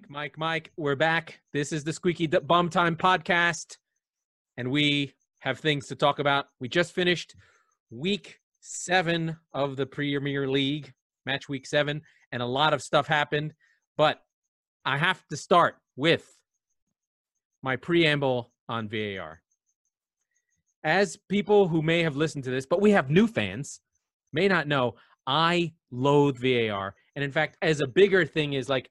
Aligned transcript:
Mike, 0.00 0.08
Mike, 0.08 0.38
Mike, 0.38 0.72
we're 0.76 0.96
back. 0.96 1.40
This 1.52 1.72
is 1.72 1.84
the 1.84 1.92
Squeaky 1.92 2.26
D- 2.26 2.38
Bum 2.38 2.70
Time 2.70 2.96
podcast, 2.96 3.76
and 4.56 4.70
we 4.70 5.12
have 5.40 5.58
things 5.58 5.88
to 5.88 5.94
talk 5.94 6.18
about. 6.18 6.46
We 6.58 6.68
just 6.68 6.94
finished 6.94 7.34
week 7.90 8.38
seven 8.60 9.36
of 9.52 9.76
the 9.76 9.84
Premier 9.84 10.48
League, 10.48 10.94
match 11.26 11.48
week 11.48 11.66
seven, 11.66 12.00
and 12.32 12.40
a 12.40 12.46
lot 12.46 12.72
of 12.72 12.82
stuff 12.82 13.08
happened. 13.08 13.52
But 13.98 14.22
I 14.86 14.96
have 14.96 15.22
to 15.28 15.36
start 15.36 15.76
with 15.96 16.26
my 17.62 17.76
preamble 17.76 18.52
on 18.68 18.88
VAR. 18.88 19.42
As 20.82 21.18
people 21.28 21.68
who 21.68 21.82
may 21.82 22.02
have 22.04 22.16
listened 22.16 22.44
to 22.44 22.50
this, 22.50 22.64
but 22.64 22.80
we 22.80 22.92
have 22.92 23.10
new 23.10 23.26
fans, 23.26 23.80
may 24.32 24.48
not 24.48 24.66
know, 24.66 24.94
I 25.26 25.74
loathe 25.90 26.38
VAR. 26.38 26.94
And 27.16 27.24
in 27.24 27.32
fact, 27.32 27.58
as 27.60 27.80
a 27.80 27.86
bigger 27.86 28.24
thing 28.24 28.54
is 28.54 28.68
like, 28.68 28.88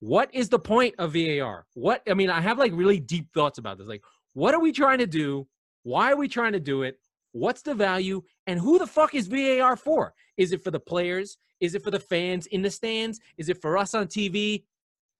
what 0.00 0.32
is 0.32 0.48
the 0.48 0.58
point 0.58 0.94
of 0.98 1.14
VAR? 1.14 1.66
What 1.74 2.02
I 2.08 2.14
mean, 2.14 2.30
I 2.30 2.40
have 2.40 2.58
like 2.58 2.72
really 2.74 3.00
deep 3.00 3.32
thoughts 3.34 3.58
about 3.58 3.78
this. 3.78 3.88
Like, 3.88 4.02
what 4.34 4.54
are 4.54 4.60
we 4.60 4.72
trying 4.72 4.98
to 4.98 5.06
do? 5.06 5.46
Why 5.82 6.12
are 6.12 6.16
we 6.16 6.28
trying 6.28 6.52
to 6.52 6.60
do 6.60 6.82
it? 6.82 6.98
What's 7.32 7.62
the 7.62 7.74
value? 7.74 8.22
And 8.46 8.58
who 8.58 8.78
the 8.78 8.86
fuck 8.86 9.14
is 9.14 9.26
VAR 9.26 9.76
for? 9.76 10.14
Is 10.36 10.52
it 10.52 10.62
for 10.62 10.70
the 10.70 10.80
players? 10.80 11.38
Is 11.60 11.74
it 11.74 11.82
for 11.82 11.90
the 11.90 12.00
fans 12.00 12.46
in 12.46 12.62
the 12.62 12.70
stands? 12.70 13.20
Is 13.36 13.48
it 13.48 13.60
for 13.60 13.76
us 13.76 13.94
on 13.94 14.06
TV? 14.06 14.64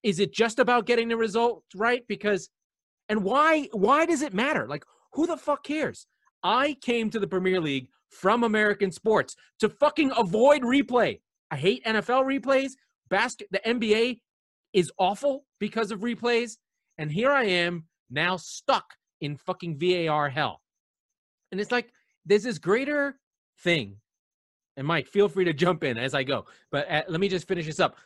Is 0.03 0.21
it 0.21 0.33
just 0.33 0.59
about 0.59 0.87
getting 0.87 1.09
the 1.09 1.17
result 1.17 1.65
right? 1.75 2.05
Because 2.09 2.49
and 3.09 3.25
why 3.25 3.69
why 3.73 4.07
does 4.07 4.23
it 4.23 4.35
matter? 4.35 4.67
Like 4.69 4.85
who 5.13 5.27
the 5.27 5.37
fuck 5.37 5.65
cares? 5.65 6.07
I 6.43 6.77
came 6.81 7.11
to 7.11 7.19
the 7.19 7.27
Premier 7.27 7.61
League 7.61 7.89
from 8.11 8.45
American 8.45 8.93
sports 8.93 9.35
to 9.59 9.69
fucking 9.69 10.13
avoid 10.17 10.63
replay. 10.63 11.21
I 11.51 11.57
hate 11.57 11.85
NFL 11.85 12.25
replays. 12.25 12.73
Basket 13.11 13.49
the 13.51 13.61
NBA 13.61 14.21
is 14.73 14.93
awful 14.99 15.45
because 15.59 15.91
of 15.91 16.01
replays. 16.01 16.57
And 16.99 17.11
here 17.11 17.31
I 17.31 17.45
am 17.45 17.85
now 18.11 18.37
stuck 18.37 18.85
in 19.21 19.37
fucking 19.37 19.79
VAR 19.79 20.29
hell. 20.29 20.61
And 21.51 21.61
it's 21.61 21.73
like 21.73 21.91
there's 22.27 22.43
this 22.43 22.59
greater 22.59 23.19
thing. 23.63 23.97
And 24.77 24.87
Mike, 24.87 25.09
feel 25.09 25.29
free 25.29 25.45
to 25.45 25.53
jump 25.53 25.83
in 25.83 25.99
as 25.99 26.15
I 26.15 26.23
go. 26.23 26.47
But 26.71 26.91
uh, 26.91 27.03
let 27.09 27.21
me 27.21 27.29
just 27.29 27.49
finish 27.49 27.67
this 27.67 27.81
up. 27.81 27.97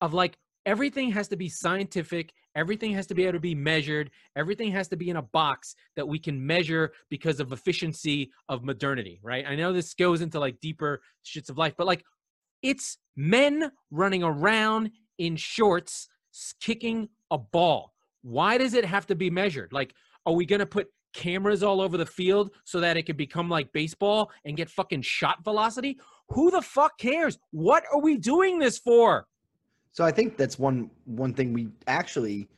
Of 0.00 0.12
like 0.12 0.36
everything 0.66 1.10
has 1.12 1.28
to 1.28 1.36
be 1.36 1.48
scientific, 1.48 2.32
everything 2.54 2.92
has 2.92 3.06
to 3.06 3.14
be 3.14 3.24
able 3.24 3.34
to 3.34 3.40
be 3.40 3.54
measured, 3.54 4.10
everything 4.36 4.72
has 4.72 4.88
to 4.88 4.96
be 4.96 5.10
in 5.10 5.16
a 5.16 5.22
box 5.22 5.74
that 5.96 6.06
we 6.06 6.18
can 6.18 6.44
measure 6.46 6.92
because 7.08 7.40
of 7.40 7.52
efficiency 7.52 8.30
of 8.48 8.64
modernity, 8.64 9.20
right? 9.22 9.46
I 9.46 9.56
know 9.56 9.72
this 9.72 9.94
goes 9.94 10.20
into 10.20 10.40
like 10.40 10.60
deeper 10.60 11.00
shits 11.24 11.48
of 11.48 11.58
life, 11.58 11.74
but 11.76 11.86
like 11.86 12.04
it's 12.62 12.98
men 13.16 13.70
running 13.90 14.22
around 14.22 14.90
in 15.20 15.36
shorts 15.36 16.08
kicking 16.60 17.08
a 17.30 17.38
ball. 17.38 17.92
Why 18.22 18.58
does 18.58 18.74
it 18.74 18.84
have 18.84 19.06
to 19.08 19.14
be 19.14 19.30
measured? 19.30 19.72
Like, 19.72 19.94
are 20.26 20.32
we 20.32 20.46
going 20.46 20.60
to 20.60 20.66
put 20.66 20.88
cameras 21.12 21.62
all 21.62 21.80
over 21.80 21.96
the 21.96 22.06
field 22.06 22.50
so 22.64 22.80
that 22.80 22.96
it 22.96 23.04
can 23.04 23.16
become 23.16 23.48
like 23.48 23.72
baseball 23.72 24.30
and 24.44 24.56
get 24.56 24.70
fucking 24.70 25.02
shot 25.02 25.44
velocity? 25.44 25.98
Who 26.30 26.50
the 26.50 26.62
fuck 26.62 26.98
cares? 26.98 27.38
What 27.50 27.84
are 27.92 28.00
we 28.00 28.16
doing 28.16 28.58
this 28.58 28.78
for? 28.78 29.26
So 29.92 30.04
I 30.04 30.10
think 30.12 30.36
that's 30.36 30.58
one 30.58 30.90
one 31.04 31.34
thing 31.34 31.52
we 31.52 31.68
actually 31.86 32.48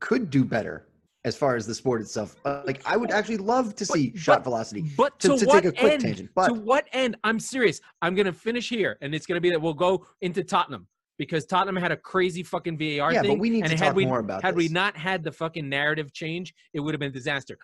could 0.00 0.30
do 0.30 0.44
better 0.44 0.86
as 1.24 1.34
far 1.34 1.56
as 1.56 1.66
the 1.66 1.74
sport 1.74 2.02
itself. 2.02 2.36
Uh, 2.44 2.60
like 2.66 2.82
I 2.86 2.96
would 2.98 3.10
actually 3.10 3.38
love 3.38 3.74
to 3.76 3.86
see 3.86 4.10
But- 4.10 4.20
shot 4.20 4.38
but- 4.38 4.44
velocity. 4.44 4.82
But 4.96 5.18
To, 5.20 5.28
to, 5.28 5.38
to 5.38 5.46
what 5.46 5.62
take 5.62 5.72
a 5.72 5.76
quick 5.80 5.92
end? 5.94 6.02
tangent, 6.02 6.30
but 6.34 6.48
to 6.48 6.54
what 6.54 6.86
end? 6.92 7.16
I'm 7.24 7.40
serious. 7.40 7.80
I'm 8.02 8.14
gonna 8.14 8.32
finish 8.34 8.68
here, 8.68 8.98
and 9.00 9.14
it's 9.14 9.24
gonna 9.26 9.40
be 9.40 9.50
that 9.50 9.60
we'll 9.60 9.72
go 9.88 10.06
into 10.20 10.44
Tottenham 10.44 10.86
because 11.18 11.46
Tottenham 11.46 11.76
had 11.76 11.92
a 11.92 11.96
crazy 11.96 12.42
fucking 12.42 12.78
VAR 12.78 13.12
yeah, 13.12 13.22
thing. 13.22 13.32
but 13.32 13.38
we 13.38 13.50
need 13.50 13.64
and 13.64 13.70
to 13.72 13.76
had 13.76 13.86
talk 13.88 13.96
we 13.96 14.06
more 14.06 14.20
about 14.20 14.42
had 14.42 14.54
this. 14.54 14.58
we 14.58 14.68
not 14.68 14.96
had 14.96 15.22
the 15.22 15.32
fucking 15.32 15.68
narrative 15.68 16.12
change, 16.12 16.54
it 16.72 16.80
would 16.80 16.94
have 16.94 17.00
been 17.00 17.10
a 17.10 17.14
disaster. 17.14 17.58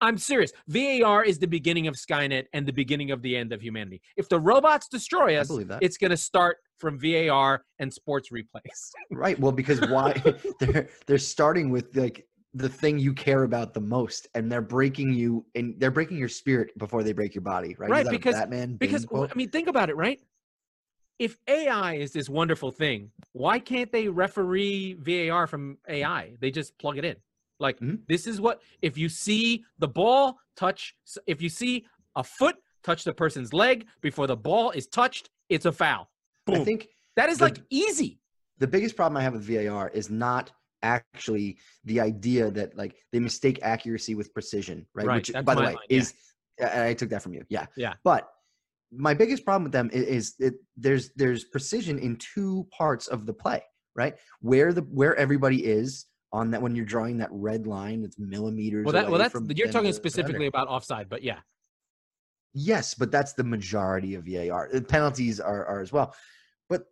I'm 0.00 0.18
serious. 0.18 0.52
VAR 0.68 1.24
is 1.24 1.38
the 1.38 1.46
beginning 1.46 1.86
of 1.86 1.94
Skynet 1.94 2.44
and 2.52 2.66
the 2.66 2.72
beginning 2.72 3.10
of 3.10 3.22
the 3.22 3.34
end 3.34 3.52
of 3.52 3.62
humanity. 3.62 4.02
If 4.16 4.28
the 4.28 4.38
robots 4.38 4.88
destroy 4.88 5.36
us, 5.36 5.50
it's 5.80 5.96
gonna 5.96 6.16
start 6.16 6.58
from 6.78 6.98
VAR 6.98 7.64
and 7.78 7.92
sports 7.92 8.30
replays. 8.30 8.90
Right. 9.10 9.38
Well, 9.38 9.52
because 9.52 9.80
why 9.88 10.12
they're 10.60 10.88
they're 11.06 11.18
starting 11.18 11.70
with 11.70 11.96
like 11.96 12.26
the 12.54 12.68
thing 12.68 12.98
you 12.98 13.12
care 13.14 13.44
about 13.44 13.72
the 13.74 13.80
most, 13.80 14.28
and 14.34 14.50
they're 14.50 14.60
breaking 14.62 15.12
you 15.14 15.44
and 15.54 15.74
they're 15.78 15.90
breaking 15.90 16.18
your 16.18 16.28
spirit 16.28 16.76
before 16.78 17.02
they 17.02 17.12
break 17.12 17.34
your 17.34 17.42
body. 17.42 17.74
Right. 17.78 17.88
Right, 17.90 18.00
Is 18.00 18.04
that 18.06 18.14
a 18.14 18.18
because- 18.18 18.34
Batman 18.34 18.68
Bane 18.68 18.76
Because 18.78 19.04
quote? 19.06 19.30
I 19.30 19.34
mean, 19.34 19.48
think 19.50 19.68
about 19.68 19.88
it, 19.90 19.96
right? 19.96 20.20
If 21.18 21.36
AI 21.48 21.94
is 21.94 22.12
this 22.12 22.28
wonderful 22.28 22.70
thing, 22.70 23.10
why 23.32 23.58
can't 23.58 23.90
they 23.90 24.08
referee 24.08 24.94
VAR 25.00 25.46
from 25.46 25.78
AI? 25.88 26.34
They 26.40 26.50
just 26.50 26.76
plug 26.78 26.98
it 26.98 27.04
in. 27.04 27.16
Like 27.58 27.80
Mhm. 27.80 28.06
this 28.06 28.26
is 28.26 28.38
what 28.40 28.60
if 28.82 28.98
you 28.98 29.08
see 29.08 29.64
the 29.78 29.88
ball 29.88 30.38
touch, 30.56 30.94
if 31.26 31.40
you 31.40 31.48
see 31.48 31.86
a 32.14 32.22
foot 32.22 32.56
touch 32.82 33.04
the 33.04 33.14
person's 33.14 33.52
leg 33.54 33.86
before 34.02 34.26
the 34.26 34.36
ball 34.36 34.70
is 34.72 34.86
touched, 34.86 35.30
it's 35.48 35.64
a 35.64 35.72
foul. 35.72 36.10
Boom. 36.44 36.56
I 36.60 36.64
think 36.64 36.88
that 37.16 37.30
is 37.30 37.38
the- 37.38 37.44
like 37.46 37.58
easy. 37.70 38.20
the 38.58 38.66
biggest 38.66 38.94
problem 38.96 39.16
I 39.16 39.22
have 39.22 39.32
with 39.34 39.44
VAR 39.44 39.88
is 39.90 40.10
not 40.10 40.52
actually 40.82 41.58
the 41.84 42.00
idea 42.00 42.50
that 42.50 42.76
like 42.76 42.94
they 43.12 43.20
mistake 43.20 43.58
accuracy 43.62 44.14
with 44.14 44.32
precision, 44.34 44.86
right? 44.94 45.06
Right, 45.06 45.16
Which, 45.16 45.28
that's 45.28 45.44
by 45.46 45.54
the 45.54 45.62
way, 45.62 45.76
is 45.88 46.14
I 46.60 46.88
I 46.88 46.94
took 46.94 47.08
that 47.10 47.22
from 47.22 47.32
you. 47.34 47.44
Yeah. 47.48 47.66
Yeah. 47.76 47.94
But 48.04 48.30
my 48.92 49.14
biggest 49.14 49.44
problem 49.44 49.64
with 49.64 49.72
them 49.72 49.90
is, 49.92 50.04
is 50.04 50.34
it, 50.38 50.54
there's 50.76 51.10
there's 51.16 51.44
precision 51.44 51.98
in 51.98 52.16
two 52.16 52.66
parts 52.70 53.08
of 53.08 53.26
the 53.26 53.32
play, 53.32 53.62
right? 53.94 54.14
Where 54.40 54.72
the 54.72 54.82
where 54.82 55.16
everybody 55.16 55.64
is 55.64 56.06
on 56.32 56.50
that 56.50 56.60
when 56.60 56.74
you're 56.74 56.84
drawing 56.84 57.18
that 57.18 57.28
red 57.32 57.66
line 57.66 58.04
it's 58.04 58.18
millimeters. 58.18 58.84
Well, 58.84 58.92
that 58.92 59.08
well 59.08 59.18
that's 59.18 59.34
you're 59.56 59.70
talking 59.70 59.92
specifically 59.92 60.46
about 60.46 60.68
offside, 60.68 61.08
but 61.08 61.22
yeah, 61.22 61.38
Yes, 62.58 62.94
but 62.94 63.12
that's 63.12 63.34
the 63.34 63.44
majority 63.44 64.14
of 64.14 64.24
VAR. 64.24 64.70
The 64.72 64.78
uh, 64.78 64.80
penalties 64.80 65.40
are, 65.40 65.66
are 65.66 65.82
as 65.82 65.92
well. 65.92 66.14
But 66.70 66.86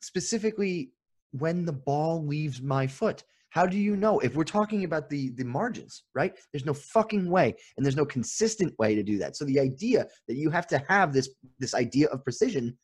specifically 0.00 0.92
when 1.32 1.66
the 1.66 1.74
ball 1.74 2.24
leaves 2.24 2.62
my 2.62 2.86
foot, 2.86 3.22
how 3.50 3.66
do 3.66 3.76
you 3.76 3.96
know? 3.96 4.18
If 4.20 4.34
we're 4.34 4.44
talking 4.44 4.84
about 4.84 5.10
the 5.10 5.30
the 5.36 5.44
margins, 5.44 6.04
right? 6.14 6.32
There's 6.52 6.64
no 6.64 6.74
fucking 6.74 7.28
way 7.28 7.54
and 7.76 7.84
there's 7.84 7.96
no 7.96 8.06
consistent 8.06 8.72
way 8.78 8.94
to 8.94 9.02
do 9.02 9.18
that. 9.18 9.36
So 9.36 9.44
the 9.44 9.60
idea 9.60 10.06
that 10.28 10.36
you 10.36 10.50
have 10.50 10.66
to 10.68 10.82
have 10.88 11.12
this 11.12 11.28
this 11.58 11.74
idea 11.74 12.08
of 12.08 12.24
precision, 12.24 12.78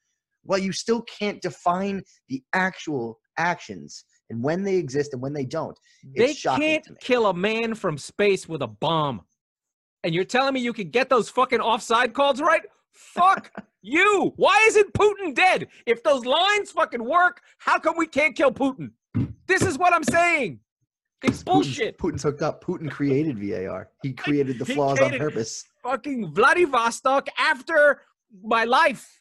well, 0.44 0.58
you 0.58 0.72
still 0.72 1.02
can't 1.02 1.40
define 1.40 2.02
the 2.28 2.42
actual 2.52 3.18
actions 3.38 4.04
and 4.30 4.42
when 4.42 4.62
they 4.62 4.76
exist 4.76 5.12
and 5.12 5.22
when 5.22 5.32
they 5.32 5.44
don't. 5.44 5.78
they 6.16 6.34
can't 6.34 6.86
kill 7.00 7.26
a 7.26 7.34
man 7.34 7.74
from 7.74 7.96
space 7.98 8.48
with 8.48 8.62
a 8.62 8.66
bomb. 8.66 9.22
And 10.02 10.14
you're 10.14 10.24
telling 10.24 10.54
me 10.54 10.60
you 10.60 10.72
can 10.72 10.90
get 10.90 11.08
those 11.08 11.28
fucking 11.28 11.60
offside 11.60 12.12
calls 12.12 12.40
right? 12.40 12.62
Fuck 12.92 13.52
you. 13.82 14.32
Why 14.36 14.64
isn't 14.68 14.92
Putin 14.94 15.34
dead? 15.34 15.68
If 15.86 16.02
those 16.02 16.24
lines 16.24 16.70
fucking 16.72 17.04
work, 17.04 17.40
how 17.58 17.78
come 17.78 17.96
we 17.96 18.06
can't 18.06 18.36
kill 18.36 18.52
Putin? 18.52 18.90
This 19.46 19.62
is 19.62 19.78
what 19.78 19.92
I'm 19.92 20.04
saying. 20.04 20.60
It's 21.22 21.42
bullshit. 21.42 21.98
Putin's 21.98 22.22
hooked 22.22 22.42
up. 22.42 22.62
Putin 22.62 22.90
created 22.90 23.38
VAR. 23.38 23.88
He 24.02 24.12
created 24.12 24.58
the 24.58 24.64
He 24.64 24.74
flaws 24.74 25.00
on 25.00 25.16
purpose. 25.16 25.64
Fucking 25.82 26.32
Vladivostok 26.34 27.28
after 27.38 28.02
my 28.42 28.64
life. 28.64 29.20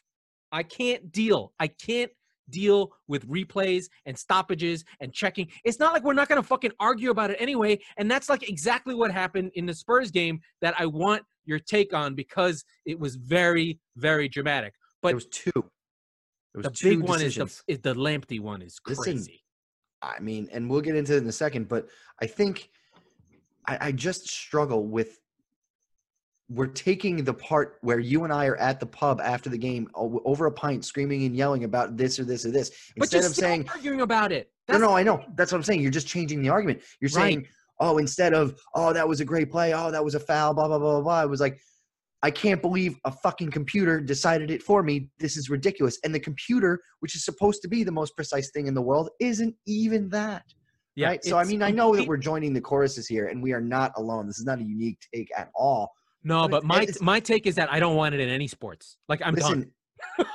I 0.52 0.62
can't 0.62 1.10
deal. 1.10 1.52
I 1.58 1.68
can't 1.68 2.10
deal 2.50 2.92
with 3.08 3.28
replays 3.28 3.86
and 4.04 4.16
stoppages 4.16 4.84
and 5.00 5.12
checking. 5.12 5.48
It's 5.64 5.78
not 5.78 5.92
like 5.92 6.04
we're 6.04 6.14
not 6.14 6.28
going 6.28 6.40
to 6.40 6.46
fucking 6.46 6.72
argue 6.78 7.10
about 7.10 7.30
it 7.30 7.38
anyway. 7.40 7.78
And 7.96 8.10
that's 8.10 8.28
like 8.28 8.48
exactly 8.48 8.94
what 8.94 9.10
happened 9.10 9.50
in 9.54 9.66
the 9.66 9.74
Spurs 9.74 10.10
game 10.10 10.40
that 10.60 10.74
I 10.78 10.86
want 10.86 11.22
your 11.44 11.58
take 11.58 11.94
on 11.94 12.14
because 12.14 12.64
it 12.84 12.98
was 12.98 13.16
very, 13.16 13.80
very 13.96 14.28
dramatic. 14.28 14.74
But 15.02 15.08
there 15.08 15.16
was 15.16 15.26
two. 15.26 15.52
There 15.54 16.62
was 16.62 16.66
the 16.66 16.70
two 16.70 16.90
big 16.90 17.08
one 17.08 17.20
is 17.20 17.34
the, 17.34 17.44
decisions. 17.44 17.62
is 17.66 17.80
the 17.80 17.94
Lamptey 17.94 18.40
one 18.40 18.62
is 18.62 18.78
Listen, 18.86 19.02
crazy. 19.02 19.42
I 20.02 20.20
mean, 20.20 20.48
and 20.52 20.68
we'll 20.68 20.80
get 20.82 20.94
into 20.96 21.14
it 21.14 21.22
in 21.22 21.28
a 21.28 21.32
second, 21.32 21.68
but 21.68 21.88
I 22.20 22.26
think 22.26 22.70
I, 23.66 23.78
I 23.88 23.92
just 23.92 24.28
struggle 24.28 24.86
with. 24.86 25.18
We're 26.48 26.68
taking 26.68 27.24
the 27.24 27.34
part 27.34 27.78
where 27.80 27.98
you 27.98 28.22
and 28.22 28.32
I 28.32 28.46
are 28.46 28.54
at 28.56 28.78
the 28.78 28.86
pub 28.86 29.20
after 29.20 29.50
the 29.50 29.58
game 29.58 29.88
over 29.94 30.46
a 30.46 30.52
pint, 30.52 30.84
screaming 30.84 31.24
and 31.24 31.34
yelling 31.34 31.64
about 31.64 31.96
this 31.96 32.20
or 32.20 32.24
this 32.24 32.46
or 32.46 32.52
this, 32.52 32.70
but 32.96 33.10
you're 33.12 33.20
instead 33.20 33.24
of 33.24 33.34
saying, 33.34 33.68
arguing 33.68 34.00
about 34.02 34.30
it. 34.30 34.52
"No, 34.68 34.74
That's 34.74 34.82
no, 34.82 34.88
the 34.90 34.94
I 34.94 35.02
know." 35.02 35.24
That's 35.34 35.50
what 35.50 35.58
I'm 35.58 35.64
saying. 35.64 35.80
You're 35.80 35.90
just 35.90 36.06
changing 36.06 36.42
the 36.42 36.50
argument. 36.50 36.82
You're 37.00 37.08
Right. 37.08 37.30
saying, 37.32 37.48
"Oh, 37.80 37.98
instead 37.98 38.32
of 38.32 38.60
oh, 38.76 38.92
that 38.92 39.08
was 39.08 39.18
a 39.20 39.24
great 39.24 39.50
play. 39.50 39.74
Oh, 39.74 39.90
that 39.90 40.04
was 40.04 40.14
a 40.14 40.20
foul." 40.20 40.54
Blah 40.54 40.68
blah 40.68 40.78
blah 40.78 40.92
blah 40.92 41.00
blah. 41.02 41.22
It 41.24 41.28
was 41.30 41.40
like, 41.40 41.58
I 42.22 42.30
can't 42.30 42.62
believe 42.62 42.96
a 43.04 43.12
fucking 43.12 43.50
computer 43.50 44.00
decided 44.00 44.50
it 44.50 44.62
for 44.62 44.82
me. 44.82 45.08
This 45.18 45.36
is 45.36 45.50
ridiculous. 45.50 45.98
And 46.02 46.14
the 46.14 46.20
computer, 46.20 46.80
which 47.00 47.14
is 47.14 47.24
supposed 47.24 47.62
to 47.62 47.68
be 47.68 47.84
the 47.84 47.92
most 47.92 48.16
precise 48.16 48.50
thing 48.50 48.66
in 48.66 48.74
the 48.74 48.82
world, 48.82 49.10
isn't 49.20 49.54
even 49.66 50.08
that. 50.10 50.42
Yeah, 50.94 51.08
right. 51.08 51.24
So 51.24 51.36
I 51.36 51.44
mean, 51.44 51.62
I 51.62 51.70
know 51.70 51.94
that 51.94 52.06
we're 52.06 52.16
joining 52.16 52.54
the 52.54 52.60
choruses 52.60 53.06
here, 53.06 53.26
and 53.26 53.42
we 53.42 53.52
are 53.52 53.60
not 53.60 53.92
alone. 53.96 54.26
This 54.26 54.38
is 54.38 54.46
not 54.46 54.60
a 54.60 54.64
unique 54.64 54.98
take 55.14 55.28
at 55.36 55.50
all. 55.54 55.92
No, 56.24 56.48
but 56.48 56.62
but 56.62 56.64
my 56.64 56.86
my 57.02 57.20
take 57.20 57.46
is 57.46 57.54
that 57.56 57.70
I 57.70 57.78
don't 57.78 57.96
want 57.96 58.14
it 58.14 58.20
in 58.20 58.30
any 58.30 58.46
sports. 58.46 58.96
Like 59.08 59.20
I'm 59.24 59.34
done. 59.34 59.70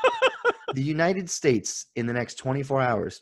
The 0.74 0.82
United 0.82 1.30
States 1.30 1.88
in 1.96 2.06
the 2.06 2.14
next 2.14 2.36
24 2.36 2.82
hours 2.82 3.22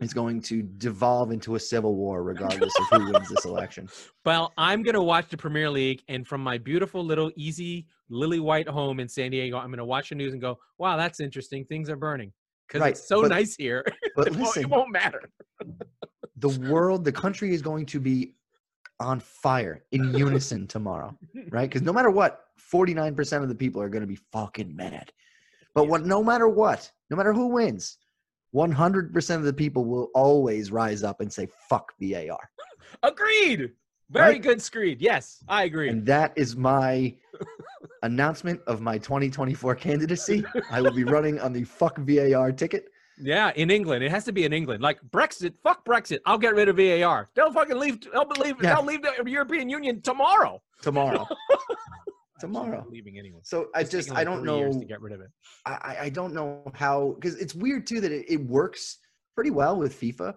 is 0.00 0.12
going 0.14 0.40
to 0.42 0.62
devolve 0.62 1.30
into 1.32 1.54
a 1.54 1.60
civil 1.60 1.94
war 1.94 2.22
regardless 2.22 2.72
of 2.78 3.00
who 3.02 3.12
wins 3.12 3.28
this 3.28 3.44
election. 3.44 3.88
Well, 4.24 4.52
I'm 4.58 4.82
gonna 4.82 5.02
watch 5.02 5.28
the 5.30 5.38
Premier 5.38 5.70
League, 5.70 6.02
and 6.08 6.26
from 6.26 6.42
my 6.42 6.58
beautiful 6.58 7.02
little 7.02 7.32
easy 7.34 7.86
lily 8.10 8.40
white 8.40 8.68
home 8.68 9.00
in 9.00 9.08
San 9.08 9.30
Diego, 9.30 9.56
I'm 9.56 9.70
gonna 9.70 9.86
watch 9.86 10.10
the 10.10 10.16
news 10.16 10.34
and 10.34 10.42
go, 10.42 10.58
"Wow, 10.76 10.98
that's 10.98 11.18
interesting. 11.20 11.64
Things 11.64 11.88
are 11.88 11.96
burning." 11.96 12.30
Because 12.66 12.82
Right, 12.82 12.90
it's 12.90 13.08
so 13.08 13.22
but- 13.22 13.28
nice 13.30 13.54
here. 13.56 13.84
But 14.16 14.26
it, 14.26 14.36
won't, 14.36 14.56
it 14.58 14.68
won't 14.68 14.92
matter. 14.92 15.30
the 16.36 16.48
world, 16.70 17.04
the 17.04 17.12
country 17.12 17.54
is 17.54 17.62
going 17.62 17.86
to 17.86 18.00
be 18.00 18.34
on 19.00 19.20
fire 19.20 19.84
in 19.92 20.12
unison 20.12 20.66
tomorrow, 20.66 21.16
right? 21.50 21.68
Because 21.70 21.82
no 21.82 21.92
matter 21.92 22.10
what, 22.10 22.40
49% 22.72 23.42
of 23.42 23.48
the 23.48 23.54
people 23.54 23.80
are 23.80 23.88
going 23.88 24.00
to 24.02 24.08
be 24.08 24.18
fucking 24.32 24.74
mad. 24.74 25.10
But 25.74 25.84
what, 25.88 26.04
no 26.04 26.22
matter 26.24 26.48
what, 26.48 26.90
no 27.10 27.16
matter 27.16 27.32
who 27.32 27.46
wins, 27.46 27.96
100% 28.54 29.34
of 29.36 29.42
the 29.44 29.52
people 29.52 29.84
will 29.84 30.10
always 30.14 30.70
rise 30.72 31.02
up 31.02 31.20
and 31.20 31.32
say, 31.32 31.48
fuck 31.68 31.92
VAR. 32.00 32.50
Agreed. 33.02 33.72
Very 34.10 34.32
Right? 34.34 34.42
good 34.42 34.62
screed. 34.62 35.02
Yes, 35.02 35.44
I 35.48 35.64
agree. 35.64 35.90
And 35.90 36.06
that 36.06 36.32
is 36.34 36.56
my 36.56 37.14
announcement 38.02 38.60
of 38.66 38.80
my 38.80 38.96
2024 38.98 39.74
candidacy. 39.74 40.44
I 40.70 40.80
will 40.80 40.92
be 40.92 41.04
running 41.04 41.38
on 41.40 41.52
the 41.52 41.64
fuck 41.64 41.98
VAR 41.98 42.50
ticket. 42.52 42.86
Yeah, 43.20 43.52
in 43.56 43.70
England, 43.70 44.02
it 44.04 44.10
has 44.10 44.24
to 44.26 44.32
be 44.32 44.44
in 44.44 44.52
England. 44.52 44.82
Like 44.82 44.98
Brexit, 45.10 45.52
fuck 45.62 45.84
Brexit. 45.84 46.20
I'll 46.24 46.38
get 46.38 46.54
rid 46.54 46.68
of 46.68 46.76
VAR. 46.76 47.28
They'll 47.34 47.52
fucking 47.52 47.76
leave. 47.76 48.00
They'll 48.12 48.26
leave. 48.38 48.56
Yeah. 48.62 48.76
They'll 48.76 48.84
leave 48.84 49.02
the 49.02 49.12
European 49.30 49.68
Union 49.68 50.00
tomorrow. 50.00 50.62
tomorrow. 50.80 51.26
Tomorrow. 52.40 52.86
leaving 52.90 53.18
anyway. 53.18 53.40
So 53.42 53.68
I 53.74 53.80
It's 53.80 53.90
just 53.90 54.08
taken, 54.08 54.20
I 54.20 54.24
don't 54.24 54.44
know 54.44 54.72
to 54.78 54.84
get 54.84 55.00
rid 55.00 55.12
of 55.12 55.20
it. 55.20 55.28
I, 55.66 55.96
I- 56.02 56.08
don't 56.10 56.32
know 56.34 56.62
how 56.74 57.12
because 57.20 57.36
it's 57.36 57.54
weird 57.54 57.86
too 57.86 58.00
that 58.00 58.12
it, 58.12 58.26
it 58.28 58.40
works 58.40 58.98
pretty 59.34 59.50
well 59.50 59.76
with 59.76 59.98
FIFA 60.00 60.34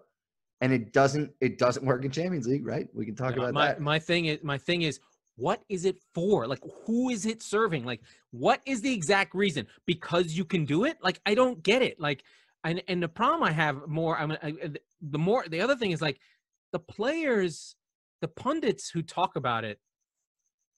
and 0.61 0.71
it 0.73 0.93
doesn't 0.93 1.31
it 1.41 1.57
doesn't 1.57 1.85
work 1.85 2.03
in 2.05 2.11
Champions 2.11 2.47
League, 2.47 2.65
right? 2.65 2.87
We 2.93 3.05
can 3.05 3.15
talk 3.15 3.35
Yeah, 3.35 3.43
about 3.43 3.53
my, 3.53 3.67
that. 3.67 3.79
My 3.81 3.99
thing 3.99 4.25
is 4.25 4.39
my 4.43 4.57
thing 4.57 4.81
is 4.83 4.99
what 5.37 5.63
is 5.69 5.85
it 5.85 5.97
for? 6.13 6.47
Like 6.47 6.59
who 6.85 7.09
is 7.09 7.25
it 7.25 7.41
serving? 7.41 7.83
Like 7.85 8.01
what 8.31 8.61
is 8.65 8.81
the 8.81 8.93
exact 8.93 9.33
reason? 9.33 9.65
Because 9.85 10.33
you 10.33 10.45
can 10.45 10.65
do 10.65 10.85
it? 10.85 10.97
Like 11.01 11.19
I 11.25 11.33
don't 11.35 11.63
get 11.63 11.81
it. 11.81 11.99
Like 11.99 12.23
and 12.63 12.83
and 12.87 13.01
the 13.01 13.07
problem 13.09 13.43
I 13.43 13.51
have 13.51 13.87
more 13.87 14.17
I'm 14.17 14.31
I, 14.33 14.37
I- 14.43 14.69
the 15.01 15.17
more 15.17 15.45
the 15.47 15.61
other 15.61 15.75
thing 15.75 15.91
is 15.91 16.01
like 16.01 16.19
the 16.73 16.79
players 16.79 17.75
the 18.21 18.27
pundits 18.27 18.89
who 18.89 19.01
talk 19.01 19.35
about 19.35 19.63
it 19.65 19.79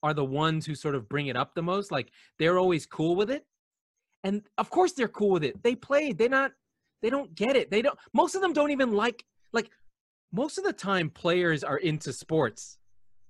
are 0.04 0.12
the 0.14 0.24
ones 0.24 0.66
who 0.66 0.74
sort 0.74 0.94
of 0.94 1.08
bring 1.08 1.28
it 1.28 1.36
up 1.36 1.54
the 1.54 1.62
most 1.62 1.90
like 1.90 2.12
they're 2.38 2.58
always 2.58 2.84
cool 2.84 3.16
with 3.16 3.30
it. 3.30 3.46
And 4.22 4.42
of 4.58 4.68
course 4.68 4.92
they're 4.92 5.08
cool 5.08 5.30
with 5.30 5.42
it. 5.44 5.62
They 5.62 5.74
played 5.74 6.18
they're 6.18 6.28
not 6.28 6.52
they 7.00 7.08
don't 7.08 7.34
get 7.34 7.56
it. 7.56 7.70
They 7.70 7.80
don't 7.80 7.98
most 8.12 8.34
of 8.34 8.42
them 8.42 8.52
don't 8.52 8.70
even 8.70 8.92
like 8.92 9.24
like 9.54 9.70
most 10.30 10.58
of 10.58 10.64
the 10.64 10.74
time 10.74 11.08
players 11.08 11.64
are 11.64 11.78
into 11.78 12.12
sports. 12.12 12.76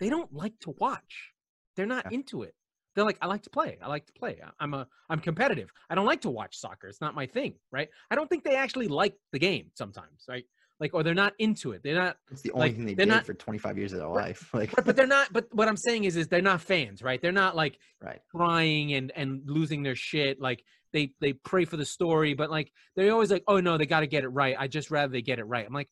They 0.01 0.11
don't 0.11 0.33
like 0.35 0.59
to 0.61 0.75
watch. 0.79 1.31
They're 1.77 1.87
not 1.87 2.07
Yeah. 2.11 2.17
into 2.19 2.43
it. 2.43 2.55
They're 2.97 3.05
like 3.05 3.19
i 3.23 3.27
like 3.27 3.43
to 3.43 3.51
play. 3.51 3.79
I 3.81 3.87
like 3.89 4.07
to 4.07 4.13
play. 4.13 4.41
I'm 4.59 4.75
a 4.75 4.89
i'm 5.09 5.21
competitive. 5.21 5.71
I 5.91 5.95
don't 5.95 6.07
like 6.07 6.23
to 6.23 6.31
watch 6.31 6.59
soccer. 6.59 6.89
It's 6.89 7.01
not 7.01 7.15
my 7.15 7.27
thing 7.27 7.55
right? 7.71 7.89
I 8.11 8.17
don't 8.17 8.29
think 8.29 8.43
they 8.43 8.57
actually 8.57 8.89
like 8.89 9.15
the 9.33 9.39
game 9.39 9.71
sometimes 9.77 10.25
right 10.29 10.45
like 10.81 10.93
or 10.95 11.03
they're 11.03 11.15
not 11.15 11.35
into 11.39 11.73
it. 11.73 11.83
They're 11.83 11.95
not 11.95 12.17
it's 12.31 12.43
the 12.43 12.53
only 12.53 12.69
like, 12.69 12.77
thing 12.77 12.87
they 12.87 12.95
did 12.95 13.09
not- 13.09 13.27
for 13.27 13.35
25 13.35 13.79
years 13.79 13.93
of 13.93 14.01
their 14.01 14.09
life. 14.09 14.51
Like 14.55 14.75
but, 14.75 14.85
but 14.85 14.97
they're 14.97 15.07
not 15.07 15.33
but 15.33 15.47
what 15.53 15.69
i'm 15.69 15.77
saying 15.77 16.05
is 16.05 16.17
is 16.17 16.29
they're 16.29 16.43
not 16.43 16.61
fans 16.61 17.03
right? 17.03 17.21
They're 17.21 17.33
not 17.33 17.57
like 17.57 17.79
right. 18.01 18.21
crying 18.35 18.95
and 18.95 19.13
and 19.15 19.43
losing 19.47 19.83
their 19.83 19.97
shit. 19.97 20.41
Like 20.41 20.65
they 20.93 21.13
they 21.21 21.33
pray 21.33 21.65
for 21.65 21.77
the 21.77 21.85
story 21.87 22.35
but 22.35 22.51
like 22.51 22.73
they're 22.97 23.13
always 23.13 23.31
like 23.31 23.45
oh 23.49 23.61
no 23.61 23.79
they 23.79 23.87
got 23.87 24.01
to 24.01 24.07
get 24.07 24.25
it 24.25 24.29
right. 24.29 24.57
I 24.59 24.69
just 24.69 24.91
rather 24.91 25.13
they 25.13 25.23
get 25.23 25.39
it 25.39 25.45
right. 25.45 25.67
I'm 25.67 25.73
like 25.73 25.89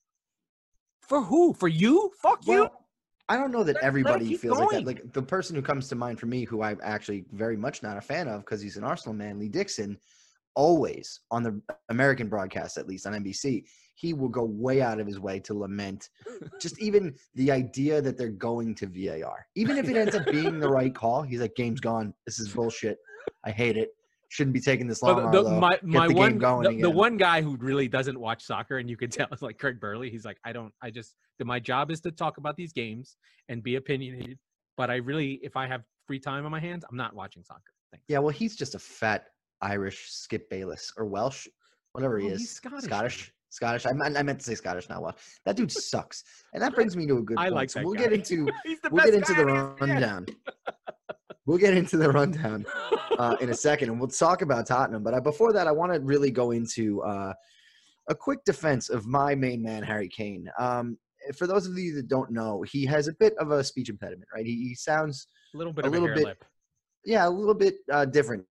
for 1.00 1.20
who? 1.22 1.52
For 1.52 1.68
you? 1.68 2.10
Fuck 2.22 2.46
you? 2.46 2.68
I 3.28 3.36
don't 3.36 3.50
know 3.50 3.64
that 3.64 3.74
Let- 3.74 3.82
let 3.82 3.84
everybody 3.84 4.28
keep 4.28 4.40
feels 4.40 4.58
like 4.58 4.70
that. 4.70 4.86
Like 4.86 5.12
the 5.12 5.22
person 5.22 5.56
who 5.56 5.62
comes 5.62 5.88
to 5.88 5.94
mind 5.94 6.20
for 6.20 6.26
me, 6.26 6.44
who 6.44 6.62
I'm 6.62 6.80
actually 6.82 7.24
very 7.32 7.56
much 7.56 7.82
not 7.82 7.96
a 7.96 8.00
fan 8.00 8.28
of 8.28 8.40
because 8.44 8.60
he's 8.60 8.76
an 8.76 8.84
Arsenal 8.84 9.14
man, 9.14 9.38
Lee 9.38 9.48
Dixon, 9.48 9.98
always 10.54 11.20
on 11.30 11.42
the 11.42 11.60
American 11.88 12.28
broadcast, 12.28 12.78
at 12.78 12.86
least 12.86 13.06
on 13.06 13.12
NBC, 13.12 13.64
he 13.94 14.12
will 14.14 14.28
go 14.28 14.44
way 14.44 14.82
out 14.82 15.00
of 15.00 15.06
his 15.06 15.20
way 15.20 15.38
to 15.40 15.54
lament 15.54 16.08
just 16.60 16.78
even 16.80 17.14
the 17.34 17.50
idea 17.50 18.00
that 18.00 18.16
they're 18.18 18.28
going 18.30 18.74
to 18.76 18.86
VAR. 18.86 19.46
Even 19.54 19.76
if 19.76 19.88
it 19.88 19.96
ends 19.96 20.14
up 20.14 20.26
being 20.26 20.58
the 20.58 20.68
right 20.68 20.94
call, 20.94 21.22
he's 21.22 21.40
like, 21.40 21.54
game's 21.54 21.80
gone. 21.80 22.14
This 22.26 22.40
is 22.40 22.48
bullshit. 22.48 22.98
I 23.44 23.50
hate 23.50 23.76
it. 23.76 23.90
Shouldn't 24.28 24.54
be 24.54 24.60
taking 24.60 24.86
this 24.86 25.02
long. 25.02 25.30
The, 25.30 25.42
the- 25.42 25.50
my 25.50 25.78
my 25.82 26.08
the 26.08 26.14
one 26.14 26.30
game 26.32 26.38
going 26.38 26.76
the, 26.76 26.82
the 26.82 26.90
one 26.90 27.18
guy 27.18 27.42
who 27.42 27.56
really 27.56 27.86
doesn't 27.86 28.18
watch 28.18 28.42
soccer 28.42 28.78
and 28.78 28.88
you 28.88 28.96
can 28.96 29.10
tell 29.10 29.28
is 29.30 29.42
like 29.42 29.58
Craig 29.58 29.78
Burley. 29.78 30.08
He's 30.10 30.24
like, 30.24 30.38
I 30.44 30.52
don't, 30.52 30.72
I 30.82 30.90
just 30.90 31.14
my 31.44 31.58
job 31.58 31.90
is 31.90 32.00
to 32.00 32.10
talk 32.10 32.38
about 32.38 32.56
these 32.56 32.72
games 32.72 33.16
and 33.48 33.62
be 33.62 33.76
opinionated. 33.76 34.38
But 34.76 34.90
I 34.90 34.96
really, 34.96 35.40
if 35.42 35.56
I 35.56 35.66
have 35.66 35.82
free 36.06 36.18
time 36.18 36.44
on 36.44 36.50
my 36.50 36.60
hands, 36.60 36.84
I'm 36.90 36.96
not 36.96 37.14
watching 37.14 37.44
soccer. 37.44 37.60
Thanks. 37.90 38.04
Yeah, 38.08 38.18
well, 38.20 38.30
he's 38.30 38.56
just 38.56 38.74
a 38.74 38.78
fat 38.78 39.26
Irish 39.62 40.10
Skip 40.10 40.48
Bayless 40.50 40.92
or 40.96 41.06
Welsh, 41.06 41.46
whatever 41.92 42.18
he 42.18 42.28
Oh, 42.30 42.32
is. 42.34 42.40
he's 42.40 42.50
Scottish, 42.56 42.84
Scottish. 42.84 43.32
Scottish. 43.50 43.86
I 43.86 43.92
meant, 43.92 44.16
I 44.16 44.22
meant 44.22 44.38
to 44.40 44.44
say 44.46 44.54
Scottish, 44.54 44.88
not 44.88 45.02
Welsh. 45.02 45.16
That 45.44 45.56
dude 45.56 45.70
sucks. 45.70 46.24
And 46.54 46.62
that 46.62 46.74
brings 46.74 46.96
me 46.96 47.06
to 47.06 47.18
a 47.18 47.22
good 47.22 47.36
I 47.38 47.44
point. 47.44 47.54
like 47.54 47.70
so 47.70 47.82
we'll 47.82 47.94
guy. 47.94 48.04
get 48.04 48.12
into 48.14 48.48
we'll 48.90 49.04
get 49.04 49.14
into 49.14 49.34
the 49.34 49.44
rundown. 49.80 50.26
we'll 51.46 51.58
get 51.58 51.74
into 51.76 51.96
the 51.96 52.10
rundown 52.10 52.64
uh, 53.18 53.36
in 53.40 53.50
a 53.50 53.54
second, 53.68 53.90
and 53.90 53.98
we'll 54.00 54.08
talk 54.08 54.42
about 54.42 54.66
Tottenham. 54.66 55.02
But 55.02 55.14
I, 55.14 55.20
before 55.20 55.52
that, 55.52 55.66
I 55.66 55.72
want 55.72 55.92
to 55.92 56.00
really 56.00 56.30
go 56.30 56.52
into 56.52 57.02
uh, 57.02 57.32
a 58.08 58.14
quick 58.14 58.40
defense 58.44 58.88
of 58.88 59.06
my 59.06 59.34
main 59.34 59.62
man, 59.62 59.82
Harry 59.82 60.08
Kane. 60.08 60.48
Um, 60.58 60.96
for 61.36 61.46
those 61.46 61.66
of 61.66 61.78
you 61.78 61.94
that 61.96 62.08
don't 62.08 62.30
know, 62.32 62.62
he 62.62 62.84
has 62.86 63.06
a 63.06 63.12
bit 63.14 63.34
of 63.38 63.50
a 63.50 63.62
speech 63.62 63.88
impediment, 63.90 64.28
right? 64.34 64.44
He, 64.46 64.68
he 64.68 64.74
sounds 64.74 65.26
a 65.54 65.58
little 65.58 65.72
bit 65.72 65.84
a 65.84 65.88
of 65.88 65.92
little 65.92 66.08
bit 66.08 66.24
lip, 66.24 66.44
yeah, 67.04 67.28
a 67.28 67.30
little 67.30 67.54
bit 67.54 67.76
uh, 67.92 68.04
different 68.06 68.44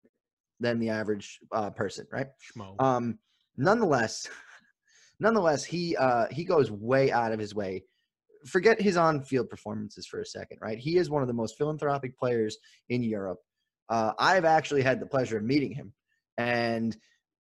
than 0.60 0.78
the 0.78 0.88
average 0.88 1.38
uh, 1.52 1.70
person, 1.70 2.06
right? 2.12 2.26
schmo. 2.56 2.80
Um, 2.82 3.18
nonetheless, 3.56 4.28
nonetheless, 5.20 5.64
he 5.64 5.96
uh, 5.96 6.26
he 6.30 6.44
goes 6.44 6.70
way 6.70 7.12
out 7.12 7.32
of 7.32 7.38
his 7.38 7.54
way. 7.54 7.84
Forget 8.46 8.80
his 8.80 8.96
on-field 8.96 9.50
performances 9.50 10.06
for 10.06 10.20
a 10.20 10.26
second, 10.26 10.58
right? 10.60 10.78
He 10.78 10.96
is 10.96 11.10
one 11.10 11.22
of 11.22 11.28
the 11.28 11.34
most 11.34 11.58
philanthropic 11.58 12.16
players 12.16 12.56
in 12.88 13.02
Europe. 13.02 13.38
Uh, 13.88 14.12
I've 14.18 14.44
actually 14.44 14.82
had 14.82 15.00
the 15.00 15.06
pleasure 15.06 15.38
of 15.38 15.44
meeting 15.44 15.72
him, 15.72 15.92
and 16.36 16.96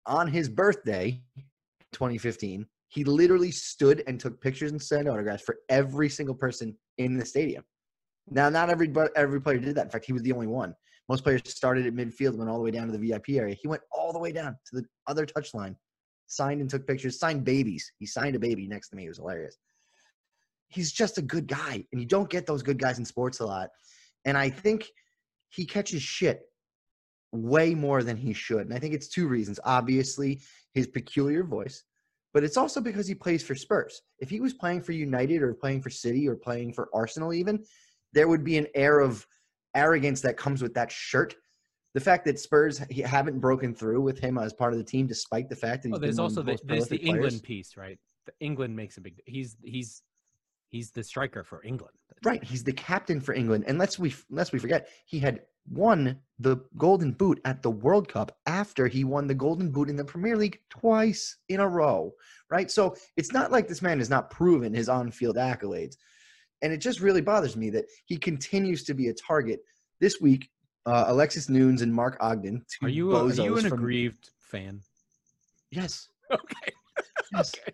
on 0.05 0.27
his 0.27 0.49
birthday, 0.49 1.21
2015, 1.91 2.65
he 2.87 3.03
literally 3.03 3.51
stood 3.51 4.03
and 4.07 4.19
took 4.19 4.41
pictures 4.41 4.71
and 4.71 4.81
signed 4.81 5.07
autographs 5.07 5.43
for 5.43 5.59
every 5.69 6.09
single 6.09 6.35
person 6.35 6.75
in 6.97 7.17
the 7.17 7.25
stadium. 7.25 7.63
Now, 8.29 8.49
not 8.49 8.69
every 8.69 8.93
every 9.15 9.41
player 9.41 9.59
did 9.59 9.75
that. 9.75 9.85
In 9.85 9.91
fact, 9.91 10.05
he 10.05 10.13
was 10.13 10.21
the 10.21 10.33
only 10.33 10.47
one. 10.47 10.73
Most 11.11 11.25
players 11.25 11.41
started 11.45 11.85
at 11.85 11.93
midfield, 11.93 12.37
went 12.37 12.49
all 12.49 12.55
the 12.55 12.63
way 12.63 12.71
down 12.71 12.87
to 12.87 12.97
the 12.97 13.09
VIP 13.09 13.31
area. 13.31 13.53
He 13.53 13.67
went 13.67 13.81
all 13.91 14.13
the 14.13 14.19
way 14.19 14.31
down 14.31 14.55
to 14.67 14.75
the 14.77 14.85
other 15.07 15.25
touchline, 15.25 15.75
signed 16.27 16.61
and 16.61 16.69
took 16.69 16.87
pictures, 16.87 17.19
signed 17.19 17.43
babies. 17.43 17.91
He 17.99 18.05
signed 18.05 18.37
a 18.37 18.39
baby 18.39 18.65
next 18.65 18.87
to 18.91 18.95
me. 18.95 19.03
It 19.03 19.09
was 19.09 19.17
hilarious. 19.17 19.57
He's 20.69 20.93
just 20.93 21.17
a 21.17 21.21
good 21.21 21.47
guy, 21.47 21.85
and 21.91 21.99
you 21.99 22.07
don't 22.07 22.29
get 22.29 22.45
those 22.45 22.63
good 22.63 22.79
guys 22.79 22.97
in 22.97 23.03
sports 23.03 23.41
a 23.41 23.45
lot. 23.45 23.71
And 24.23 24.37
I 24.37 24.49
think 24.49 24.87
he 25.49 25.65
catches 25.65 26.01
shit 26.01 26.43
way 27.33 27.75
more 27.75 28.03
than 28.03 28.15
he 28.15 28.31
should. 28.31 28.61
And 28.61 28.73
I 28.73 28.79
think 28.79 28.93
it's 28.93 29.09
two 29.09 29.27
reasons. 29.27 29.59
Obviously, 29.65 30.39
his 30.73 30.87
peculiar 30.87 31.43
voice, 31.43 31.83
but 32.33 32.45
it's 32.45 32.55
also 32.55 32.79
because 32.79 33.05
he 33.05 33.15
plays 33.15 33.43
for 33.43 33.53
Spurs. 33.53 34.01
If 34.19 34.29
he 34.29 34.39
was 34.39 34.53
playing 34.53 34.83
for 34.83 34.93
United 34.93 35.41
or 35.41 35.53
playing 35.55 35.81
for 35.81 35.89
City 35.89 36.25
or 36.29 36.37
playing 36.37 36.71
for 36.71 36.87
Arsenal, 36.93 37.33
even, 37.33 37.65
there 38.13 38.29
would 38.29 38.45
be 38.45 38.57
an 38.57 38.67
air 38.75 39.01
of 39.01 39.27
arrogance 39.75 40.21
that 40.21 40.37
comes 40.37 40.61
with 40.61 40.73
that 40.75 40.91
shirt. 40.91 41.35
The 41.93 41.99
fact 41.99 42.23
that 42.25 42.39
Spurs 42.39 42.77
haven't 43.05 43.39
broken 43.39 43.75
through 43.75 44.01
with 44.01 44.19
him 44.19 44.37
as 44.37 44.53
part 44.53 44.71
of 44.71 44.79
the 44.79 44.85
team, 44.85 45.07
despite 45.07 45.49
the 45.49 45.55
fact 45.55 45.83
that 45.83 45.89
he's 45.89 45.97
Oh, 45.97 45.99
there's 45.99 46.15
been 46.15 46.23
one 46.23 46.31
of 46.31 46.37
also 46.37 46.43
the, 46.43 46.59
there's 46.65 46.87
the 46.87 46.97
England 46.97 47.31
players. 47.31 47.41
piece, 47.41 47.77
right? 47.77 47.99
The 48.25 48.33
England 48.39 48.75
makes 48.75 48.97
a 48.97 49.01
big. 49.01 49.21
He's 49.25 49.57
he's 49.63 50.03
he's 50.69 50.91
the 50.91 51.03
striker 51.03 51.43
for 51.43 51.63
England. 51.63 51.95
Right, 52.23 52.43
he's 52.43 52.63
the 52.63 52.71
captain 52.71 53.19
for 53.19 53.33
England, 53.33 53.65
and 53.67 53.77
let's 53.77 53.99
we 53.99 54.15
lest 54.29 54.53
we 54.53 54.59
forget 54.59 54.87
he 55.05 55.19
had 55.19 55.41
won 55.69 56.17
the 56.39 56.57
Golden 56.77 57.11
Boot 57.11 57.39
at 57.45 57.61
the 57.61 57.69
World 57.69 58.07
Cup 58.07 58.37
after 58.45 58.87
he 58.87 59.03
won 59.03 59.27
the 59.27 59.35
Golden 59.35 59.69
Boot 59.69 59.89
in 59.89 59.95
the 59.95 60.05
Premier 60.05 60.37
League 60.37 60.59
twice 60.69 61.37
in 61.49 61.59
a 61.59 61.67
row. 61.67 62.13
Right, 62.49 62.71
so 62.71 62.95
it's 63.17 63.33
not 63.33 63.51
like 63.51 63.67
this 63.67 63.81
man 63.81 63.99
has 63.99 64.09
not 64.09 64.29
proven 64.29 64.73
his 64.73 64.87
on-field 64.87 65.35
accolades, 65.35 65.95
and 66.61 66.71
it 66.73 66.77
just 66.77 66.99
really 66.99 67.21
bothers 67.21 67.55
me 67.55 67.69
that 67.71 67.85
he 68.05 68.17
continues 68.17 68.83
to 68.85 68.93
be 68.93 69.07
a 69.09 69.13
target. 69.13 69.59
This 69.99 70.19
week, 70.21 70.49
uh, 70.85 71.05
Alexis 71.07 71.49
Nunes 71.49 71.81
and 71.81 71.93
Mark 71.93 72.17
Ogden. 72.21 72.65
Two 72.69 72.85
Are 72.85 72.89
you 72.89 73.15
a, 73.15 73.25
are 73.27 73.33
you 73.33 73.57
an 73.57 73.63
from- 73.69 73.79
aggrieved 73.79 74.29
fan? 74.39 74.81
Yes. 75.71 76.07
Okay. 76.31 76.71
Yes. 77.33 77.53
Okay. 77.63 77.73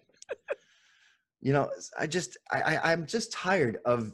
you 1.41 1.53
know 1.53 1.69
i 1.99 2.07
just 2.07 2.37
I, 2.51 2.61
I 2.75 2.91
i'm 2.91 3.05
just 3.05 3.31
tired 3.31 3.77
of 3.85 4.13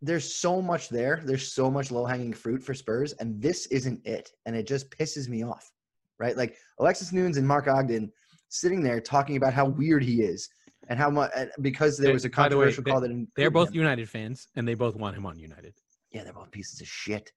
there's 0.00 0.34
so 0.34 0.62
much 0.62 0.88
there 0.88 1.20
there's 1.24 1.52
so 1.52 1.70
much 1.70 1.90
low 1.90 2.04
hanging 2.06 2.32
fruit 2.32 2.62
for 2.62 2.72
spurs 2.74 3.12
and 3.14 3.40
this 3.42 3.66
isn't 3.66 4.00
it 4.06 4.30
and 4.46 4.56
it 4.56 4.66
just 4.66 4.90
pisses 4.90 5.28
me 5.28 5.42
off 5.42 5.70
right 6.18 6.36
like 6.36 6.56
alexis 6.80 7.12
nunes 7.12 7.36
and 7.36 7.46
mark 7.46 7.66
ogden 7.68 8.10
sitting 8.48 8.82
there 8.82 9.00
talking 9.00 9.36
about 9.36 9.52
how 9.52 9.66
weird 9.66 10.02
he 10.02 10.22
is 10.22 10.48
and 10.88 10.98
how 10.98 11.10
much 11.10 11.30
because 11.60 11.96
there 11.98 12.12
was 12.12 12.24
a 12.24 12.28
the 12.28 12.32
way, 12.32 12.34
controversial 12.34 12.82
they, 12.82 12.92
that 12.92 13.26
they're 13.36 13.50
both 13.50 13.68
him. 13.68 13.76
United 13.76 14.08
fans, 14.08 14.48
and 14.56 14.66
they 14.66 14.74
both 14.74 14.96
want 14.96 15.16
him 15.16 15.26
on 15.26 15.38
United. 15.38 15.74
yeah, 16.12 16.24
they're 16.24 16.32
both 16.32 16.50
pieces 16.50 16.80
of 16.80 16.88
shit. 16.88 17.32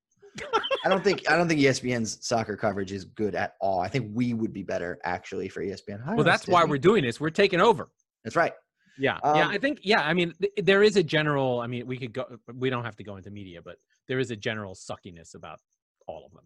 I 0.86 0.89
don't 0.89 1.03
think 1.03 1.29
I 1.29 1.36
don't 1.36 1.48
think 1.48 1.60
ESPN's 1.60 2.25
soccer 2.25 2.55
coverage 2.55 2.91
is 2.91 3.05
good 3.05 3.36
at 3.36 3.55
all. 3.60 3.81
I 3.81 3.89
think 3.89 4.12
we 4.13 4.34
would 4.34 4.53
be 4.53 4.63
better 4.63 4.98
actually 5.03 5.50
for 5.50 5.62
ESPN. 5.62 6.15
Well, 6.15 6.24
that's 6.24 6.48
why 6.48 6.63
we're 6.63 6.77
doing 6.77 7.03
this. 7.03 7.20
We're 7.20 7.29
taking 7.29 7.60
over. 7.60 7.89
That's 8.24 8.36
right. 8.36 8.53
Yeah, 8.98 9.17
yeah. 9.24 9.46
Um, 9.46 9.51
I 9.51 9.58
think 9.58 9.79
yeah. 9.84 10.01
I 10.01 10.13
mean, 10.13 10.34
th- 10.39 10.53
there 10.58 10.84
is 10.84 10.96
a 10.96 11.03
general. 11.03 11.60
I 11.60 11.67
mean, 11.67 11.86
we 11.88 11.98
could 11.98 12.13
go. 12.13 12.25
We 12.53 12.70
don't 12.70 12.86
have 12.86 12.96
to 12.98 13.03
go 13.03 13.17
into 13.17 13.31
media, 13.31 13.62
but 13.62 13.77
there 14.08 14.20
is 14.20 14.31
a 14.31 14.36
general 14.36 14.74
suckiness 14.74 15.34
about 15.36 15.60
all 16.08 16.25
of 16.25 16.34
them. 16.34 16.43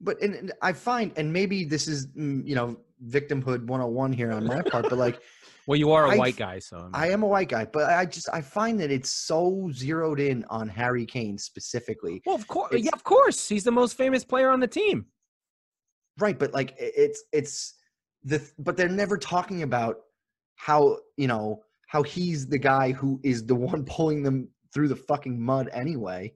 But 0.00 0.20
and, 0.22 0.34
and 0.34 0.52
I 0.62 0.72
find, 0.72 1.12
and 1.16 1.32
maybe 1.32 1.64
this 1.64 1.88
is 1.88 2.06
mm, 2.08 2.46
you 2.46 2.54
know 2.54 2.76
victimhood 3.06 3.64
101 3.66 4.12
here 4.12 4.32
on 4.32 4.46
my 4.46 4.62
part, 4.62 4.88
but 4.88 4.98
like 4.98 5.20
Well, 5.68 5.76
you 5.78 5.92
are 5.92 6.06
a 6.06 6.12
I 6.12 6.16
white 6.16 6.38
guy, 6.38 6.60
so 6.60 6.78
I 6.78 6.82
mean, 6.82 6.90
I 6.94 7.10
am 7.10 7.22
a 7.22 7.26
white 7.26 7.50
guy, 7.50 7.66
but 7.66 7.90
I 7.90 8.06
just 8.06 8.26
I 8.32 8.40
find 8.40 8.80
that 8.80 8.90
it's 8.90 9.10
so 9.10 9.68
zeroed 9.74 10.18
in 10.18 10.42
on 10.48 10.66
Harry 10.66 11.04
Kane 11.04 11.36
specifically. 11.36 12.22
Well, 12.24 12.36
of 12.36 12.48
course, 12.48 12.72
yeah, 12.74 12.88
of 12.94 13.04
course, 13.04 13.46
he's 13.50 13.64
the 13.64 13.70
most 13.70 13.94
famous 13.94 14.24
player 14.24 14.48
on 14.48 14.60
the 14.60 14.66
team. 14.66 15.04
Right, 16.18 16.38
but 16.38 16.54
like 16.54 16.74
it's 16.78 17.22
it's 17.34 17.74
the 18.24 18.40
but 18.58 18.78
they're 18.78 18.88
never 18.88 19.18
talking 19.18 19.62
about 19.62 19.96
how 20.56 21.00
you 21.18 21.26
know 21.26 21.60
how 21.86 22.02
he's 22.02 22.46
the 22.46 22.58
guy 22.58 22.92
who 22.92 23.20
is 23.22 23.44
the 23.44 23.54
one 23.70 23.84
pulling 23.84 24.22
them 24.22 24.48
through 24.72 24.88
the 24.88 24.96
fucking 24.96 25.38
mud 25.38 25.68
anyway. 25.74 26.32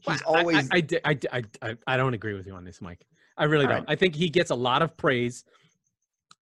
He's 0.00 0.24
Well, 0.26 0.38
always 0.38 0.68
I, 0.72 0.82
I, 1.04 1.10
I, 1.12 1.18
I, 1.32 1.42
I, 1.62 1.76
I 1.86 1.96
don't 1.96 2.14
agree 2.14 2.34
with 2.34 2.48
you 2.48 2.54
on 2.54 2.64
this, 2.64 2.82
Mike. 2.82 3.06
I 3.38 3.44
really 3.44 3.66
All 3.66 3.70
don't. 3.70 3.78
right. 3.82 3.90
I 3.90 3.94
think 3.94 4.16
he 4.16 4.28
gets 4.28 4.50
a 4.50 4.56
lot 4.56 4.82
of 4.82 4.96
praise. 4.96 5.44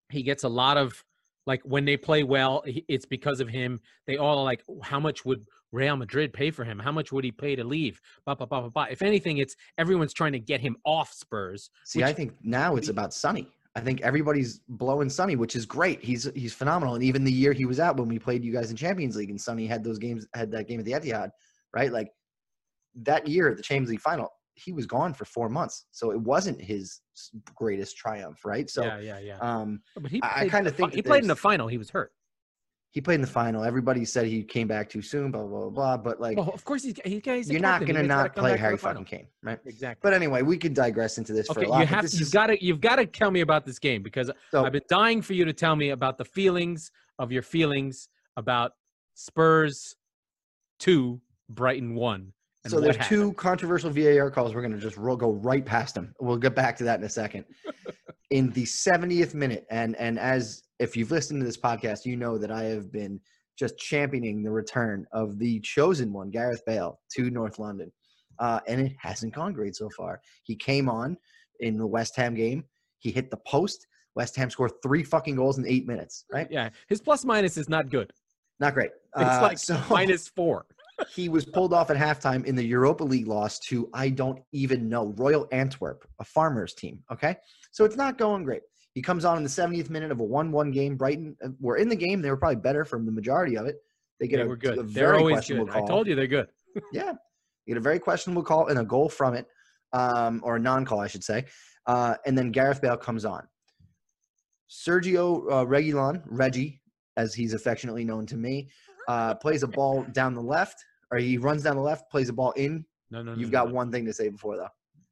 He 0.09 0.23
gets 0.23 0.43
a 0.43 0.49
lot 0.49 0.77
of 0.77 1.03
like 1.45 1.61
when 1.63 1.85
they 1.85 1.97
play 1.97 2.23
well, 2.23 2.63
it's 2.65 3.05
because 3.05 3.39
of 3.39 3.47
him. 3.47 3.79
They 4.07 4.17
all 4.17 4.39
are 4.39 4.43
like, 4.43 4.63
how 4.83 4.99
much 4.99 5.25
would 5.25 5.45
Real 5.71 5.95
Madrid 5.97 6.33
pay 6.33 6.51
for 6.51 6.63
him? 6.63 6.79
How 6.79 6.91
much 6.91 7.11
would 7.11 7.23
he 7.23 7.31
pay 7.31 7.55
to 7.55 7.63
leave? 7.63 7.99
Bah, 8.25 8.35
bah, 8.35 8.45
bah, 8.45 8.61
bah, 8.61 8.69
bah. 8.73 8.85
If 8.89 9.01
anything, 9.01 9.37
it's 9.37 9.55
everyone's 9.77 10.13
trying 10.13 10.33
to 10.33 10.39
get 10.39 10.61
him 10.61 10.77
off 10.85 11.13
Spurs. 11.13 11.69
see. 11.83 12.03
I 12.03 12.13
think 12.13 12.33
now 12.41 12.75
it's 12.75 12.89
about 12.89 13.13
Sonny. 13.13 13.47
I 13.75 13.81
think 13.81 14.01
everybody's 14.01 14.61
blowing 14.69 15.09
Sonny, 15.09 15.35
which 15.35 15.55
is 15.55 15.65
great. 15.65 16.01
He's 16.01 16.29
he's 16.33 16.53
phenomenal. 16.53 16.95
And 16.95 17.03
even 17.03 17.25
the 17.25 17.31
year 17.31 17.51
he 17.51 17.65
was 17.65 17.79
out 17.79 17.97
when 17.97 18.07
we 18.07 18.17
played 18.17 18.43
you 18.43 18.53
guys 18.53 18.71
in 18.71 18.77
Champions 18.77 19.17
League, 19.17 19.29
and 19.29 19.39
Sonny 19.39 19.67
had 19.67 19.83
those 19.83 19.99
games, 19.99 20.25
had 20.33 20.49
that 20.51 20.67
game 20.67 20.79
at 20.79 20.85
the 20.85 20.93
Etihad, 20.93 21.29
right? 21.73 21.91
Like 21.91 22.09
that 23.03 23.27
year 23.27 23.49
at 23.49 23.57
the 23.57 23.63
Champions 23.63 23.89
League 23.89 23.99
final, 23.99 24.29
he 24.55 24.71
was 24.71 24.85
gone 24.85 25.13
for 25.13 25.25
four 25.25 25.49
months, 25.49 25.85
so 25.91 26.11
it 26.11 26.19
wasn't 26.19 26.59
his 26.61 27.01
greatest 27.55 27.97
triumph, 27.97 28.43
right? 28.45 28.69
So, 28.69 28.83
yeah, 28.85 28.99
yeah, 28.99 29.19
yeah. 29.19 29.37
um, 29.39 29.81
but 29.95 30.09
he 30.11 30.21
I- 30.23 30.41
I 30.45 30.49
kinda 30.49 30.71
the 30.71 30.77
fi- 30.77 30.83
think 30.83 30.93
he 30.93 31.01
played 31.01 31.23
in 31.23 31.27
the 31.27 31.35
final. 31.35 31.67
He 31.67 31.77
was 31.77 31.89
hurt. 31.89 32.11
he 32.91 33.01
played 33.01 33.15
in 33.15 33.21
the 33.21 33.27
final. 33.27 33.65
Everybody 33.65 34.05
said 34.05 34.25
he 34.25 34.41
came 34.41 34.69
back 34.69 34.89
too 34.89 35.01
soon, 35.01 35.29
blah 35.31 35.43
blah 35.45 35.59
blah. 35.63 35.69
blah 35.69 35.97
but 35.97 36.21
like, 36.21 36.37
Well, 36.37 36.49
of 36.53 36.63
course, 36.63 36.83
he's, 36.83 36.95
he's, 37.03 37.21
he's 37.25 37.51
you're 37.51 37.59
not 37.59 37.85
gonna 37.85 38.03
not 38.03 38.33
play 38.33 38.55
Harry 38.55 38.77
fucking 38.77 39.03
Kane, 39.03 39.27
right? 39.43 39.59
Exactly. 39.65 39.99
But 40.01 40.13
anyway, 40.13 40.41
we 40.43 40.57
could 40.57 40.73
digress 40.73 41.17
into 41.17 41.33
this 41.33 41.47
for 41.47 41.59
Okay, 41.59 41.65
a 41.67 41.69
lot. 41.69 41.79
you 41.81 41.85
have 41.87 42.03
this 42.03 42.17
you've 42.17 42.31
got 42.31 42.47
to 42.47 42.65
you've 42.65 42.79
got 42.79 42.95
to 42.95 43.05
tell 43.05 43.31
me 43.31 43.41
about 43.41 43.65
this 43.65 43.79
game 43.79 44.01
because 44.01 44.31
so, 44.51 44.63
I've 44.63 44.71
been 44.71 44.81
dying 44.87 45.21
for 45.21 45.33
you 45.33 45.43
to 45.43 45.51
tell 45.53 45.75
me 45.75 45.89
about 45.89 46.17
the 46.17 46.23
feelings 46.25 46.89
of 47.19 47.33
your 47.33 47.41
feelings 47.43 48.07
about 48.37 48.71
Spurs 49.15 49.95
two, 50.79 51.19
Brighton 51.49 51.95
one. 51.95 52.31
So 52.67 52.79
there's 52.79 52.95
happened. 52.95 53.09
two 53.21 53.33
controversial 53.33 53.89
VAR 53.89 54.29
calls. 54.31 54.53
We're 54.55 54.61
gonna 54.61 54.77
just 54.77 54.97
roll, 54.97 55.15
go 55.17 55.31
right 55.33 55.65
past 55.65 55.95
them. 55.95 56.13
We'll 56.19 56.37
get 56.37 56.55
back 56.55 56.75
to 56.77 56.83
that 56.85 56.99
in 56.99 57.05
a 57.05 57.09
second. 57.09 57.45
in 58.31 58.49
the 58.51 58.63
70th 58.63 59.33
minute, 59.33 59.65
and 59.69 59.95
and 59.97 60.17
as 60.19 60.63
if 60.79 60.95
you've 60.97 61.11
listened 61.11 61.39
to 61.41 61.45
this 61.45 61.57
podcast, 61.57 62.05
you 62.05 62.15
know 62.17 62.37
that 62.37 62.51
I 62.51 62.63
have 62.63 62.91
been 62.91 63.19
just 63.57 63.77
championing 63.77 64.43
the 64.43 64.51
return 64.51 65.05
of 65.13 65.37
the 65.39 65.59
chosen 65.61 66.11
one, 66.11 66.29
Gareth 66.29 66.61
Bale, 66.65 66.99
to 67.15 67.29
North 67.29 67.59
London, 67.59 67.91
uh, 68.39 68.59
and 68.67 68.81
it 68.81 68.93
hasn't 68.99 69.33
gone 69.33 69.53
great 69.53 69.75
so 69.75 69.89
far. 69.95 70.19
He 70.43 70.55
came 70.55 70.89
on 70.89 71.17
in 71.61 71.77
the 71.77 71.87
West 71.87 72.15
Ham 72.17 72.35
game. 72.35 72.65
He 72.99 73.11
hit 73.11 73.31
the 73.31 73.37
post. 73.47 73.87
West 74.15 74.35
Ham 74.37 74.49
scored 74.49 74.71
three 74.83 75.03
fucking 75.03 75.35
goals 75.35 75.57
in 75.57 75.65
eight 75.67 75.87
minutes. 75.87 76.25
Right? 76.31 76.47
Yeah, 76.49 76.69
his 76.89 76.99
plus 77.01 77.23
minus 77.23 77.55
is 77.57 77.69
not 77.69 77.89
good. 77.89 78.11
Not 78.59 78.73
great. 78.73 78.91
It's 79.17 79.29
Uh, 79.29 79.39
like 79.41 79.57
so 79.57 79.81
minus 79.89 80.27
four. 80.29 80.65
He 81.13 81.29
was 81.29 81.45
pulled 81.45 81.73
off 81.73 81.89
at 81.89 81.97
halftime 81.97 82.45
in 82.45 82.55
the 82.55 82.63
Europa 82.63 83.03
League 83.03 83.27
loss 83.27 83.59
to 83.59 83.89
I 83.93 84.09
don't 84.09 84.39
even 84.51 84.89
know 84.89 85.13
Royal 85.17 85.47
Antwerp, 85.51 86.07
a 86.19 86.23
farmers 86.23 86.73
team. 86.73 86.99
Okay, 87.11 87.35
so 87.71 87.85
it's 87.85 87.95
not 87.95 88.17
going 88.17 88.43
great. 88.43 88.61
He 88.93 89.01
comes 89.01 89.25
on 89.25 89.35
in 89.37 89.43
the 89.43 89.49
70th 89.49 89.89
minute 89.89 90.09
of 90.11 90.21
a 90.21 90.23
1-1 90.23 90.71
game. 90.73 90.95
Brighton 90.95 91.35
uh, 91.43 91.49
were 91.59 91.75
in 91.75 91.89
the 91.89 91.97
game. 91.97 92.21
They 92.21 92.29
were 92.29 92.37
probably 92.37 92.55
better 92.61 92.85
from 92.85 93.05
the 93.05 93.11
majority 93.11 93.57
of 93.57 93.65
it. 93.65 93.75
They 94.21 94.27
get 94.27 94.37
They 94.37 94.43
a, 94.43 94.47
were 94.47 94.55
good. 94.55 94.73
a 94.77 94.83
They're 94.83 95.07
very 95.07 95.17
always 95.17 95.33
questionable 95.33 95.65
good. 95.65 95.73
call. 95.73 95.83
I 95.83 95.87
told 95.87 96.07
you 96.07 96.15
they're 96.15 96.27
good. 96.27 96.47
Yeah, 96.93 97.11
you 97.65 97.73
get 97.73 97.77
a 97.77 97.81
very 97.81 97.99
questionable 97.99 98.43
call 98.43 98.67
and 98.67 98.79
a 98.79 98.83
goal 98.83 99.09
from 99.09 99.33
it, 99.33 99.47
um, 99.93 100.41
or 100.43 100.55
a 100.55 100.59
non-call, 100.59 100.99
I 100.99 101.07
should 101.07 101.23
say. 101.23 101.45
Uh, 101.87 102.15
and 102.25 102.37
then 102.37 102.51
Gareth 102.51 102.81
Bale 102.81 102.97
comes 102.97 103.25
on. 103.25 103.43
Sergio 104.69 105.45
uh, 105.51 105.65
Reguilon, 105.65 106.21
Reggie, 106.25 106.81
as 107.17 107.33
he's 107.33 107.53
affectionately 107.53 108.03
known 108.03 108.25
to 108.27 108.35
me, 108.37 108.69
uh, 109.07 109.35
plays 109.35 109.63
a 109.63 109.67
ball 109.67 110.03
down 110.11 110.33
the 110.33 110.41
left, 110.41 110.83
or 111.11 111.17
he 111.17 111.37
runs 111.37 111.63
down 111.63 111.75
the 111.75 111.81
left, 111.81 112.09
plays 112.09 112.29
a 112.29 112.33
ball 112.33 112.51
in. 112.51 112.85
No, 113.11 113.21
no, 113.21 113.33
no. 113.33 113.39
You've 113.39 113.51
no, 113.51 113.59
got 113.59 113.67
no. 113.69 113.75
one 113.75 113.91
thing 113.91 114.05
to 114.05 114.13
say 114.13 114.29
before 114.29 114.57
though. 114.57 114.69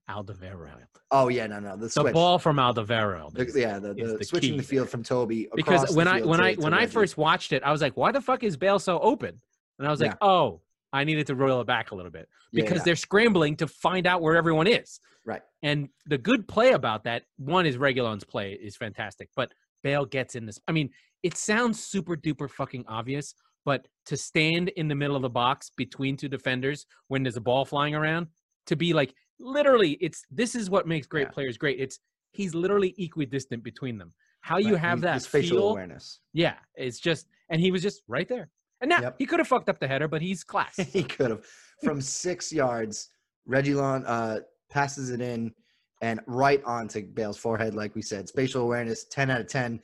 Alderweireld. 0.09 0.85
Oh 1.11 1.29
yeah, 1.29 1.47
no, 1.47 1.59
no, 1.59 1.77
the 1.77 1.87
The 1.87 2.11
ball 2.11 2.37
from. 2.39 2.57
The- 2.57 3.51
yeah, 3.55 3.79
the, 3.79 3.93
the, 3.93 4.17
the 4.17 4.25
switching 4.25 4.57
the 4.57 4.63
field 4.63 4.89
from 4.89 5.03
Toby 5.03 5.45
across 5.45 5.55
because 5.55 5.95
when 5.95 6.07
I 6.07 6.21
when 6.21 6.39
to- 6.39 6.45
I 6.45 6.53
to 6.55 6.61
when 6.61 6.73
I 6.73 6.87
first 6.87 7.17
watched 7.17 7.53
it, 7.53 7.63
I 7.63 7.71
was 7.71 7.81
like, 7.81 7.95
"Why 7.95 8.11
the 8.11 8.21
fuck 8.21 8.43
is 8.43 8.57
Bale 8.57 8.79
so 8.79 8.99
open?" 8.99 9.39
And 9.79 9.87
I 9.87 9.91
was 9.91 10.01
like, 10.01 10.11
Yeah. 10.11 10.27
"Oh, 10.27 10.61
I 10.91 11.03
needed 11.05 11.27
to 11.27 11.35
roll 11.35 11.61
it 11.61 11.67
back 11.67 11.91
a 11.91 11.95
little 11.95 12.11
bit 12.11 12.27
Yeah, 12.51 12.63
because 12.63 12.79
yeah, 12.79 12.83
they're 12.83 12.95
scrambling 12.95 13.55
to 13.57 13.67
find 13.67 14.05
out 14.05 14.21
where 14.21 14.35
everyone 14.35 14.67
is." 14.67 14.99
right, 15.25 15.41
And 15.61 15.87
the 16.05 16.17
good 16.17 16.49
play 16.49 16.73
about 16.73 17.05
that 17.05 17.23
one 17.37 17.65
is 17.65 17.77
Reguilon's 17.77 18.25
play 18.25 18.53
is 18.53 18.75
fantastic, 18.75 19.29
but 19.37 19.53
Bale 19.81 20.05
gets 20.05 20.35
in 20.35 20.45
this. 20.45 20.59
I 20.67 20.73
mean, 20.73 20.89
it 21.23 21.37
sounds 21.37 21.81
super 21.81 22.17
duper 22.17 22.49
fucking 22.49 22.83
obvious, 22.89 23.33
but 23.65 23.87
to 24.07 24.17
stand 24.17 24.69
in 24.69 24.87
the 24.87 24.95
middle 24.95 25.15
of 25.15 25.21
the 25.21 25.29
box 25.29 25.69
between 25.75 26.17
two 26.17 26.27
defenders 26.27 26.85
when 27.07 27.23
there's 27.23 27.37
a 27.37 27.41
ball 27.41 27.65
flying 27.65 27.95
around, 27.95 28.27
to 28.67 28.75
be 28.75 28.93
like 28.93 29.13
literally, 29.39 29.91
it's 30.01 30.23
this 30.31 30.55
is 30.55 30.69
what 30.69 30.87
makes 30.87 31.07
great 31.07 31.27
Yeah. 31.27 31.31
players 31.31 31.57
great. 31.57 31.79
It's 31.79 31.99
he's 32.31 32.53
literally 32.55 32.93
equidistant 32.97 33.63
between 33.63 33.97
them. 33.97 34.13
How 34.41 34.57
you 34.57 34.75
have 34.75 35.01
that 35.01 35.13
his 35.15 35.25
facial 35.27 35.57
feel, 35.57 35.69
awareness. 35.69 36.19
yeah, 36.33 36.55
it's 36.75 36.99
just, 36.99 37.27
and 37.49 37.61
he 37.61 37.71
was 37.71 37.81
just 37.81 38.01
right 38.07 38.27
there. 38.27 38.49
And 38.81 38.89
now 38.89 39.01
Yep. 39.01 39.15
he 39.19 39.25
could 39.25 39.39
have 39.39 39.47
fucked 39.47 39.69
up 39.69 39.79
the 39.79 39.87
header, 39.87 40.09
but 40.09 40.21
he's 40.21 40.43
class. 40.43 40.75
he 40.91 41.03
could 41.03 41.29
have 41.31 41.45
from 41.83 42.01
six 42.01 42.51
yards. 42.51 43.09
Reguilon 43.47 44.03
uh, 44.05 44.39
passes 44.69 45.09
it 45.11 45.21
in 45.21 45.53
and 46.01 46.19
right 46.27 46.61
onto 46.65 47.01
Bale's 47.05 47.37
forehead, 47.37 47.75
like 47.75 47.95
we 47.95 48.01
said. 48.01 48.27
Spatial 48.27 48.61
awareness, 48.63 49.05
ten 49.05 49.29
out 49.29 49.39
of 49.41 49.47
ten. 49.47 49.79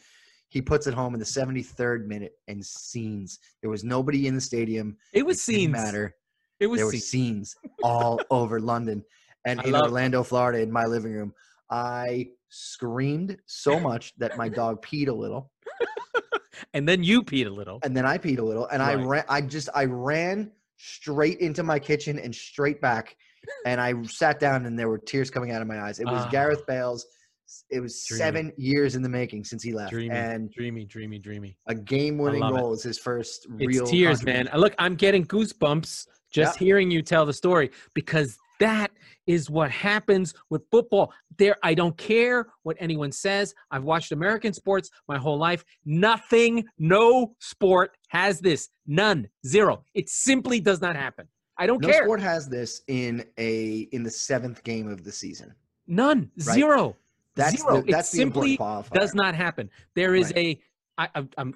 He 0.49 0.61
puts 0.61 0.87
it 0.87 0.93
home 0.93 1.13
in 1.13 1.19
the 1.19 1.25
73rd 1.25 2.05
minute 2.05 2.33
and 2.47 2.65
scenes. 2.65 3.39
There 3.61 3.69
was 3.69 3.83
nobody 3.83 4.27
in 4.27 4.35
the 4.35 4.41
stadium. 4.41 4.97
It 5.13 5.25
was 5.25 5.37
it 5.47 5.51
didn't 5.51 5.59
scenes. 5.61 5.71
matter. 5.71 6.15
It 6.59 6.67
was 6.67 6.79
there 6.79 6.87
were 6.87 6.91
scenes. 6.93 7.55
all 7.83 8.19
over 8.31 8.59
London 8.59 9.03
and 9.45 9.61
I 9.61 9.63
in 9.63 9.75
Orlando, 9.75 10.23
Florida, 10.23 10.59
in 10.61 10.71
my 10.71 10.85
living 10.85 11.13
room. 11.13 11.33
I 11.69 12.29
screamed 12.49 13.37
so 13.45 13.79
much 13.89 14.13
that 14.17 14.37
my 14.37 14.49
dog 14.49 14.83
peed 14.83 15.07
a 15.07 15.13
little, 15.13 15.51
and 16.73 16.87
then 16.87 17.03
you 17.03 17.23
peed 17.23 17.45
a 17.47 17.49
little. 17.49 17.79
and 17.83 17.95
then 17.95 18.05
I 18.05 18.17
peed 18.17 18.39
a 18.39 18.43
little, 18.43 18.65
and 18.67 18.81
I 18.81 18.95
ran. 18.95 19.23
I 19.29 19.41
just 19.41 19.69
I 19.73 19.85
ran 19.85 20.51
straight 20.77 21.39
into 21.39 21.63
my 21.63 21.79
kitchen 21.79 22.17
and 22.19 22.33
straight 22.35 22.81
back, 22.81 23.15
and 23.65 23.79
I 23.79 23.93
sat 24.03 24.39
down, 24.39 24.65
and 24.65 24.77
there 24.77 24.89
were 24.89 24.97
tears 24.97 25.29
coming 25.29 25.51
out 25.51 25.61
of 25.61 25.67
my 25.67 25.79
eyes. 25.79 25.99
It 25.99 26.05
was 26.05 26.23
Ah. 26.25 26.29
Gareth 26.29 26.65
Bale's. 26.67 27.05
It 27.69 27.79
was 27.79 28.05
Dreamy. 28.05 28.19
seven 28.19 28.53
years 28.57 28.95
in 28.95 29.01
the 29.01 29.09
making 29.09 29.43
since 29.43 29.63
he 29.63 29.73
left, 29.73 29.91
Dreamy, 29.91 30.15
and 30.15 30.51
dreamy, 30.51 30.85
dreamy, 30.85 31.19
dreamy. 31.19 31.57
a 31.67 31.75
game-winning 31.75 32.41
goal 32.41 32.73
is 32.73 32.83
his 32.83 32.97
first 32.99 33.47
It's 33.59 33.67
real. 33.67 33.85
tears, 33.85 34.23
man. 34.23 34.49
Look, 34.55 34.73
I'm 34.77 34.95
getting 34.95 35.25
goosebumps 35.25 36.07
just 36.31 36.59
Yeah. 36.61 36.65
hearing 36.65 36.91
you 36.91 37.01
tell 37.01 37.25
the 37.25 37.33
story 37.33 37.71
because 37.93 38.37
that 38.59 38.91
is 39.25 39.49
what 39.49 39.71
happens 39.71 40.33
with 40.49 40.63
football. 40.69 41.13
There, 41.37 41.55
I 41.63 41.73
don't 41.73 41.97
care 41.97 42.47
what 42.63 42.75
anyone 42.79 43.11
says. 43.11 43.55
I've 43.71 43.83
watched 43.83 44.11
American 44.11 44.53
sports 44.53 44.89
my 45.07 45.17
whole 45.17 45.37
life. 45.37 45.63
Nothing, 45.85 46.65
no 46.77 47.35
sport 47.39 47.95
has 48.09 48.39
this. 48.39 48.69
None, 48.85 49.27
zero. 49.45 49.85
It 49.93 50.09
simply 50.09 50.59
does 50.59 50.81
not 50.81 50.95
happen. 50.95 51.27
I 51.57 51.67
don't 51.67 51.81
No 51.81 51.87
care. 51.89 52.01
No 52.01 52.05
sport 52.05 52.21
has 52.21 52.47
this 52.49 52.81
in 52.87 53.25
a 53.37 53.87
in 53.91 54.03
the 54.03 54.11
seventh 54.11 54.63
game 54.63 54.87
of 54.87 55.03
the 55.03 55.11
season. 55.11 55.53
None, 55.87 56.29
Right. 56.45 56.53
zero. 56.55 56.95
That's 57.39 57.61
Zero. 57.61 57.81
the, 57.81 57.91
that's 57.91 58.13
it 58.13 58.17
simply 58.17 58.57
does 58.93 59.13
not 59.15 59.33
happen. 59.35 59.69
There 59.95 60.15
is 60.15 60.31
Right. 60.35 60.59
a, 60.97 61.07
I, 61.15 61.27
I'm, 61.37 61.53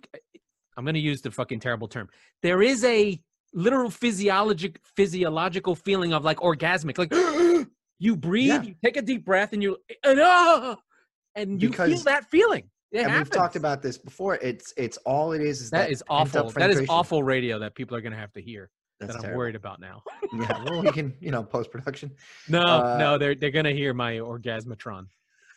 I'm 0.78 0.86
going 0.86 0.94
to 0.96 1.00
use 1.00 1.22
the 1.22 1.32
fucking 1.32 1.60
terrible 1.60 1.88
term. 1.88 2.10
There 2.42 2.62
is 2.62 2.84
a 2.84 3.22
literal 3.54 3.90
physiologic 3.92 4.80
physiological 4.96 5.76
feeling 5.76 6.14
of 6.14 6.24
like 6.24 6.38
orgasmic, 6.38 6.98
like 6.98 7.12
you 8.00 8.16
breathe, 8.16 8.48
Yeah. 8.50 8.62
you 8.64 8.76
take 8.84 8.98
a 8.98 9.02
deep 9.02 9.26
breath, 9.26 9.54
and 9.54 9.62
you 9.62 9.78
and, 10.04 10.20
ah, 10.22 10.78
and 11.36 11.62
you 11.62 11.72
feel 11.72 11.98
that 12.00 12.30
feeling. 12.32 12.70
It 12.92 13.06
and 13.08 13.16
we've 13.16 13.30
talked 13.30 13.56
about 13.56 13.82
this 13.82 13.98
before. 13.98 14.36
It's 14.36 14.74
it's 14.78 14.98
all 14.98 15.32
it 15.34 15.42
is 15.42 15.62
is 15.62 15.70
that 15.72 15.86
that, 15.86 15.92
is 15.92 16.04
awful. 16.10 16.50
That 16.52 16.70
is 16.70 16.86
awful 16.90 17.24
radio 17.24 17.58
that 17.60 17.74
people 17.76 17.98
are 17.98 18.02
going 18.02 18.14
to 18.14 18.20
have 18.20 18.32
to 18.34 18.42
hear. 18.42 18.70
That's 19.00 19.14
that 19.14 19.18
I'm 19.18 19.22
terrible. 19.24 19.40
worried 19.40 19.56
about 19.56 19.80
now. 19.82 20.04
Yeah, 20.32 20.64
well, 20.70 20.84
we 20.84 20.92
can 20.92 21.14
you 21.20 21.32
know 21.32 21.44
post 21.44 21.72
production. 21.72 22.12
No, 22.50 22.62
Uh, 22.62 22.98
no, 23.00 23.18
they're 23.18 23.34
they're 23.36 23.50
gonna 23.52 23.72
hear 23.72 23.94
my 23.94 24.14
orgasmatron. 24.14 25.08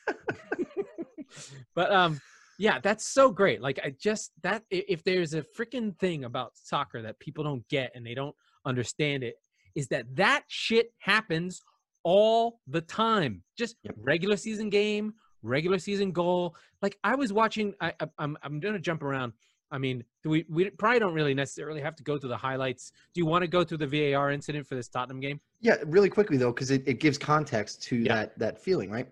but 1.74 1.92
um, 1.92 2.20
yeah, 2.58 2.78
that's 2.82 3.06
so 3.06 3.30
great. 3.30 3.60
Like 3.60 3.78
I 3.84 3.94
just 4.00 4.32
that 4.42 4.62
if 4.70 5.04
there's 5.04 5.34
a 5.34 5.42
freaking 5.42 5.96
thing 5.98 6.24
about 6.24 6.52
soccer 6.54 7.02
that 7.02 7.18
people 7.18 7.44
don't 7.44 7.66
get 7.68 7.92
and 7.94 8.06
they 8.06 8.14
don't 8.14 8.34
understand 8.64 9.22
it, 9.22 9.34
is 9.74 9.88
that 9.88 10.06
that 10.16 10.44
shit 10.48 10.92
happens 10.98 11.60
all 12.02 12.60
the 12.66 12.80
time. 12.80 13.42
Just 13.58 13.76
Yep. 13.82 13.94
regular 13.98 14.36
season 14.36 14.70
game, 14.70 15.14
regular 15.42 15.78
season 15.78 16.12
goal. 16.12 16.56
Like 16.82 16.96
I 17.04 17.14
was 17.14 17.32
watching. 17.32 17.74
I, 17.80 17.92
I 18.00 18.06
I'm 18.18 18.36
I'm 18.42 18.60
gonna 18.60 18.78
jump 18.78 19.02
around. 19.02 19.32
I 19.70 19.78
mean, 19.78 20.04
do 20.22 20.30
we 20.30 20.46
we 20.48 20.70
probably 20.70 21.00
don't 21.00 21.12
really 21.14 21.34
necessarily 21.34 21.80
have 21.80 21.96
to 21.96 22.04
go 22.04 22.16
through 22.18 22.28
the 22.28 22.36
highlights. 22.36 22.92
Do 23.14 23.20
you 23.20 23.26
want 23.26 23.42
to 23.42 23.48
go 23.48 23.64
through 23.64 23.78
the 23.78 24.12
VAR 24.12 24.30
incident 24.30 24.66
for 24.66 24.76
this 24.76 24.88
Tottenham 24.88 25.18
game? 25.20 25.40
Yeah, 25.60 25.76
really 25.86 26.08
quickly 26.08 26.36
though, 26.36 26.52
because 26.52 26.70
it, 26.70 26.84
it 26.86 27.00
gives 27.00 27.18
context 27.18 27.82
to 27.84 27.96
Yeah. 27.96 28.14
that 28.14 28.38
that 28.38 28.62
feeling, 28.62 28.90
right? 28.90 29.08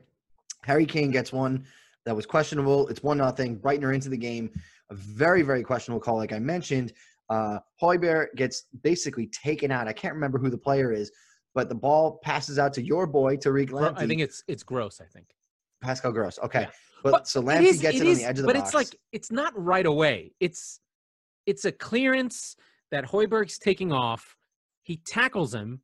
Harry 0.64 0.86
Kane 0.86 1.10
gets 1.10 1.32
one 1.32 1.64
that 2.06 2.14
was 2.14 2.26
questionable. 2.26 2.88
It's 2.88 3.02
one 3.02 3.18
nothing. 3.18 3.56
Brighton 3.56 3.84
are 3.84 3.92
into 3.92 4.08
the 4.08 4.16
game. 4.16 4.50
A 4.90 4.94
very 4.94 5.42
very 5.42 5.62
questionable 5.62 6.00
call, 6.00 6.16
like 6.16 6.32
I 6.32 6.38
mentioned. 6.38 6.92
Uh, 7.30 7.58
Højbjerg 7.82 8.34
gets 8.36 8.64
basically 8.82 9.28
taken 9.28 9.70
out. 9.70 9.88
I 9.88 9.92
can't 9.92 10.14
remember 10.14 10.38
who 10.38 10.50
the 10.50 10.58
player 10.58 10.92
is, 10.92 11.10
but 11.54 11.68
the 11.70 11.74
ball 11.74 12.18
passes 12.22 12.58
out 12.58 12.74
to 12.74 12.82
your 12.82 13.06
boy 13.06 13.36
Tariq 13.36 13.70
Lamptey. 13.70 13.98
I 13.98 14.06
think 14.06 14.20
it's 14.20 14.42
it's 14.48 14.62
gross. 14.62 15.00
I 15.00 15.06
think. 15.06 15.26
Pascal 15.80 16.12
Gross. 16.12 16.38
Okay, 16.42 16.62
Yeah. 16.62 16.70
but, 17.02 17.10
But 17.12 17.28
so 17.28 17.42
Lamptey 17.42 17.64
is- 17.64 17.80
gets 17.80 17.96
it, 18.00 18.06
it 18.06 18.08
on 18.10 18.14
the 18.16 18.24
edge 18.24 18.38
of 18.38 18.42
the 18.42 18.46
but 18.46 18.56
box. 18.56 18.68
it's 18.68 18.74
like 18.74 18.96
it's 19.12 19.30
not 19.30 19.52
right 19.56 19.86
away. 19.86 20.32
It's 20.40 20.80
it's 21.46 21.64
a 21.64 21.72
clearance 21.72 22.56
that 22.90 23.04
Højbjerg's 23.06 23.58
taking 23.58 23.92
off. 23.92 24.36
He 24.82 24.98
tackles 25.06 25.54
him. 25.54 25.80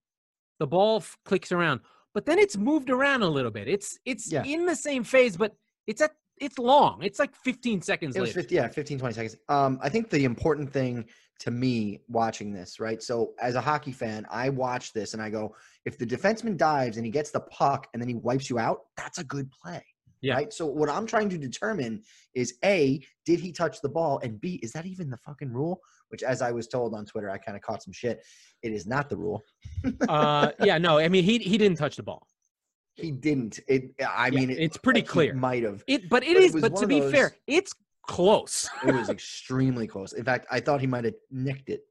The 0.59 0.67
ball 0.67 0.99
f- 0.99 1.17
clicks 1.25 1.53
around, 1.53 1.81
but 2.15 2.27
then 2.27 2.39
it's 2.39 2.57
moved 2.57 2.91
around 2.91 3.23
a 3.23 3.29
little 3.29 3.51
bit. 3.51 3.69
It's 3.69 3.99
it's 4.05 4.31
Yeah. 4.31 4.45
in 4.45 4.67
the 4.67 4.77
same 4.77 5.05
phase, 5.05 5.37
but 5.37 5.55
it's 5.87 6.01
at 6.01 6.13
it's 6.39 6.59
long. 6.59 7.03
It's 7.03 7.19
like 7.19 7.35
15 7.37 7.83
seconds 7.83 8.17
It 8.17 8.21
was 8.21 8.31
later. 8.31 8.41
50, 8.41 8.55
yeah, 8.55 8.69
15, 8.69 8.99
20 8.99 9.15
seconds. 9.15 9.37
Um, 9.51 9.79
I 9.83 9.91
think 9.91 10.09
the 10.09 10.25
important 10.25 10.73
thing 10.73 11.05
to 11.41 11.51
me 11.51 12.01
watching 12.09 12.51
this, 12.53 12.81
right? 12.81 13.03
So 13.03 13.35
as 13.41 13.57
a 13.57 13.61
hockey 13.61 13.93
fan, 13.93 14.27
I 14.31 14.49
watch 14.49 14.95
this 14.95 15.13
and 15.13 15.23
I 15.23 15.29
go, 15.29 15.55
if 15.85 15.99
the 15.99 16.07
defenseman 16.07 16.57
dives 16.57 16.97
and 16.97 17.05
he 17.05 17.13
gets 17.13 17.31
the 17.31 17.41
puck 17.41 17.89
and 17.93 18.01
then 18.03 18.09
he 18.09 18.15
wipes 18.15 18.49
you 18.49 18.59
out, 18.59 18.79
that's 18.97 19.19
a 19.19 19.25
good 19.25 19.51
play. 19.51 19.85
Yeah. 20.23 20.35
Right. 20.35 20.53
So 20.53 20.67
what 20.67 20.89
I'm 20.91 21.07
trying 21.07 21.29
to 21.31 21.39
determine 21.39 22.03
is 22.35 22.55
A, 22.65 23.01
did 23.25 23.41
he 23.41 23.53
touch 23.53 23.81
the 23.81 23.89
ball? 23.89 24.19
And 24.23 24.39
B, 24.41 24.61
is 24.63 24.73
that 24.73 24.85
even 24.87 25.09
the 25.09 25.17
fucking 25.19 25.51
rule? 25.53 25.81
Which 26.11 26.23
as 26.23 26.43
I 26.43 26.51
was 26.51 26.67
told 26.67 26.95
on 26.95 27.07
Twitter, 27.07 27.31
I 27.31 27.39
kind 27.39 27.57
of 27.57 27.63
caught 27.63 27.83
some 27.83 27.93
shit. 27.93 28.23
It 28.63 28.73
is 28.73 28.87
not 28.87 29.09
the 29.09 29.17
rule. 29.17 29.43
uh, 30.09 30.51
yeah, 30.61 30.77
no, 30.79 30.99
I 30.99 31.09
mean 31.09 31.25
he 31.25 31.39
he 31.39 31.57
didn't 31.57 31.79
touch 31.79 31.97
the 31.97 32.03
ball. 32.03 32.27
He 32.97 33.11
didn't. 33.13 33.61
It 33.69 33.95
I 34.07 34.27
Yeah, 34.29 34.41
mean 34.41 34.51
it, 34.51 34.59
it's 34.59 34.77
pretty 34.77 35.01
like 35.01 35.09
clear. 35.09 35.35
Might 35.35 35.63
have. 35.63 35.83
It, 35.87 36.09
but 36.09 36.23
it 36.25 36.35
But 36.35 36.37
it 36.37 36.43
is. 36.45 36.53
was 36.55 36.63
But 36.63 36.77
to 36.77 36.87
be 36.87 37.01
those- 37.01 37.13
fair, 37.13 37.35
it's 37.47 37.73
close. 38.07 38.69
It 38.87 38.93
was 38.93 39.09
extremely 39.09 39.87
close. 39.87 40.13
In 40.13 40.25
fact, 40.25 40.47
I 40.51 40.59
thought 40.61 40.81
he 40.81 40.87
might 40.87 41.05
have 41.05 41.15
nicked 41.31 41.71
it. 41.71 41.83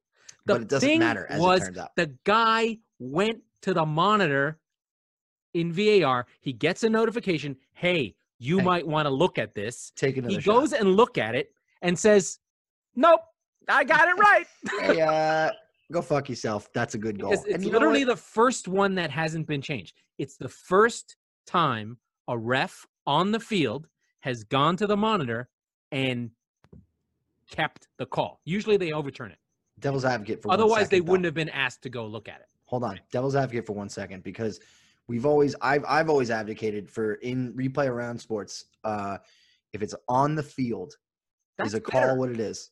The 0.45 0.53
but 0.55 0.61
it 0.63 0.67
doesn't 0.67 0.99
matter 0.99 1.25
as 1.29 1.39
was 1.39 1.61
it 1.61 1.65
turns 1.65 1.77
out. 1.77 1.95
the 1.95 2.13
guy 2.25 2.77
went 2.99 3.39
to 3.61 3.73
the 3.73 3.85
monitor 3.85 4.59
in 5.53 5.71
VAR. 5.71 6.27
He 6.41 6.51
gets 6.53 6.83
a 6.83 6.89
notification. 6.89 7.55
Hey, 7.73 8.15
you 8.37 8.59
Hey. 8.59 8.65
might 8.65 8.87
want 8.87 9.05
to 9.05 9.09
look 9.09 9.37
at 9.37 9.55
this. 9.55 9.91
Take 9.95 10.17
another 10.17 10.35
He 10.35 10.41
shot. 10.41 10.53
goes 10.53 10.73
and 10.73 10.95
look 10.95 11.17
at 11.17 11.35
it 11.35 11.53
and 11.81 11.97
says, 11.97 12.39
"Nope, 12.95 13.21
I 13.67 13.83
got 13.83 14.07
it 14.07 14.13
right." 14.19 14.45
hey, 14.79 15.01
uh, 15.01 15.51
go 15.91 16.01
fuck 16.01 16.29
yourself. 16.29 16.69
That's 16.73 16.95
a 16.95 16.97
good 16.97 17.19
goal. 17.19 17.31
Because 17.31 17.45
it's 17.45 17.55
And 17.55 17.65
literally 17.65 18.03
the 18.03 18.15
first 18.15 18.67
one 18.67 18.95
that 18.95 19.11
hasn't 19.11 19.47
been 19.47 19.61
changed. 19.61 19.95
It's 20.17 20.37
the 20.37 20.49
first 20.49 21.15
time 21.45 21.97
a 22.27 22.37
ref 22.37 22.85
on 23.07 23.31
the 23.31 23.39
field 23.39 23.87
has 24.21 24.43
gone 24.43 24.75
to 24.77 24.87
the 24.87 24.97
monitor 24.97 25.49
and 25.91 26.31
kept 27.49 27.87
the 27.97 28.05
call. 28.05 28.39
Usually 28.45 28.77
they 28.77 28.91
overturn 28.91 29.31
it. 29.31 29.37
devil's 29.79 30.05
advocate 30.05 30.41
for 30.41 30.49
one 30.49 30.53
Otherwise, 30.59 30.89
they 30.89 30.97
second, 30.97 31.05
though. 31.07 31.11
wouldn't 31.11 31.25
have 31.25 31.33
been 31.33 31.49
asked 31.49 31.81
to 31.83 31.89
go 31.89 32.05
look 32.05 32.27
at 32.27 32.41
it. 32.41 32.47
Hold 32.65 32.83
on, 32.83 32.99
devil's 33.11 33.35
advocate 33.35 33.65
for 33.65 33.73
one 33.73 33.89
second 33.89 34.23
because 34.23 34.59
we've 35.07 35.25
always 35.25 35.55
I've 35.61 35.83
I've 35.87 36.09
always 36.09 36.29
advocated 36.29 36.89
for 36.91 37.15
in 37.15 37.53
replay 37.53 37.87
around 37.87 38.19
sports. 38.19 38.65
Uh, 38.83 39.17
if 39.73 39.81
it's 39.81 39.95
on 40.07 40.35
the 40.35 40.43
field, 40.43 40.93
That's 41.57 41.69
is 41.69 41.73
a 41.73 41.81
call 41.81 42.01
better. 42.01 42.15
what 42.15 42.29
it 42.29 42.39
is. 42.39 42.69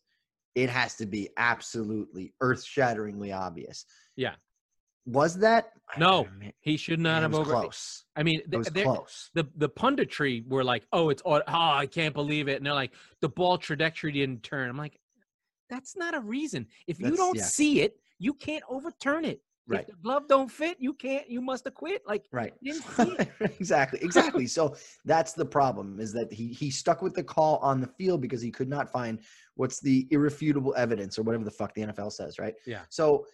It 0.57 0.71
has 0.71 0.95
to 0.95 1.05
be 1.05 1.29
absolutely 1.37 2.33
earth-shatteringly 2.41 3.31
obvious. 3.31 3.85
Yeah. 4.15 4.33
Was 5.05 5.35
that? 5.37 5.71
No, 5.99 6.27
He 6.61 6.77
should 6.77 6.99
not 6.99 7.19
it 7.19 7.21
have 7.21 7.31
was 7.33 7.41
over. 7.41 7.51
close. 7.51 8.03
I 8.15 8.23
mean, 8.23 8.41
It 8.51 8.57
was 8.57 8.69
close. 8.69 9.29
the 9.35 9.47
the 9.55 9.69
punditry 9.69 10.45
were 10.47 10.63
like, 10.63 10.83
"Oh, 10.91 11.09
it's 11.09 11.21
oh, 11.25 11.41
I 11.47 11.85
can't 11.85 12.13
believe 12.15 12.47
it," 12.47 12.57
and 12.57 12.65
they're 12.65 12.73
like, 12.73 12.93
"The 13.21 13.29
ball 13.29 13.59
trajectory 13.59 14.11
didn't 14.11 14.41
turn." 14.41 14.67
I'm 14.67 14.77
like, 14.77 14.99
"That's 15.69 15.95
not 15.95 16.15
a 16.15 16.19
reason. 16.19 16.65
If 16.87 16.99
you 16.99 17.05
That's- 17.05 17.17
don't 17.19 17.37
yeah. 17.37 17.43
see 17.43 17.81
it, 17.81 17.99
you 18.17 18.33
can't 18.33 18.63
overturn 18.67 19.23
it. 19.25 19.39
Right. 19.69 19.81
If 19.81 19.87
the 19.87 19.93
glove 20.01 20.23
don't 20.29 20.49
fit, 20.49 20.77
you 20.79 20.93
can't. 20.93 21.29
You 21.29 21.41
must 21.41 21.65
have 21.65 21.73
quit." 21.73 22.01
Like, 22.07 22.25
Right. 22.31 22.53
you 22.61 22.73
didn't 22.73 22.85
see 22.95 23.15
it. 23.19 23.29
exactly. 23.59 23.99
Exactly. 24.01 24.47
so 24.47 24.75
that's 25.05 25.33
the 25.33 25.45
problem 25.45 25.99
is 25.99 26.13
that 26.13 26.31
he 26.31 26.47
he 26.53 26.69
stuck 26.71 27.01
with 27.01 27.13
the 27.13 27.23
call 27.23 27.57
on 27.57 27.81
the 27.81 27.87
field 27.87 28.21
because 28.21 28.41
he 28.41 28.51
could 28.51 28.69
not 28.69 28.89
find 28.91 29.19
what's 29.55 29.79
the 29.79 30.07
irrefutable 30.11 30.73
evidence 30.77 31.17
or 31.19 31.23
whatever 31.23 31.43
the 31.43 31.51
fuck 31.51 31.73
the 31.73 31.81
NFL 31.81 32.11
says, 32.11 32.39
right? 32.39 32.53
Yeah. 32.65 32.81
So 32.89 33.25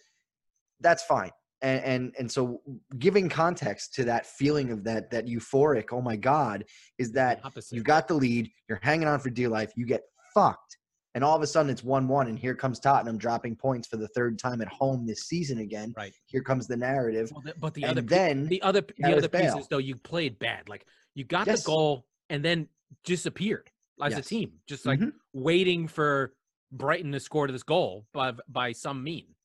that's 0.80 1.04
fine. 1.04 1.30
And 1.62 1.84
and 1.84 2.14
and 2.18 2.30
so 2.30 2.60
giving 2.98 3.28
context 3.28 3.94
to 3.94 4.04
that 4.04 4.26
feeling 4.26 4.70
of 4.70 4.84
that 4.84 5.10
that 5.12 5.26
euphoric, 5.26 5.86
oh 5.92 6.00
my 6.02 6.16
god, 6.16 6.64
is 6.98 7.12
that 7.12 7.40
you 7.70 7.82
got 7.82 8.08
the 8.08 8.14
lead, 8.14 8.50
you're 8.68 8.80
hanging 8.82 9.06
on 9.08 9.18
for 9.20 9.30
dear 9.30 9.48
life, 9.48 9.72
you 9.76 9.86
get 9.86 10.02
fucked. 10.34 10.78
And 11.14 11.22
all 11.22 11.36
of 11.36 11.42
a 11.42 11.46
sudden 11.46 11.70
it's 11.70 11.82
1-1 11.82 12.28
and 12.28 12.38
here 12.38 12.54
comes 12.54 12.80
Tottenham 12.80 13.16
dropping 13.18 13.54
points 13.54 13.86
for 13.86 13.96
the 13.96 14.08
third 14.08 14.38
time 14.38 14.60
at 14.60 14.68
home 14.68 15.06
this 15.06 15.22
season 15.26 15.58
again. 15.58 15.94
Right. 15.96 16.12
Here 16.26 16.42
comes 16.42 16.66
the 16.66 16.76
narrative. 16.76 17.30
Well, 17.32 17.42
the- 17.44 17.54
but 17.58 17.72
the 17.74 17.84
and 17.84 17.92
other 17.92 18.02
then 18.02 18.46
the 18.48 18.60
other 18.62 18.82
the 18.98 19.16
other 19.16 19.28
pieces 19.28 19.68
though, 19.68 19.78
you 19.78 19.96
played 19.96 20.38
bad. 20.40 20.68
Like 20.68 20.86
you 21.14 21.24
got 21.24 21.46
Yes. 21.46 21.62
the 21.62 21.66
goal 21.68 22.06
and 22.30 22.44
then 22.44 22.68
disappeared 23.04 23.70
as 24.02 24.18
a 24.18 24.22
team, 24.22 24.60
just 24.66 24.84
like 24.86 24.98
Mhm. 24.98 25.12
waiting 25.32 25.86
for 25.86 26.34
Brighton 26.72 27.12
to 27.12 27.20
score 27.20 27.46
this 27.46 27.62
goal 27.62 28.06
by 28.12 28.32
by 28.48 28.72
some 28.72 29.04
mean, 29.04 29.36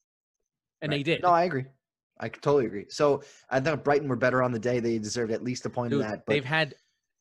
and 0.81 0.91
they 0.91 1.03
did. 1.03 1.21
No, 1.21 1.29
I 1.29 1.43
agree. 1.43 1.65
I 2.19 2.29
totally 2.29 2.65
agree. 2.65 2.87
So 2.89 3.21
I 3.49 3.59
thought 3.59 3.83
Brighton 3.83 4.09
were 4.09 4.15
better 4.15 4.41
on 4.41 4.51
the 4.51 4.59
day. 4.59 4.79
They 4.79 4.97
deserved 4.97 5.31
at 5.31 5.43
least 5.43 5.65
a 5.67 5.69
point 5.69 5.91
Dude, 5.91 6.01
in 6.01 6.07
that. 6.09 6.25
But 6.25 6.33
they've 6.33 6.43
had 6.43 6.73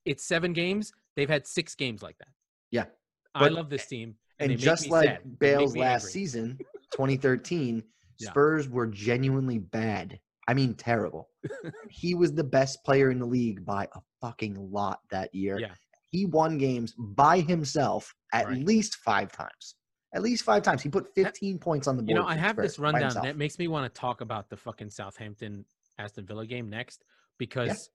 it's 0.06 0.24
seven 0.24 0.54
games. 0.54 0.92
They've 1.16 1.28
had 1.28 1.46
six 1.46 1.74
games 1.74 2.02
like 2.02 2.16
that. 2.18 2.28
Yeah, 2.70 2.86
I 3.34 3.48
love 3.48 3.68
this 3.68 3.86
team, 3.86 4.16
and, 4.40 4.58
just 4.58 4.88
like 4.88 5.08
sad. 5.08 5.38
Bale's 5.38 5.76
last 5.76 6.02
angry. 6.04 6.12
season, 6.12 6.58
2013, 6.92 7.82
Yeah. 8.18 8.30
Spurs 8.30 8.68
were 8.68 8.86
genuinely 8.86 9.58
bad. 9.58 10.18
I 10.46 10.54
mean, 10.54 10.74
terrible. 10.74 11.28
he 11.90 12.14
was 12.14 12.32
the 12.32 12.44
best 12.44 12.82
player 12.84 13.10
in 13.10 13.18
the 13.18 13.26
league 13.26 13.64
by 13.66 13.84
a 13.94 14.00
fucking 14.20 14.70
lot 14.72 15.00
that 15.10 15.34
year. 15.34 15.58
Yeah. 15.58 15.74
He 16.10 16.24
won 16.24 16.56
games 16.56 16.94
by 16.98 17.40
himself 17.40 18.14
at 18.32 18.46
Right. 18.46 18.64
least 18.64 18.96
five 18.96 19.30
times. 19.30 19.74
At 20.14 20.22
least 20.22 20.42
five 20.42 20.62
times. 20.62 20.82
He 20.82 20.88
put 20.88 21.14
15 21.14 21.58
points 21.58 21.86
on 21.86 21.96
the 21.98 22.02
board. 22.02 22.08
You 22.08 22.14
know, 22.14 22.26
I 22.26 22.34
have 22.36 22.52
Spurs 22.54 22.64
this 22.70 22.78
rundown 22.78 23.12
that 23.22 23.36
makes 23.36 23.58
me 23.58 23.68
want 23.68 23.92
to 23.92 24.00
talk 24.00 24.22
about 24.22 24.48
the 24.48 24.56
fucking 24.56 24.88
Southampton 24.90 25.66
Aston 25.98 26.24
Villa 26.24 26.46
game 26.46 26.70
next 26.70 27.04
because 27.38 27.90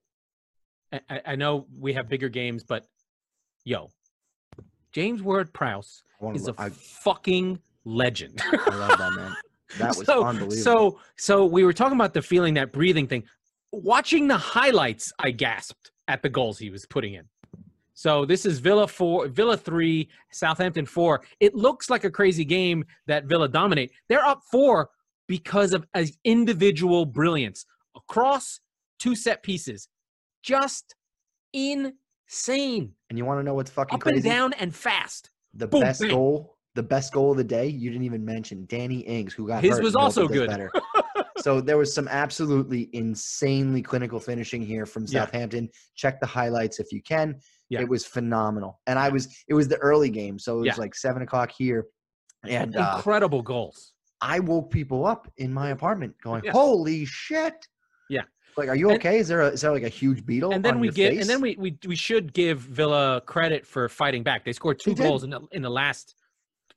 I, 0.92 1.00
I- 1.10 1.22
I 1.26 1.36
know 1.36 1.66
we 1.76 1.94
have 1.94 2.08
bigger 2.08 2.28
games, 2.28 2.62
but 2.62 2.86
yo, 3.64 3.88
James 4.94 5.22
Ward 5.22 5.52
Prowse 5.52 6.04
is 6.34 6.46
a 6.46 6.54
lo- 6.56 6.70
fucking 6.70 7.58
legend. 7.84 8.40
I 8.40 8.74
love 8.76 8.98
that 8.98 9.12
man. 9.14 9.36
That 9.78 9.96
was 9.96 10.06
so, 10.06 10.22
unbelievable. 10.22 10.56
So, 10.56 11.00
so 11.16 11.46
we 11.46 11.64
were 11.64 11.72
talking 11.72 11.96
about 11.96 12.14
the 12.14 12.22
feeling, 12.22 12.54
that 12.54 12.70
breathing 12.70 13.08
thing. 13.08 13.24
Watching 13.72 14.28
the 14.28 14.36
highlights, 14.36 15.12
I 15.18 15.32
gasped 15.32 15.90
at 16.06 16.22
the 16.22 16.28
goals 16.28 16.58
he 16.58 16.70
was 16.70 16.86
putting 16.86 17.14
in. 17.14 17.24
So 17.94 18.24
this 18.24 18.46
is 18.46 18.60
Villa 18.60 18.86
four, 18.86 19.26
Villa 19.26 19.56
three, 19.56 20.08
Southampton 20.30 20.86
four. 20.86 21.22
It 21.40 21.56
looks 21.56 21.90
like 21.90 22.04
a 22.04 22.10
crazy 22.10 22.44
game 22.44 22.84
that 23.08 23.24
Villa 23.24 23.48
dominate. 23.48 23.90
They're 24.08 24.24
up 24.24 24.42
four 24.48 24.90
because 25.26 25.72
of 25.72 25.84
an 25.94 26.06
individual 26.22 27.04
brilliance 27.04 27.66
across 27.96 28.60
two 29.00 29.16
set 29.16 29.42
pieces. 29.42 29.88
Just 30.44 30.94
insane, 32.28 32.92
and 33.10 33.18
you 33.18 33.24
want 33.24 33.38
to 33.40 33.42
know 33.42 33.54
what's 33.54 33.70
fucking 33.70 33.96
up 33.96 34.00
crazy? 34.00 34.16
and 34.16 34.24
down 34.24 34.52
and 34.54 34.74
fast. 34.74 35.30
The 35.54 35.66
Boom, 35.68 35.80
best 35.82 36.00
bang. 36.00 36.10
goal, 36.10 36.56
the 36.74 36.82
best 36.82 37.12
goal 37.12 37.30
of 37.32 37.36
the 37.36 37.44
day, 37.44 37.66
you 37.66 37.90
didn't 37.90 38.04
even 38.04 38.24
mention 38.24 38.66
Danny 38.68 39.00
Ings, 39.00 39.32
who 39.34 39.46
got 39.46 39.62
His 39.62 39.74
hurt. 39.76 39.82
was 39.84 39.94
also 39.94 40.26
good. 40.26 40.48
Better. 40.48 40.70
so 41.38 41.60
there 41.60 41.78
was 41.78 41.94
some 41.94 42.08
absolutely 42.08 42.90
insanely 42.92 43.82
clinical 43.82 44.18
finishing 44.18 44.62
here 44.62 44.84
from 44.86 45.04
Yeah. 45.04 45.20
Southampton. 45.24 45.68
Check 45.94 46.20
the 46.20 46.26
highlights 46.26 46.80
if 46.80 46.90
you 46.92 47.02
can. 47.02 47.38
Yeah. 47.68 47.80
It 47.80 47.88
was 47.88 48.04
phenomenal. 48.04 48.80
And 48.86 48.98
I 48.98 49.08
was 49.10 49.28
it 49.48 49.54
was 49.54 49.68
the 49.68 49.76
early 49.78 50.10
game, 50.10 50.38
so 50.38 50.56
it 50.56 50.60
was 50.60 50.66
Yeah. 50.66 50.74
like 50.78 50.94
seven 50.94 51.22
o'clock 51.22 51.52
here. 51.56 51.86
And 52.48 52.76
uh, 52.76 52.94
Incredible 52.96 53.42
goals. 53.42 53.92
I 54.20 54.40
woke 54.40 54.70
people 54.70 55.06
up 55.06 55.30
in 55.38 55.52
my 55.52 55.70
apartment 55.70 56.14
going, 56.22 56.42
Yeah. 56.44 56.52
Holy 56.52 57.04
shit. 57.04 57.54
Yeah. 58.10 58.22
Like, 58.56 58.68
are 58.68 58.76
you 58.76 58.88
And- 58.90 58.98
okay? 58.98 59.18
Is 59.18 59.28
there 59.28 59.40
a 59.42 59.48
is 59.48 59.60
there 59.60 59.72
like 59.72 59.82
a 59.82 59.88
huge 59.88 60.24
beetle? 60.24 60.52
and 60.52 60.64
then 60.64 60.78
we 60.80 60.90
get 60.90 61.12
face? 61.12 61.20
and 61.22 61.30
then 61.30 61.40
we, 61.40 61.56
we 61.58 61.76
we 61.86 61.96
should 61.96 62.32
give 62.32 62.60
Villa 62.60 63.20
credit 63.26 63.66
for 63.66 63.88
fighting 63.88 64.22
back. 64.22 64.44
They 64.44 64.52
scored 64.52 64.78
two 64.78 64.90
They 64.90 65.02
did. 65.02 65.02
goals 65.04 65.24
in 65.24 65.30
the 65.30 65.40
in 65.52 65.62
the 65.62 65.70
last 65.70 66.14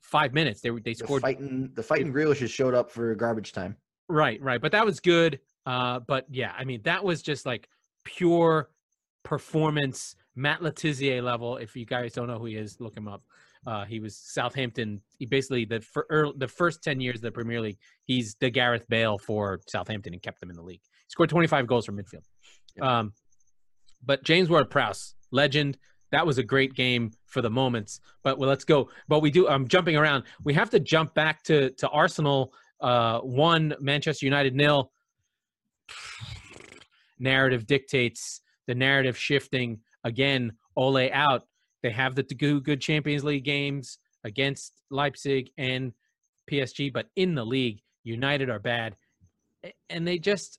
five 0.02 0.32
minutes. 0.34 0.60
They 0.60 0.70
they 0.70 0.92
the 0.92 0.94
scored 0.94 1.22
fighting 1.22 1.70
the 1.74 1.82
fighting 1.82 2.12
Grealish 2.12 2.38
has 2.38 2.50
showed 2.50 2.74
up 2.74 2.90
for 2.90 3.14
garbage 3.14 3.52
time. 3.52 3.76
right 4.08 4.40
right, 4.42 4.60
but 4.60 4.72
that 4.72 4.84
was 4.84 5.00
good. 5.00 5.40
Uh, 5.66 6.00
but 6.00 6.24
yeah, 6.30 6.52
I 6.56 6.64
mean 6.64 6.80
that 6.84 7.04
was 7.04 7.22
just 7.22 7.44
like 7.46 7.68
pure 8.04 8.70
performance, 9.24 10.16
Matt 10.34 10.62
Le 10.62 10.72
Tissier 10.72 11.22
level. 11.22 11.58
If 11.58 11.76
you 11.76 11.84
guys 11.84 12.12
don't 12.14 12.26
know 12.28 12.38
who 12.38 12.46
he 12.46 12.56
is, 12.56 12.80
look 12.80 12.96
him 12.96 13.06
up. 13.08 13.22
Uh, 13.66 13.84
he 13.84 14.00
was 14.00 14.16
Southampton. 14.16 15.02
He 15.18 15.26
basically 15.26 15.64
the 15.66 15.80
for 15.80 16.06
earl 16.10 16.32
the 16.36 16.48
first 16.48 16.82
ten 16.82 17.00
years 17.00 17.16
of 17.16 17.22
the 17.22 17.32
Premier 17.32 17.60
League, 17.60 17.78
he's 18.04 18.34
the 18.40 18.48
Gareth 18.50 18.88
Bale 18.88 19.18
for 19.18 19.60
Southampton 19.66 20.12
and 20.14 20.22
kept 20.22 20.40
them 20.40 20.48
in 20.50 20.56
the 20.56 20.62
league. 20.62 20.80
Scored 21.08 21.30
25 21.30 21.66
goals 21.66 21.86
from 21.86 21.96
midfield. 21.96 22.24
Yeah. 22.76 22.98
Um, 22.98 23.12
but 24.04 24.22
James 24.24 24.48
Ward-Prowse, 24.48 25.14
legend. 25.30 25.78
That 26.10 26.26
was 26.26 26.38
a 26.38 26.42
great 26.42 26.74
game 26.74 27.10
for 27.26 27.42
the 27.42 27.50
moments. 27.50 28.00
But 28.22 28.38
well, 28.38 28.48
let's 28.48 28.64
go. 28.64 28.88
But 29.08 29.20
we 29.20 29.30
do. 29.30 29.48
I'm 29.48 29.68
jumping 29.68 29.96
around. 29.96 30.24
We 30.44 30.54
have 30.54 30.70
to 30.70 30.80
jump 30.80 31.14
back 31.14 31.42
to 31.44 31.70
to 31.70 31.88
Arsenal. 31.88 32.52
Uh, 32.80 33.18
one 33.20 33.74
Manchester 33.80 34.24
United 34.24 34.54
nil. 34.54 34.90
Narrative 37.18 37.66
dictates 37.66 38.40
the 38.66 38.74
narrative 38.74 39.18
shifting 39.18 39.80
again. 40.04 40.52
Ole 40.76 41.10
out. 41.12 41.42
They 41.82 41.90
have 41.90 42.14
the 42.14 42.22
two 42.22 42.60
good 42.60 42.80
Champions 42.80 43.24
League 43.24 43.44
games 43.44 43.98
against 44.24 44.72
Leipzig 44.90 45.50
and 45.58 45.92
PSG, 46.50 46.92
but 46.92 47.06
in 47.16 47.34
the 47.34 47.44
league, 47.44 47.80
United 48.04 48.50
are 48.50 48.58
bad, 48.58 48.96
and 49.90 50.06
they 50.06 50.18
just 50.18 50.58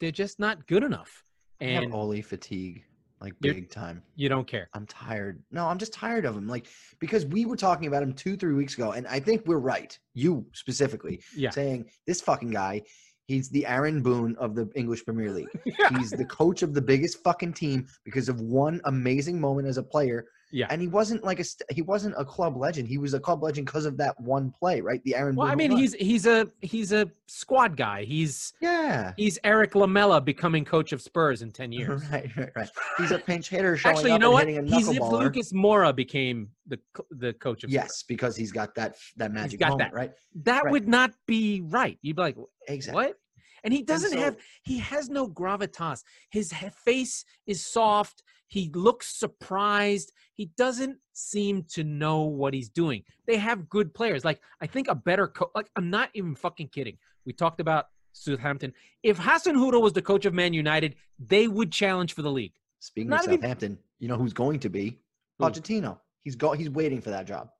they're 0.00 0.10
just 0.10 0.38
not 0.38 0.66
good 0.66 0.82
enough. 0.82 1.22
And 1.60 1.94
Ole 1.94 2.20
fatigue, 2.20 2.82
like 3.20 3.32
big 3.40 3.70
time. 3.70 4.02
you 4.16 4.28
don't 4.28 4.46
care. 4.46 4.68
I'm 4.74 4.86
tired. 4.86 5.42
No, 5.50 5.66
I'm 5.66 5.78
just 5.78 5.92
tired 5.92 6.24
of 6.24 6.36
him. 6.36 6.46
Like 6.48 6.66
because 6.98 7.24
we 7.26 7.44
were 7.46 7.56
talking 7.56 7.86
about 7.86 8.02
him 8.02 8.12
two, 8.12 8.36
three 8.36 8.54
weeks 8.54 8.74
ago, 8.74 8.92
and 8.92 9.06
I 9.06 9.20
think 9.20 9.46
we're 9.46 9.58
right. 9.58 9.96
You 10.14 10.46
specifically 10.52 11.20
Yeah. 11.36 11.50
saying 11.50 11.86
this 12.06 12.20
fucking 12.20 12.50
guy. 12.50 12.82
He's 13.26 13.48
the 13.48 13.64
Aaron 13.64 14.02
Boone 14.02 14.36
of 14.36 14.54
the 14.54 14.68
English 14.74 15.04
Premier 15.06 15.30
League. 15.38 15.48
He's 15.96 16.10
the 16.10 16.26
coach 16.26 16.62
of 16.62 16.74
the 16.74 16.82
biggest 16.82 17.22
fucking 17.24 17.54
team 17.54 17.86
because 18.04 18.28
of 18.28 18.40
one 18.42 18.82
amazing 18.84 19.40
moment 19.40 19.66
as 19.66 19.78
a 19.78 19.82
player. 19.82 20.26
Yeah. 20.52 20.66
And 20.70 20.80
he 20.80 20.86
wasn't 20.88 21.24
like 21.24 21.40
a 21.40 21.44
he 21.70 21.82
wasn't 21.82 22.14
a 22.16 22.24
club 22.24 22.56
legend. 22.56 22.86
He 22.88 22.98
was 22.98 23.12
a 23.14 23.20
club 23.20 23.42
legend 23.42 23.66
because 23.66 23.86
of 23.86 23.96
that 23.96 24.18
one 24.20 24.50
play, 24.50 24.80
right? 24.80 25.02
The 25.04 25.16
Aaron. 25.16 25.34
Well, 25.34 25.46
Boone 25.46 25.52
I 25.52 25.56
mean, 25.56 25.70
run. 25.72 25.80
he's 25.80 25.94
he's 25.94 26.26
a 26.26 26.46
he's 26.60 26.92
a 26.92 27.10
squad 27.26 27.76
guy. 27.76 28.04
He's 28.04 28.52
yeah. 28.60 29.12
he's 29.16 29.38
Erik 29.42 29.74
Lamela 29.74 30.20
becoming 30.20 30.64
coach 30.64 30.92
of 30.92 31.02
Spurs 31.02 31.42
in 31.42 31.50
ten 31.50 31.72
years. 31.72 32.02
Right, 32.12 32.30
right, 32.36 32.50
right. 32.54 32.68
He's 32.98 33.10
a 33.10 33.18
pinch 33.18 33.48
hitter 33.48 33.76
showing 33.76 33.96
Actually, 33.96 34.12
you 34.12 34.18
know 34.18 34.30
what? 34.30 34.46
and 34.46 34.68
He's 34.68 34.88
if. 34.88 35.00
Lucas 35.00 35.52
Moura 35.52 35.94
became 35.94 36.50
the 36.66 36.78
the 37.10 37.32
coach 37.34 37.64
of 37.64 37.70
Spurs. 37.70 37.74
Yes, 37.74 38.04
because 38.06 38.36
he's 38.36 38.52
got 38.52 38.74
that 38.76 38.94
that 39.16 39.32
magic 39.32 39.58
got 39.58 39.70
moment, 39.70 39.90
that. 39.92 39.96
right? 39.96 40.12
that 40.44 40.64
Right. 40.64 40.72
would 40.72 40.86
not 40.88 41.12
be 41.26 41.62
right. 41.62 41.98
You'd 42.02 42.16
be 42.16 42.22
like, 42.22 42.36
Exactly. 42.68 43.06
what? 43.06 43.16
And 43.64 43.72
he 43.72 43.82
doesn't 43.82 44.10
so- 44.12 44.18
have 44.20 44.36
he 44.62 44.78
has 44.78 45.08
no 45.08 45.26
gravitas. 45.28 46.02
His 46.30 46.52
face 46.84 47.24
is 47.46 47.64
soft. 47.64 48.22
He 48.46 48.70
looks 48.74 49.18
surprised. 49.18 50.12
He 50.34 50.46
doesn't 50.56 50.98
seem 51.12 51.62
to 51.70 51.84
know 51.84 52.22
what 52.22 52.54
he's 52.54 52.68
doing. 52.68 53.02
They 53.26 53.36
have 53.36 53.68
good 53.68 53.94
players. 53.94 54.24
Like 54.24 54.40
I 54.60 54.66
think 54.66 54.88
a 54.88 54.94
better 54.94 55.28
coach. 55.28 55.50
Like 55.54 55.70
I'm 55.76 55.90
not 55.90 56.10
even 56.14 56.34
fucking 56.34 56.68
kidding. 56.68 56.98
We 57.24 57.32
talked 57.32 57.60
about 57.60 57.86
Southampton. 58.12 58.72
If 59.02 59.18
Hasenhüttl 59.18 59.80
was 59.80 59.92
the 59.92 60.02
coach 60.02 60.24
of 60.24 60.34
Man 60.34 60.52
United, 60.52 60.96
they 61.18 61.46
would 61.48 61.70
challenge 61.72 62.14
for 62.14 62.22
the 62.22 62.30
league. 62.32 62.52
Speaking 62.80 63.10
Not 63.10 63.20
of 63.26 63.28
even- 63.32 63.40
Southampton, 63.40 63.78
you 63.98 64.08
know 64.08 64.16
who's 64.16 64.32
going 64.32 64.58
to 64.60 64.68
be 64.68 64.98
Who? 65.38 65.44
Pochettino. 65.44 65.98
He's 66.22 66.36
go 66.36 66.52
he's 66.52 66.70
waiting 66.70 67.00
for 67.00 67.10
that 67.10 67.26
job. 67.26 67.50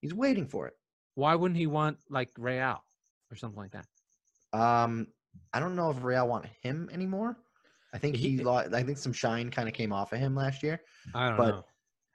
He's 0.00 0.14
waiting 0.14 0.46
for 0.46 0.66
it. 0.68 0.74
Why 1.14 1.34
wouldn't 1.34 1.58
he 1.58 1.66
want 1.66 1.98
like 2.08 2.30
Real 2.38 2.82
or 3.30 3.36
something 3.36 3.58
like 3.60 3.72
that? 3.72 3.86
Um, 4.58 5.08
I 5.52 5.60
don't 5.60 5.74
know 5.76 5.90
if 5.90 6.02
Real 6.02 6.28
want 6.28 6.46
him 6.62 6.88
anymore. 6.92 7.36
I 7.94 7.98
think 7.98 8.16
He- 8.16 8.36
he, 8.36 8.44
lost, 8.44 8.72
I 8.72 8.82
think 8.82 8.96
some 8.98 9.12
shine 9.12 9.50
kind 9.50 9.68
of 9.68 9.74
came 9.74 9.92
off 9.92 10.12
of 10.12 10.18
him 10.18 10.34
last 10.34 10.62
year. 10.62 10.80
I 11.14 11.28
don't 11.28 11.36
But- 11.36 11.48
know. 11.48 11.64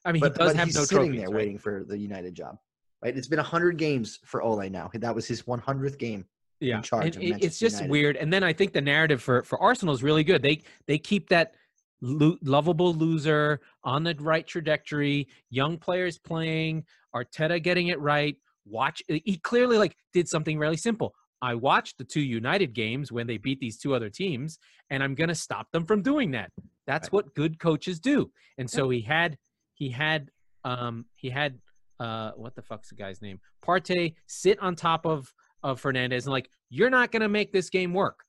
I 0.08 0.12
mean, 0.14 0.22
But, 0.22 0.34
he 0.34 0.38
does 0.44 0.54
have 0.56 0.68
he's 0.68 0.76
no 0.76 0.84
sitting 0.84 0.98
trophies. 1.08 1.20
there 1.22 1.30
right? 1.30 1.36
waiting 1.36 1.58
for 1.58 1.84
the 1.84 1.98
United 1.98 2.34
job. 2.34 2.58
Right? 3.04 3.16
It's 3.16 3.28
been 3.28 3.38
100 3.40 3.78
games 3.78 4.20
for 4.24 4.42
Ole 4.42 4.70
now. 4.70 4.90
That 4.94 5.14
was 5.14 5.28
his 5.28 5.44
100th 5.44 5.98
game. 6.00 6.26
yeah. 6.60 6.82
charge 6.82 7.16
of 7.18 7.22
it- 7.22 7.44
it's 7.44 7.60
just 7.60 7.76
United. 7.76 7.92
weird. 7.92 8.16
And 8.16 8.32
then 8.34 8.44
I 8.44 8.52
think 8.54 8.74
the 8.74 8.82
narrative 8.82 9.22
for 9.22 9.44
for 9.44 9.62
Arsenal 9.62 9.94
is 9.94 10.02
really 10.02 10.24
good. 10.24 10.42
They 10.42 10.64
they 10.88 10.98
keep 10.98 11.30
that 11.30 11.54
lo- 12.02 12.38
lovable 12.42 12.94
loser 12.96 13.60
on 13.84 14.04
the 14.04 14.16
right 14.20 14.48
trajectory. 14.48 15.28
Young 15.52 15.78
players 15.78 16.18
playing. 16.18 16.86
Arteta 17.16 17.62
getting 17.62 17.88
it 17.90 18.00
right. 18.00 18.36
Watch. 18.66 19.04
He 19.08 19.38
clearly 19.44 19.78
like 19.78 19.96
did 20.14 20.28
something 20.28 20.58
really 20.58 20.78
simple. 20.78 21.14
I 21.42 21.54
watched 21.54 22.00
the 22.00 22.04
two 22.04 22.22
United 22.22 22.74
games 22.74 23.12
when 23.12 23.28
they 23.28 23.38
beat 23.38 23.60
these 23.60 23.78
two 23.78 23.94
other 23.94 24.10
teams, 24.10 24.58
and 24.90 25.04
I'm 25.04 25.14
gonna 25.14 25.36
stop 25.36 25.72
them 25.72 25.86
from 25.86 26.02
doing 26.02 26.32
that. 26.32 26.52
That's 26.88 27.08
Right. 27.10 27.14
what 27.14 27.36
good 27.36 27.60
coaches 27.60 28.00
do. 28.00 28.32
And 28.58 28.68
so 28.68 28.90
he 28.90 29.02
had 29.02 29.38
he 29.78 29.90
had 29.90 30.32
um 30.64 31.06
he 31.16 31.30
had 31.30 31.60
uh 32.00 32.32
what 32.36 32.56
the 32.56 32.62
fuck's 32.62 32.90
the 32.90 32.96
guy's 32.96 33.22
name? 33.22 33.40
Partey 33.66 34.16
sit 34.26 34.60
on 34.60 34.76
top 34.76 35.06
of 35.06 35.32
of 35.64 35.82
Fernandes 35.82 36.24
and 36.24 36.34
like 36.34 36.50
you're 36.70 36.90
not 36.90 37.12
going 37.12 37.22
to 37.22 37.30
make 37.30 37.52
this 37.54 37.70
game 37.70 37.94
work. 37.94 38.20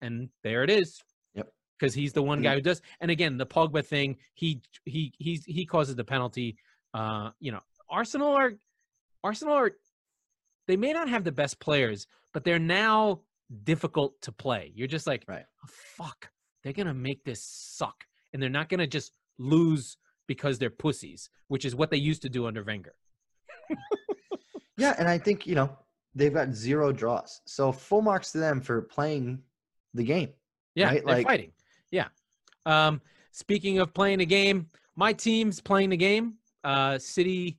And 0.00 0.28
there 0.44 0.62
it 0.62 0.70
is. 0.70 1.02
Yep. 1.34 1.48
Cuz 1.80 1.94
he's 1.94 2.12
the 2.12 2.22
one 2.22 2.42
guy 2.42 2.54
who 2.54 2.60
does. 2.60 2.80
And 3.00 3.10
again, 3.10 3.36
the 3.38 3.46
Pogba 3.46 3.84
thing, 3.84 4.16
he 4.34 4.60
he 4.84 5.12
he's 5.18 5.44
he 5.44 5.64
causes 5.66 5.96
the 5.96 6.04
penalty. 6.04 6.56
Uh, 6.94 7.30
you 7.40 7.52
know, 7.52 7.60
Arsenal 7.90 8.34
are 8.34 8.52
Arsenal 9.24 9.54
are 9.54 9.72
they 10.66 10.76
may 10.76 10.92
not 10.92 11.08
have 11.08 11.24
the 11.24 11.32
best 11.32 11.58
players, 11.58 12.06
but 12.34 12.44
they're 12.44 12.58
now 12.58 13.22
difficult 13.64 14.20
to 14.22 14.32
play. 14.32 14.72
You're 14.74 14.86
just 14.96 15.06
like, 15.06 15.24
Right. 15.26 15.44
"Oh, 15.64 15.68
fuck, 15.96 16.30
they're 16.62 16.74
gonna 16.74 16.94
make 16.94 17.24
this 17.24 17.42
suck, 17.42 18.04
and 18.32 18.42
they're 18.42 18.50
not 18.60 18.68
gonna 18.68 18.86
just 18.86 19.12
lose 19.38 19.96
because 20.28 20.58
they're 20.60 20.70
pussies, 20.70 21.28
which 21.48 21.64
is 21.64 21.74
what 21.74 21.90
they 21.90 21.96
used 21.96 22.22
to 22.22 22.28
do 22.28 22.46
under 22.46 22.62
Wenger. 22.62 22.94
Yeah, 24.76 24.94
and 24.96 25.08
I 25.08 25.18
think, 25.18 25.44
you 25.44 25.56
know, 25.56 25.76
they've 26.14 26.32
got 26.32 26.54
zero 26.54 26.92
draws. 26.92 27.40
So 27.46 27.72
full 27.72 28.00
marks 28.00 28.30
to 28.30 28.38
them 28.38 28.60
for 28.60 28.82
playing 28.82 29.40
the 29.92 30.04
game. 30.04 30.28
Yeah, 30.76 30.86
Right, 30.86 31.04
they're 31.04 31.14
like- 31.16 31.26
fighting. 31.26 31.50
Yeah. 31.90 32.06
Um, 32.64 33.00
speaking 33.32 33.80
of 33.80 33.92
playing 33.92 34.20
a 34.20 34.24
game, 34.24 34.68
my 34.94 35.12
team's 35.12 35.60
playing 35.60 35.90
the 35.90 35.96
game. 35.96 36.34
Uh, 36.62 36.96
City 36.96 37.58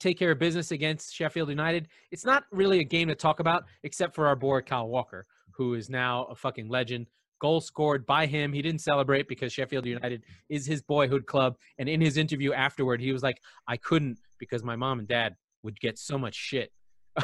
take 0.00 0.18
care 0.18 0.32
of 0.32 0.40
business 0.40 0.72
against 0.72 1.14
Sheffield 1.14 1.48
United. 1.48 1.86
It's 2.10 2.24
not 2.24 2.42
really 2.50 2.80
a 2.80 2.84
game 2.84 3.06
to 3.06 3.14
talk 3.14 3.38
about, 3.38 3.64
except 3.84 4.16
for 4.16 4.26
our 4.26 4.34
boy 4.34 4.62
Kyle 4.62 4.88
Walker, 4.88 5.24
who 5.52 5.74
is 5.74 5.88
now 5.88 6.24
a 6.24 6.34
fucking 6.34 6.68
legend. 6.68 7.06
Goal 7.40 7.60
scored 7.60 8.06
by 8.06 8.26
him. 8.26 8.52
He 8.52 8.62
didn't 8.62 8.80
celebrate 8.80 9.28
because 9.28 9.52
Sheffield 9.52 9.86
United 9.86 10.22
is 10.48 10.66
his 10.66 10.82
boyhood 10.82 11.26
club. 11.26 11.56
And 11.78 11.88
in 11.88 12.00
his 12.00 12.16
interview 12.16 12.52
afterward, 12.52 13.00
he 13.00 13.12
was 13.12 13.22
like, 13.22 13.38
"I 13.68 13.76
couldn't 13.76 14.18
because 14.38 14.62
my 14.64 14.76
mom 14.76 14.98
and 15.00 15.08
dad 15.08 15.36
would 15.62 15.78
get 15.80 15.98
so 15.98 16.16
much 16.18 16.34
shit." 16.34 16.72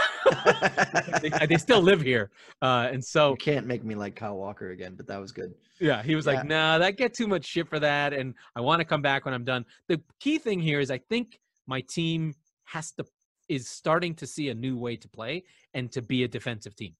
they, 1.22 1.30
they 1.48 1.56
still 1.56 1.80
live 1.82 2.00
here, 2.00 2.30
uh, 2.62 2.88
and 2.92 3.04
so 3.04 3.30
You 3.30 3.36
can't 3.36 3.66
make 3.66 3.82
me 3.84 3.94
like 3.96 4.14
Kyle 4.14 4.36
Walker 4.36 4.70
again, 4.70 4.94
but 4.96 5.06
that 5.08 5.20
was 5.20 5.32
good. 5.32 5.52
yeah, 5.80 6.00
he 6.02 6.14
was 6.14 6.26
Yeah. 6.26 6.32
like, 6.34 6.46
"Nah, 6.46 6.78
that 6.78 6.96
get 6.96 7.12
too 7.14 7.26
much 7.26 7.44
shit 7.44 7.68
for 7.68 7.80
that, 7.80 8.12
and 8.12 8.34
I 8.54 8.60
want 8.60 8.78
to 8.80 8.84
come 8.84 9.02
back 9.02 9.24
when 9.24 9.34
I'm 9.34 9.44
done." 9.44 9.64
The 9.88 10.00
key 10.20 10.38
thing 10.38 10.60
here 10.60 10.78
is 10.80 10.90
I 10.90 10.98
think 10.98 11.40
my 11.66 11.80
team 11.82 12.34
has 12.64 12.92
to 12.92 13.04
is 13.48 13.68
starting 13.68 14.14
to 14.14 14.26
see 14.28 14.48
a 14.50 14.54
new 14.54 14.78
way 14.78 14.94
to 14.96 15.08
play 15.08 15.42
and 15.74 15.90
to 15.90 16.00
be 16.02 16.22
a 16.22 16.28
defensive 16.28 16.76
team 16.76 16.94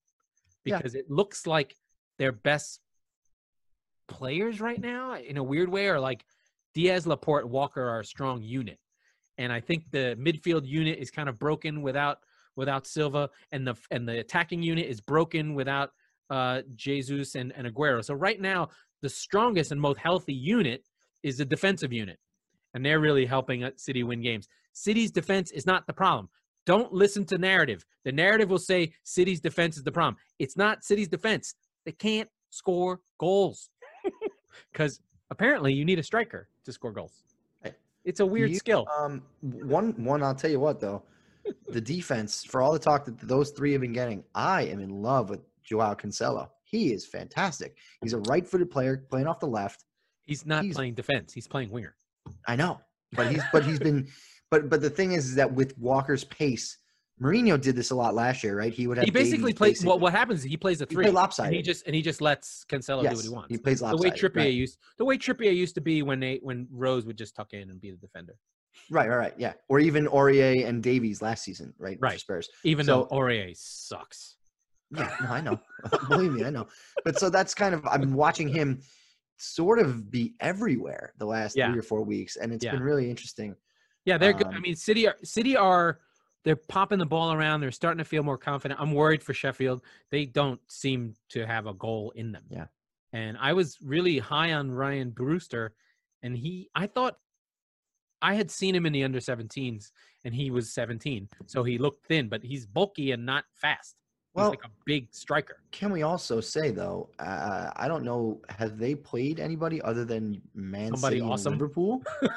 Yeah. 0.64 0.78
because 0.78 0.96
it 0.96 1.08
looks 1.08 1.46
like 1.46 1.76
their 2.18 2.32
best 2.32 2.80
players 4.10 4.60
right 4.60 4.80
now, 4.80 5.14
in 5.14 5.38
a 5.38 5.42
weird 5.42 5.70
way, 5.70 5.88
are 5.88 6.00
like 6.00 6.24
Dias, 6.74 7.06
Laporte, 7.06 7.48
Walker 7.48 7.82
are 7.82 8.00
a 8.00 8.04
strong 8.04 8.42
unit, 8.42 8.78
and 9.38 9.50
I 9.50 9.60
think 9.60 9.84
the 9.90 10.16
midfield 10.20 10.66
unit 10.66 10.98
is 10.98 11.10
kind 11.10 11.28
of 11.28 11.38
broken 11.38 11.80
without 11.80 12.18
without 12.56 12.86
Silva, 12.86 13.30
and 13.52 13.66
the 13.66 13.74
and 13.90 14.06
the 14.06 14.18
attacking 14.18 14.62
unit 14.62 14.86
is 14.86 15.00
broken 15.00 15.54
without 15.54 15.90
uh, 16.28 16.60
Jesus 16.74 17.34
and, 17.34 17.52
and 17.56 17.66
Aguero. 17.66 18.04
So 18.04 18.14
right 18.14 18.40
now, 18.40 18.68
the 19.00 19.08
strongest 19.08 19.72
and 19.72 19.80
most 19.80 19.98
healthy 19.98 20.34
unit 20.34 20.84
is 21.22 21.38
the 21.38 21.44
defensive 21.44 21.92
unit, 21.92 22.18
and 22.74 22.84
they're 22.84 23.00
really 23.00 23.26
helping 23.26 23.64
uh, 23.64 23.70
City 23.76 24.02
win 24.02 24.20
games. 24.22 24.46
City's 24.72 25.10
defense 25.10 25.50
is 25.50 25.66
not 25.66 25.86
the 25.86 25.92
problem. 25.92 26.28
don't 26.66 26.92
listen 26.92 27.24
to 27.26 27.38
narrative. 27.38 27.84
The 28.04 28.12
narrative 28.12 28.50
will 28.50 28.58
say 28.58 28.92
City's 29.02 29.40
defense 29.40 29.76
is 29.76 29.82
the 29.82 29.92
problem. 29.92 30.16
It's 30.38 30.56
not 30.56 30.84
City's 30.84 31.08
defense. 31.08 31.54
They 31.84 31.92
can't 31.92 32.28
score 32.50 33.00
goals 33.18 33.70
because 34.72 35.00
apparently 35.30 35.72
you 35.72 35.84
need 35.84 35.98
a 35.98 36.02
striker 36.02 36.48
to 36.64 36.72
score 36.72 36.92
goals. 36.92 37.22
It's 38.04 38.20
a 38.20 38.26
weird 38.26 38.50
you- 38.50 38.56
skill. 38.56 38.86
Um, 38.98 39.22
one, 39.42 39.92
one. 40.02 40.22
I'll 40.22 40.34
tell 40.34 40.50
you 40.50 40.60
what 40.60 40.80
though, 40.80 41.02
the 41.68 41.80
defense 41.80 42.44
for 42.44 42.62
all 42.62 42.72
the 42.72 42.78
talk 42.78 43.04
that 43.04 43.18
those 43.20 43.50
three 43.50 43.72
have 43.72 43.82
been 43.82 43.92
getting, 43.92 44.24
I 44.34 44.62
am 44.62 44.80
in 44.80 45.02
love 45.02 45.28
with 45.28 45.40
Joao 45.62 45.94
Cancelo. 45.94 46.48
He 46.64 46.92
is 46.92 47.04
fantastic. 47.04 47.76
He's 48.02 48.12
a 48.12 48.18
right-footed 48.20 48.70
player 48.70 49.04
playing 49.10 49.26
off 49.26 49.38
the 49.40 49.46
left. 49.46 49.84
He's 50.22 50.46
not 50.46 50.64
he's- 50.64 50.76
playing 50.76 50.94
defense. 50.94 51.32
He's 51.32 51.46
playing 51.48 51.70
winger. 51.70 51.94
I 52.46 52.56
know, 52.56 52.80
but 53.12 53.30
he's 53.30 53.42
but 53.52 53.64
he's 53.64 53.78
been, 53.78 54.08
but 54.50 54.70
but 54.70 54.80
the 54.80 54.90
thing 54.90 55.12
is, 55.12 55.26
is 55.28 55.34
that 55.34 55.52
with 55.52 55.76
Walker's 55.78 56.24
pace, 56.24 56.78
Mourinho 57.20 57.60
did 57.60 57.76
this 57.76 57.90
a 57.90 57.94
lot 57.94 58.14
last 58.14 58.42
year, 58.42 58.56
right? 58.56 58.72
He 58.72 58.86
would 58.86 58.96
have 58.96 59.04
He 59.04 59.10
basically 59.10 59.52
plays. 59.52 59.72
basically- 59.72 59.88
What 59.88 60.00
what 60.00 60.12
happens? 60.12 60.40
is 60.40 60.44
He 60.46 60.56
plays 60.56 60.80
a 60.80 60.86
He 60.88 60.94
three, 60.94 61.04
and 61.06 61.14
lopsided. 61.14 61.54
he 61.54 61.62
just 61.62 61.86
and 61.86 61.94
he 61.94 62.00
just 62.02 62.20
lets 62.20 62.64
Cancelo 62.68 63.02
yes, 63.02 63.12
do 63.12 63.16
what 63.16 63.24
he 63.24 63.28
wants. 63.28 63.48
He 63.50 63.58
plays 63.58 63.82
lopsided. 63.82 63.98
the 63.98 64.10
way 64.10 64.16
Trippier 64.30 64.44
right. 64.44 64.52
used 64.54 64.78
the 64.98 65.04
way 65.04 65.18
Trippier 65.18 65.54
used 65.54 65.74
to 65.74 65.80
be 65.80 66.02
when 66.02 66.20
they 66.20 66.38
when 66.42 66.66
Rose 66.70 67.04
would 67.06 67.18
just 67.18 67.34
tuck 67.36 67.52
in 67.52 67.68
and 67.70 67.80
be 67.80 67.90
the 67.90 67.96
defender. 67.98 68.36
Right, 68.90 69.08
right, 69.08 69.16
right. 69.16 69.34
Yeah, 69.36 69.52
or 69.68 69.80
even 69.80 70.06
Aurier 70.06 70.66
and 70.66 70.82
Davies 70.82 71.20
last 71.20 71.44
season, 71.44 71.74
right? 71.78 71.98
Right. 72.00 72.18
Spurs. 72.18 72.48
Even 72.64 72.86
So- 72.86 73.06
though 73.10 73.16
Aurier 73.16 73.52
sucks. 73.56 74.36
Yeah, 74.96 75.14
no, 75.22 75.28
I 75.28 75.40
know. 75.40 75.60
Believe 76.08 76.32
me, 76.32 76.44
I 76.44 76.50
know. 76.50 76.66
But 77.04 77.18
so 77.18 77.30
that's 77.30 77.54
kind 77.54 77.74
of 77.74 77.86
I've 77.86 78.00
been 78.00 78.14
watching 78.14 78.48
him 78.48 78.80
sort 79.36 79.78
of 79.78 80.10
be 80.10 80.34
everywhere 80.40 81.12
the 81.18 81.26
last 81.26 81.56
Yeah. 81.56 81.70
three 81.70 81.78
or 81.78 81.82
four 81.82 82.02
weeks, 82.02 82.36
and 82.36 82.52
it's 82.52 82.64
Yeah. 82.64 82.72
been 82.72 82.82
really 82.82 83.08
interesting. 83.10 83.54
Yeah, 84.04 84.18
they're 84.18 84.32
good. 84.32 84.46
I 84.48 84.56
Um, 84.56 84.62
mean, 84.62 84.76
City 84.76 85.06
are 85.06 85.16
City 85.22 85.56
are 85.56 86.00
they're 86.44 86.56
popping 86.56 86.98
the 86.98 87.06
ball 87.06 87.32
around. 87.32 87.60
They're 87.60 87.70
starting 87.70 87.98
to 87.98 88.04
feel 88.04 88.22
more 88.22 88.38
confident. 88.38 88.80
I'm 88.80 88.92
worried 88.92 89.22
for 89.22 89.34
Sheffield. 89.34 89.82
They 90.10 90.24
don't 90.24 90.60
seem 90.68 91.14
to 91.30 91.46
have 91.46 91.66
a 91.66 91.74
goal 91.74 92.12
in 92.16 92.32
them. 92.32 92.44
Yeah. 92.48 92.66
And 93.12 93.36
I 93.40 93.52
was 93.52 93.78
really 93.82 94.18
high 94.18 94.52
on 94.52 94.70
Ryan 94.70 95.10
Brewster, 95.10 95.74
and 96.22 96.36
he 96.36 96.70
I 96.74 96.86
thought 96.86 97.16
I 98.22 98.34
had 98.34 98.50
seen 98.50 98.74
him 98.74 98.86
in 98.86 98.92
the 98.92 99.04
under 99.04 99.18
17s, 99.18 99.90
and 100.24 100.34
he 100.34 100.50
was 100.50 100.72
17, 100.72 101.28
so 101.46 101.64
he 101.64 101.78
looked 101.78 102.06
thin, 102.06 102.28
but 102.28 102.42
he's 102.42 102.66
bulky 102.66 103.12
and 103.12 103.24
not 103.24 103.44
fast. 103.54 103.96
Well, 104.40 104.50
like 104.50 104.64
a 104.64 104.70
big 104.84 105.08
striker. 105.12 105.58
can 105.70 105.92
we 105.92 106.02
also 106.02 106.40
say 106.40 106.70
though? 106.70 107.10
Uh, 107.18 107.70
I 107.76 107.88
don't 107.88 108.04
know. 108.04 108.40
Have 108.48 108.78
they 108.78 108.94
played 108.94 109.40
anybody 109.40 109.80
other 109.82 110.04
than 110.04 110.40
Man 110.54 110.90
Somebody 110.92 111.16
City 111.16 111.20
and 111.20 111.32
awesome? 111.32 111.52
Liverpool? 111.52 112.02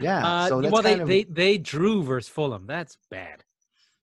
Yeah. 0.00 0.26
Uh, 0.26 0.48
so 0.48 0.60
that's 0.60 0.72
well, 0.72 0.82
they, 0.82 1.00
of 1.00 1.08
they 1.08 1.24
they 1.24 1.58
drew 1.58 2.02
versus 2.02 2.28
Fulham. 2.28 2.66
That's 2.66 2.96
bad. 3.10 3.42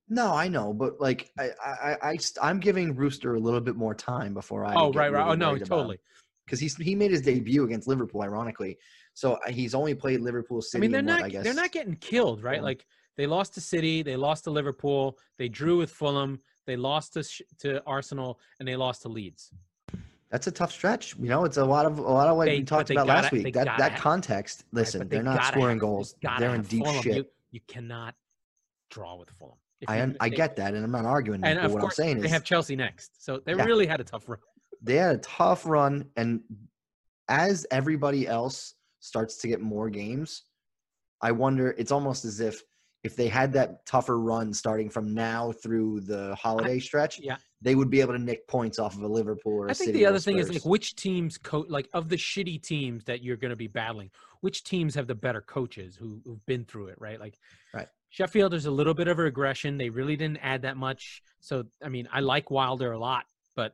no, 0.10 0.34
I 0.34 0.48
know, 0.48 0.74
but 0.74 1.00
like 1.00 1.32
I 1.40 1.52
I 1.64 1.98
I, 2.02 2.18
I'm 2.42 2.60
giving 2.60 2.96
Rooster 2.96 3.36
a 3.36 3.40
little 3.40 3.62
bit 3.62 3.76
more 3.76 3.96
time 3.96 4.34
before 4.34 4.66
I. 4.66 4.74
oh 4.76 4.92
right, 4.92 5.12
right. 5.12 5.28
Oh 5.28 5.36
no, 5.36 5.58
totally. 5.58 6.00
because 6.46 6.60
he's 6.60 6.76
he 6.76 6.96
made 6.96 7.12
his 7.12 7.22
debut 7.22 7.64
against 7.64 7.88
Liverpool, 7.88 8.22
ironically. 8.22 8.78
So 9.14 9.34
uh, 9.34 9.50
he's 9.50 9.74
only 9.74 9.96
played 9.96 10.22
Liverpool 10.22 10.62
City. 10.62 10.80
I 10.80 10.82
mean, 10.82 10.92
they're 10.92 11.16
what, 11.16 11.22
not 11.22 11.32
guess, 11.32 11.44
they're 11.44 11.54
not 11.54 11.72
getting 11.72 11.96
killed, 11.96 12.44
right? 12.44 12.58
Yeah. 12.58 12.64
Like 12.64 12.86
they 13.18 13.28
lost 13.28 13.54
to 13.56 13.62
City, 13.62 14.04
they 14.04 14.16
lost 14.16 14.44
to 14.46 14.52
Liverpool, 14.52 15.18
they 15.38 15.50
drew 15.50 15.78
with 15.78 15.92
Fulham, 15.92 16.40
they 16.66 16.76
lost 16.76 17.14
to 17.14 17.24
to 17.60 17.84
Arsenal, 17.86 18.40
and 18.60 18.68
they 18.68 18.76
lost 18.76 19.02
to 19.04 19.10
Leeds. 19.10 19.52
That's 20.30 20.46
a 20.48 20.52
tough 20.52 20.72
stretch. 20.74 21.16
You 21.18 21.30
know, 21.30 21.46
it's 21.46 21.58
a 21.58 21.64
lot 21.66 21.86
of 21.86 21.98
a 22.00 22.02
lot 22.02 22.28
of 22.28 22.38
what 22.38 22.46
They- 22.46 22.60
we 22.60 22.64
talked 22.64 22.90
about 22.92 23.08
gotta- 23.08 23.22
last 23.24 23.32
week. 23.32 23.54
That 23.54 23.66
that 23.78 23.92
have- 23.94 24.02
context. 24.02 24.66
Listen, 24.72 25.00
but 25.02 25.10
they 25.10 25.18
they're 25.18 25.24
not 25.24 25.44
scoring 25.46 25.78
have- 25.78 25.82
goals. 25.82 26.16
gotta 26.22 26.42
They're 26.46 26.56
in 26.56 26.62
deep 26.64 26.84
Fulham. 26.84 27.02
shit. 27.02 27.16
You, 27.18 27.26
you 27.52 27.62
cannot 27.68 28.16
draw 28.90 29.16
with 29.16 29.30
Fulham. 29.32 29.58
If 29.80 29.90
I 29.90 30.02
un- 30.02 30.18
I 30.20 30.30
get 30.30 30.56
that, 30.58 30.74
and 30.74 30.84
I'm 30.84 30.92
not 30.92 31.06
arguing. 31.06 31.44
And 31.44 31.58
But 31.60 31.66
of 31.66 31.74
what 31.74 31.82
course, 31.82 32.00
I'm 32.00 32.04
saying 32.04 32.20
they 32.20 32.26
is 32.26 32.32
have 32.32 32.44
Chelsea 32.44 32.76
next, 32.76 33.24
so 33.24 33.40
they 33.40 33.54
Yeah. 33.54 33.64
really 33.66 33.86
had 33.88 34.00
a 34.02 34.04
tough 34.04 34.28
run. 34.28 34.40
they 34.82 34.96
had 34.96 35.16
a 35.16 35.20
tough 35.20 35.66
run, 35.66 36.10
and 36.18 36.42
as 37.30 37.66
everybody 37.72 38.28
else 38.28 38.76
starts 39.00 39.38
to 39.38 39.48
get 39.48 39.60
more 39.62 39.90
games, 39.90 40.44
I 41.22 41.32
wonder. 41.32 41.74
It's 41.78 41.92
almost 41.92 42.26
as 42.26 42.40
if 42.42 42.64
if 43.04 43.16
they 43.16 43.28
had 43.28 43.54
that 43.54 43.86
tougher 43.86 44.20
run 44.20 44.54
starting 44.54 44.90
from 44.90 45.14
now 45.14 45.52
through 45.52 46.02
the 46.02 46.36
holiday 46.36 46.80
stretch, 46.80 47.20
yeah. 47.20 47.38
they 47.62 47.76
would 47.76 47.90
be 47.90 48.02
able 48.02 48.14
to 48.14 48.20
nick 48.20 48.48
points 48.48 48.80
off 48.80 48.96
of 48.96 49.02
a 49.02 49.08
Liverpool 49.08 49.54
or 49.54 49.68
a 49.68 49.72
I 49.72 49.74
think 49.74 49.90
City 49.90 50.00
the 50.00 50.06
other 50.06 50.20
thing 50.20 50.40
is 50.40 50.50
like 50.50 50.66
which 50.66 50.96
teams 50.96 51.38
coach 51.38 51.68
like 51.70 51.88
of 51.94 52.10
the 52.10 52.18
shitty 52.18 52.62
teams 52.62 53.06
that 53.06 53.24
you're 53.24 53.38
going 53.38 53.52
to 53.52 53.56
be 53.56 53.68
battling, 53.68 54.10
which 54.42 54.64
teams 54.64 54.96
have 54.96 55.08
the 55.08 55.16
better 55.16 55.42
coaches 55.42 55.96
who, 55.96 56.22
who've 56.26 56.46
been 56.46 56.66
through 56.66 56.88
it, 56.88 56.96
right? 57.00 57.20
Like, 57.20 57.38
Right. 57.74 57.88
Sheffield, 58.10 58.52
there's 58.52 58.66
a 58.66 58.72
little 58.72 58.94
bit 58.94 59.08
of 59.08 59.20
a 59.20 59.24
regression. 59.24 59.78
They 59.78 59.90
really 59.90 60.16
didn't 60.16 60.38
add 60.38 60.64
that 60.64 60.78
much. 60.78 61.22
So, 61.40 61.66
I 61.84 61.90
mean, 61.90 62.08
I 62.12 62.22
like 62.22 62.50
Wilder 62.50 62.92
a 62.92 63.00
lot, 63.00 63.26
but 63.56 63.74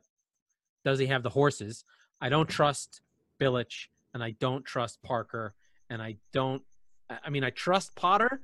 does 0.84 0.98
he 0.98 1.06
have 1.06 1.22
the 1.22 1.30
horses? 1.30 1.84
I 2.20 2.28
don't 2.28 2.48
trust 2.48 3.00
Bilic, 3.40 3.86
and 4.12 4.22
I 4.22 4.32
don't 4.32 4.64
trust 4.64 5.02
Parker, 5.02 5.54
and 5.88 6.02
I 6.02 6.16
don't. 6.32 6.62
I 7.08 7.18
I 7.24 7.30
mean, 7.30 7.44
I 7.44 7.50
trust 7.50 7.94
Potter, 7.96 8.40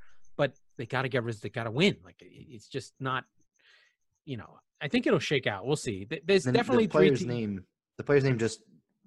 they 0.81 0.87
got 0.87 1.03
to 1.03 1.09
get 1.09 1.23
rid. 1.23 1.37
They 1.40 1.51
got 1.51 1.64
to 1.64 1.71
win. 1.71 1.97
Like, 2.05 2.16
it's 2.21 2.66
just 2.66 2.95
not. 2.99 3.25
You 4.25 4.37
know, 4.38 4.59
I 4.81 4.88
think 4.88 5.07
it'll 5.07 5.19
shake 5.19 5.47
out. 5.47 5.66
We'll 5.66 5.77
see. 5.77 6.07
There's 6.27 6.45
The- 6.45 6.53
definitely 6.53 6.87
the 6.87 6.93
player's 6.93 7.21
teams. 7.21 7.29
name. 7.29 7.64
The 7.99 8.05
player's 8.05 8.25
name 8.25 8.38
just 8.38 8.62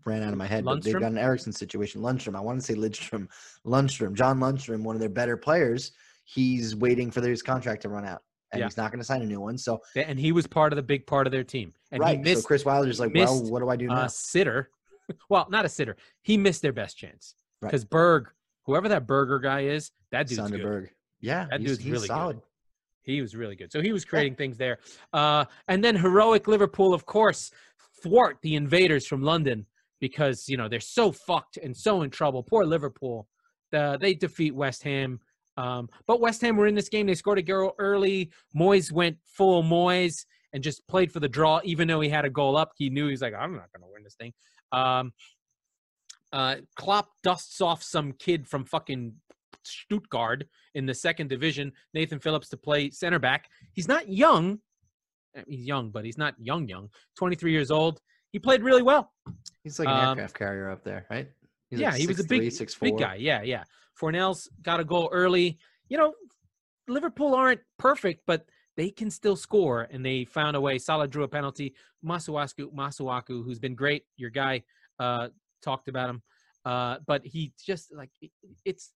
ran 0.05 0.21
out 0.21 0.31
of 0.33 0.37
my 0.37 0.45
head. 0.45 0.65
But 0.65 0.83
they've 0.83 0.93
got 0.93 1.11
an 1.11 1.17
Eriksen 1.17 1.51
situation. 1.53 2.01
Lundstram. 2.01 2.35
I 2.35 2.41
want 2.41 2.59
to 2.59 2.65
say 2.65 2.75
Lidstrom. 2.75 3.27
Lundstram. 3.65 4.13
John 4.13 4.39
Lundstram, 4.39 4.83
one 4.83 4.95
of 4.95 4.99
their 4.99 5.09
better 5.09 5.37
players. 5.37 5.91
He's 6.25 6.75
waiting 6.75 7.09
for 7.11 7.21
his 7.21 7.41
contract 7.41 7.81
to 7.83 7.89
run 7.89 8.05
out, 8.05 8.21
and 8.51 8.59
Yeah. 8.59 8.65
he's 8.65 8.77
not 8.77 8.91
going 8.91 8.99
to 8.99 9.05
sign 9.05 9.21
a 9.21 9.25
new 9.25 9.39
one. 9.41 9.57
So 9.57 9.81
and 9.95 10.19
he 10.19 10.31
was 10.31 10.45
part 10.47 10.71
of 10.73 10.77
the 10.77 10.83
big 10.83 11.07
part 11.07 11.25
of 11.27 11.31
their 11.31 11.43
team. 11.43 11.73
And 11.91 12.01
right. 12.01 12.17
he 12.17 12.23
missed 12.23 12.41
so 12.43 12.47
Chris 12.47 12.63
Wilder's 12.65 12.99
like, 12.99 13.13
well, 13.13 13.43
what 13.49 13.59
do 13.59 13.69
I 13.69 13.75
do 13.75 13.87
now? 13.87 14.05
a 14.05 14.09
sitter. 14.09 14.69
well, 15.29 15.47
not 15.49 15.65
a 15.65 15.69
sitter. 15.69 15.95
He 16.21 16.37
missed 16.37 16.61
their 16.61 16.73
best 16.73 16.97
chance 16.97 17.35
Right. 17.61 17.69
because 17.69 17.83
Berg, 17.85 18.29
whoever 18.65 18.89
that 18.89 19.05
Burger 19.07 19.39
guy 19.39 19.61
is, 19.65 19.91
that 20.11 20.27
dude's 20.27 20.49
good. 20.51 20.89
Yeah, 21.23 21.47
That 21.49 21.61
he's, 21.61 21.69
dude's 21.69 21.83
he's 21.83 21.91
really 21.93 22.07
good. 22.07 22.13
solid. 22.13 22.41
He 23.03 23.21
was 23.21 23.35
really 23.35 23.55
good. 23.55 23.71
So 23.71 23.81
he 23.81 23.91
was 23.91 24.05
creating 24.05 24.35
things 24.35 24.57
there. 24.57 24.77
Uh, 25.11 25.45
and 25.67 25.83
then 25.83 25.95
heroic 25.95 26.47
Liverpool, 26.47 26.93
of 26.93 27.05
course, 27.05 27.49
thwart 28.01 28.37
the 28.41 28.55
invaders 28.55 29.07
from 29.07 29.21
London 29.23 29.65
because 29.99 30.47
you 30.49 30.57
know 30.57 30.67
they're 30.67 30.79
so 30.81 31.11
fucked 31.11 31.57
and 31.57 31.75
so 31.75 32.01
in 32.01 32.09
trouble. 32.09 32.43
Poor 32.43 32.65
Liverpool. 32.65 33.27
The, 33.71 33.97
they 33.99 34.13
defeat 34.13 34.53
West 34.53 34.83
Ham. 34.83 35.19
Um, 35.57 35.89
but 36.07 36.19
West 36.19 36.41
Ham 36.41 36.57
were 36.57 36.67
in 36.67 36.75
this 36.75 36.89
game. 36.89 37.07
They 37.07 37.13
scored 37.15 37.39
a 37.39 37.41
goal 37.41 37.73
early. 37.79 38.31
Moyes 38.55 38.91
went 38.91 39.17
full 39.25 39.63
Moyes 39.63 40.25
and 40.51 40.63
just 40.63 40.85
played 40.87 41.11
for 41.11 41.19
the 41.19 41.29
draw, 41.29 41.59
even 41.63 41.87
though 41.87 42.01
he 42.01 42.09
had 42.09 42.25
a 42.25 42.29
goal 42.29 42.55
up. 42.57 42.71
He 42.77 42.89
knew 42.89 43.07
he's 43.07 43.21
like, 43.21 43.33
I'm 43.33 43.53
not 43.53 43.69
going 43.73 43.81
to 43.87 43.91
win 43.93 44.03
this 44.03 44.15
thing. 44.15 44.33
Um, 44.71 45.13
uh, 46.31 46.57
Klopp 46.75 47.09
dusts 47.23 47.61
off 47.61 47.83
some 47.83 48.13
kid 48.13 48.47
from 48.47 48.65
fucking 48.65 49.13
Stuttgart 49.63 50.45
in 50.75 50.85
the 50.85 50.93
second 50.93 51.29
division, 51.29 51.71
Nathan 51.93 52.19
Phillips, 52.19 52.49
to 52.49 52.57
play 52.57 52.89
center 52.89 53.19
back. 53.19 53.47
He's 53.73 53.87
not 53.87 54.09
young. 54.09 54.59
He's 55.47 55.65
young, 55.65 55.89
but 55.89 56.05
he's 56.05 56.17
not 56.17 56.35
young, 56.39 56.67
young. 56.67 56.89
23 57.17 57.51
years 57.51 57.71
old. 57.71 57.99
He 58.31 58.39
played 58.39 58.61
really 58.63 58.81
well. 58.81 59.11
He's 59.63 59.79
like 59.79 59.87
an 59.87 59.93
Um, 59.95 60.09
aircraft 60.19 60.35
carrier 60.37 60.69
up 60.69 60.83
there, 60.83 61.05
right? 61.09 61.27
He's 61.69 61.79
yeah, 61.79 61.91
like 61.91 61.99
he 61.99 62.07
was 62.07 62.19
a 62.19 62.23
6'3", 62.23 62.27
big, 62.29 62.51
6'4". 62.51 62.79
big 62.81 62.97
guy. 62.97 63.15
Yeah, 63.15 63.41
yeah. 63.41 63.63
Fornals 63.99 64.47
got 64.61 64.79
a 64.79 64.83
goal 64.83 65.09
early. 65.11 65.57
You 65.89 65.97
know, 65.97 66.13
Liverpool 66.87 67.33
aren't 67.35 67.61
perfect, 67.79 68.23
but 68.27 68.45
they 68.75 68.89
can 68.89 69.09
still 69.11 69.35
score, 69.35 69.87
and 69.91 70.03
they 70.05 70.25
found 70.25 70.55
a 70.55 70.61
way. 70.61 70.77
Salah 70.79 71.07
drew 71.07 71.23
a 71.23 71.27
penalty. 71.27 71.75
Masuaku, 72.03 72.73
Masuaku, 72.73 73.43
who's 73.43 73.59
been 73.59 73.75
great, 73.75 74.03
your 74.17 74.29
guy 74.31 74.63
uh, 74.99 75.29
talked 75.61 75.87
about 75.87 76.09
him, 76.09 76.21
uh, 76.65 76.97
but 77.07 77.25
he 77.25 77.53
just 77.63 77.93
like 77.93 78.09
it- 78.21 78.31
it's 78.65 78.91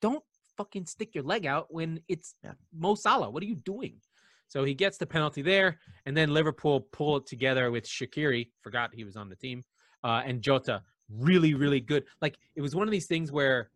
don't 0.00 0.22
fucking 0.56 0.86
stick 0.86 1.14
your 1.14 1.24
leg 1.24 1.46
out 1.46 1.72
when 1.72 2.00
it's 2.08 2.34
Yeah. 2.44 2.52
Mo 2.72 2.94
Salah. 2.94 3.30
What 3.30 3.42
are 3.42 3.46
you 3.46 3.54
doing? 3.56 4.00
So 4.48 4.64
he 4.64 4.74
gets 4.74 4.98
the 4.98 5.06
penalty 5.06 5.42
there, 5.42 5.78
and 6.06 6.16
then 6.16 6.34
Liverpool 6.34 6.80
pull 6.80 7.18
it 7.18 7.26
together 7.26 7.70
with 7.70 7.86
Shaqiri. 7.86 8.50
Forgot 8.62 8.90
he 8.92 9.04
was 9.04 9.16
on 9.16 9.28
the 9.28 9.36
team, 9.36 9.62
uh, 10.02 10.22
and 10.24 10.42
Jota. 10.42 10.82
Really, 11.08 11.54
really 11.54 11.80
good. 11.80 12.04
Like 12.20 12.36
it 12.56 12.60
was 12.60 12.74
one 12.74 12.86
of 12.88 12.92
these 12.92 13.06
things 13.06 13.30
where, 13.32 13.70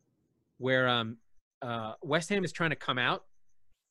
where 0.59 0.89
um, 0.89 1.17
uh, 1.63 1.95
West 2.03 2.29
Ham 2.31 2.45
is 2.45 2.53
trying 2.53 2.71
to 2.71 2.77
come 2.77 2.99
out, 2.99 3.25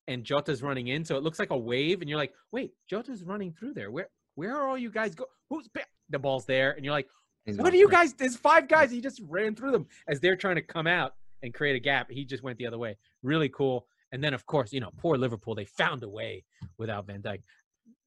and 0.08 0.24
Jota's 0.26 0.62
running 0.62 0.88
in, 0.88 1.06
so 1.06 1.16
it 1.16 1.24
looks 1.24 1.40
like 1.40 1.52
a 1.52 1.58
wave, 1.58 2.02
and 2.02 2.10
you're 2.10 2.18
like, 2.20 2.34
wait, 2.52 2.74
Jota's 2.90 3.24
running 3.24 3.54
through 3.54 3.74
there. 3.74 3.90
Where, 3.90 4.10
where 4.36 4.56
are 4.56 4.68
all 4.68 4.78
you 4.78 4.90
guys 4.92 5.16
go? 5.16 5.26
Who's 5.50 5.68
ba- 5.70 5.86
the 6.10 6.20
ball's 6.20 6.46
there, 6.46 6.72
and 6.72 6.84
you're 6.84 6.94
like, 6.94 7.08
He's 7.46 7.58
what 7.58 7.74
are 7.74 7.78
you 7.78 7.90
guys? 7.90 8.14
There's 8.14 8.38
five 8.38 8.68
guys. 8.70 8.92
He 8.92 9.02
just 9.02 9.22
ran 9.28 9.56
through 9.56 9.72
them 9.72 9.88
as 10.08 10.20
they're 10.22 10.38
trying 10.38 10.56
to 10.56 10.62
come 10.62 10.88
out 10.88 11.14
and 11.44 11.54
create 11.54 11.76
a 11.76 11.80
gap. 11.80 12.10
He 12.10 12.26
just 12.26 12.42
went 12.42 12.58
the 12.58 12.66
other 12.66 12.80
way. 12.80 12.98
Really 13.22 13.50
cool. 13.50 13.86
And 14.12 14.24
then, 14.24 14.34
of 14.34 14.46
course, 14.46 14.72
you 14.74 14.80
know, 14.80 14.92
poor 14.98 15.18
Liverpool. 15.18 15.54
They 15.54 15.66
found 15.66 16.02
a 16.04 16.10
way 16.10 16.46
without 16.78 17.06
Van 17.06 17.22
Dijk. 17.22 17.42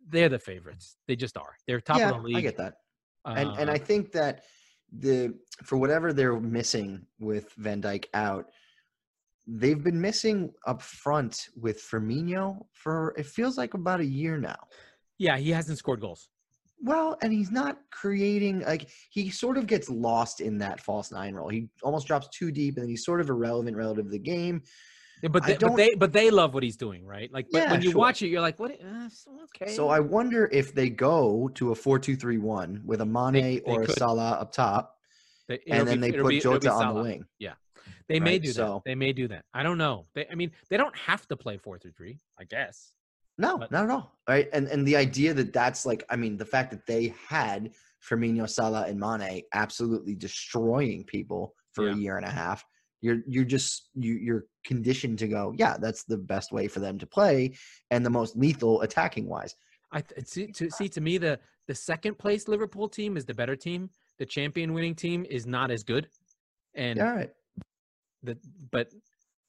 They're 0.08 0.28
the 0.28 0.38
favorites. 0.38 0.96
They 1.06 1.16
just 1.16 1.36
are. 1.36 1.54
They're 1.66 1.80
top 1.80 1.98
yeah, 1.98 2.10
of 2.10 2.16
the 2.16 2.22
league. 2.22 2.36
I 2.36 2.40
get 2.40 2.56
that. 2.56 2.74
and 3.24 3.50
and 3.58 3.70
Uh, 3.70 3.72
I 3.72 3.78
think 3.78 4.12
that 4.12 4.44
the 4.90 5.34
for 5.64 5.76
whatever 5.76 6.12
they're 6.12 6.40
missing 6.40 7.06
with 7.18 7.52
Van 7.58 7.82
Dijk 7.82 8.06
out, 8.14 8.46
they've 9.46 9.82
been 9.82 10.00
missing 10.00 10.52
up 10.66 10.80
front 10.80 11.48
with 11.56 11.82
Firmino 11.82 12.64
for 12.72 13.14
it 13.18 13.26
feels 13.26 13.58
like 13.58 13.74
about 13.74 14.00
a 14.00 14.04
year 14.04 14.38
now. 14.38 14.58
Yeah, 15.18 15.36
he 15.38 15.50
hasn't 15.50 15.78
scored 15.78 16.00
goals. 16.00 16.28
Well, 16.82 17.16
and 17.22 17.32
he's 17.32 17.50
not 17.50 17.78
creating 17.90 18.60
like 18.60 18.88
he 19.10 19.30
sort 19.30 19.56
of 19.58 19.66
gets 19.66 19.88
lost 19.88 20.40
in 20.40 20.58
that 20.58 20.80
false 20.80 21.10
nine 21.10 21.34
role. 21.34 21.48
He 21.48 21.68
almost 21.82 22.06
drops 22.06 22.28
too 22.28 22.50
deep, 22.52 22.76
and 22.76 22.82
then 22.84 22.90
he's 22.90 23.04
sort 23.04 23.20
of 23.20 23.28
irrelevant 23.30 23.76
relative 23.76 24.04
to 24.04 24.10
the 24.10 24.18
game. 24.18 24.62
Yeah, 25.22 25.30
but 25.30 25.46
they, 25.46 25.56
but 25.56 25.74
they 25.76 25.94
but 25.94 26.12
they 26.12 26.30
love 26.30 26.52
what 26.52 26.62
he's 26.62 26.76
doing, 26.76 27.06
right? 27.06 27.32
Like, 27.32 27.46
but 27.50 27.62
Yeah, 27.62 27.70
when 27.72 27.80
you 27.82 27.92
sure. 27.92 27.98
watch 27.98 28.20
it, 28.20 28.28
you're 28.28 28.42
like, 28.42 28.58
what? 28.60 28.72
Uh, 28.72 29.08
okay. 29.44 29.72
So 29.72 29.88
I 29.88 29.98
wonder 30.00 30.48
if 30.52 30.74
they 30.74 30.90
go 30.90 31.48
to 31.54 31.72
a 31.72 31.74
four-two-three-one 31.74 32.82
with 32.84 33.00
a 33.00 33.06
Mane 33.06 33.32
they 33.32 33.60
or 33.60 33.82
a 33.82 33.86
could. 33.86 33.96
Salah 33.96 34.32
up 34.32 34.52
top, 34.52 34.98
They- 35.48 35.60
and 35.70 35.88
then 35.88 36.00
be- 36.02 36.10
they 36.10 36.18
put 36.18 36.28
be- 36.28 36.40
Jota 36.40 36.70
on 36.70 36.94
the 36.94 37.02
wing. 37.02 37.24
Yeah, 37.38 37.54
They 38.08 38.20
may 38.20 38.38
do 38.38 38.52
So- 38.52 38.74
that. 38.84 38.90
They 38.90 38.94
may 38.94 39.14
do 39.14 39.26
that. 39.28 39.46
I 39.54 39.62
don't 39.62 39.78
know. 39.78 40.06
They, 40.14 40.26
I 40.30 40.34
mean, 40.34 40.52
they 40.68 40.76
don't 40.76 40.94
have 40.96 41.26
to 41.28 41.36
play 41.36 41.56
four 41.56 41.78
through 41.78 41.92
three. 41.92 42.18
I 42.38 42.44
guess. 42.44 42.92
No, 43.38 43.58
But- 43.58 43.70
not 43.70 43.84
at 43.84 43.90
all. 43.90 44.12
Right, 44.28 44.48
and 44.52 44.66
and 44.68 44.86
the 44.86 44.96
idea 44.96 45.32
that 45.34 45.52
that's 45.52 45.86
like, 45.86 46.04
I 46.10 46.16
mean, 46.16 46.36
the 46.36 46.44
fact 46.44 46.70
that 46.72 46.86
they 46.86 47.14
had 47.28 47.74
Firmino, 48.08 48.48
Salah, 48.48 48.86
and 48.86 48.98
Mane 48.98 49.42
absolutely 49.52 50.14
destroying 50.14 51.04
people 51.04 51.54
for 51.72 51.86
Yeah. 51.86 51.94
a 51.94 51.96
year 51.96 52.16
and 52.16 52.26
a 52.26 52.30
half. 52.30 52.64
You're 53.02 53.22
you're 53.28 53.44
just 53.44 53.90
you 53.94 54.14
you're 54.14 54.46
conditioned 54.64 55.18
to 55.20 55.28
go, 55.28 55.54
yeah, 55.56 55.76
that's 55.78 56.04
the 56.04 56.16
best 56.16 56.50
way 56.50 56.66
for 56.66 56.80
them 56.80 56.98
to 56.98 57.06
play, 57.06 57.54
and 57.90 58.04
the 58.04 58.10
most 58.10 58.36
lethal 58.36 58.80
attacking 58.82 59.28
wise. 59.28 59.54
I 59.92 60.00
th- 60.00 60.26
see 60.26 60.46
to 60.52 60.70
see 60.70 60.88
to 60.88 61.00
me 61.00 61.18
the 61.18 61.38
the 61.68 61.74
second 61.74 62.18
place 62.18 62.48
Liverpool 62.48 62.88
team 62.88 63.16
is 63.16 63.24
the 63.26 63.34
better 63.34 63.54
team. 63.54 63.90
The 64.18 64.26
champion 64.26 64.72
winning 64.72 64.94
team 64.94 65.24
is 65.28 65.46
not 65.46 65.70
as 65.70 65.84
good, 65.84 66.08
and 66.74 66.96
Yeah, 66.96 67.10
all 67.10 67.16
right. 67.16 67.32
the 68.22 68.38
but 68.72 68.90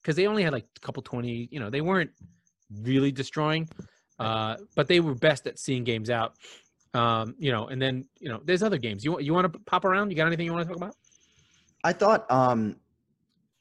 because 0.01 0.15
they 0.17 0.27
only 0.27 0.43
had 0.43 0.53
like 0.53 0.67
a 0.75 0.79
couple 0.81 1.01
twenty, 1.01 1.47
you 1.51 1.59
know, 1.59 1.69
they 1.69 1.81
weren't 1.81 2.11
really 2.81 3.11
destroying, 3.11 3.69
uh, 4.19 4.57
but 4.75 4.87
they 4.87 4.99
were 4.99 5.15
best 5.15 5.47
at 5.47 5.59
seeing 5.59 5.83
games 5.83 6.09
out. 6.09 6.35
Um, 6.93 7.35
you 7.37 7.51
know, 7.51 7.67
and 7.67 7.81
then 7.81 8.05
you 8.19 8.29
know, 8.29 8.41
there's 8.43 8.63
other 8.63 8.77
games. 8.77 9.03
You 9.03 9.11
want 9.11 9.23
you 9.23 9.33
want 9.33 9.51
to 9.51 9.59
pop 9.59 9.85
around? 9.85 10.09
You 10.09 10.17
got 10.17 10.27
anything 10.27 10.45
you 10.45 10.53
want 10.53 10.67
to 10.67 10.73
talk 10.73 10.77
about? 10.77 10.95
I 11.83 11.93
thought 11.93 12.29
um 12.31 12.77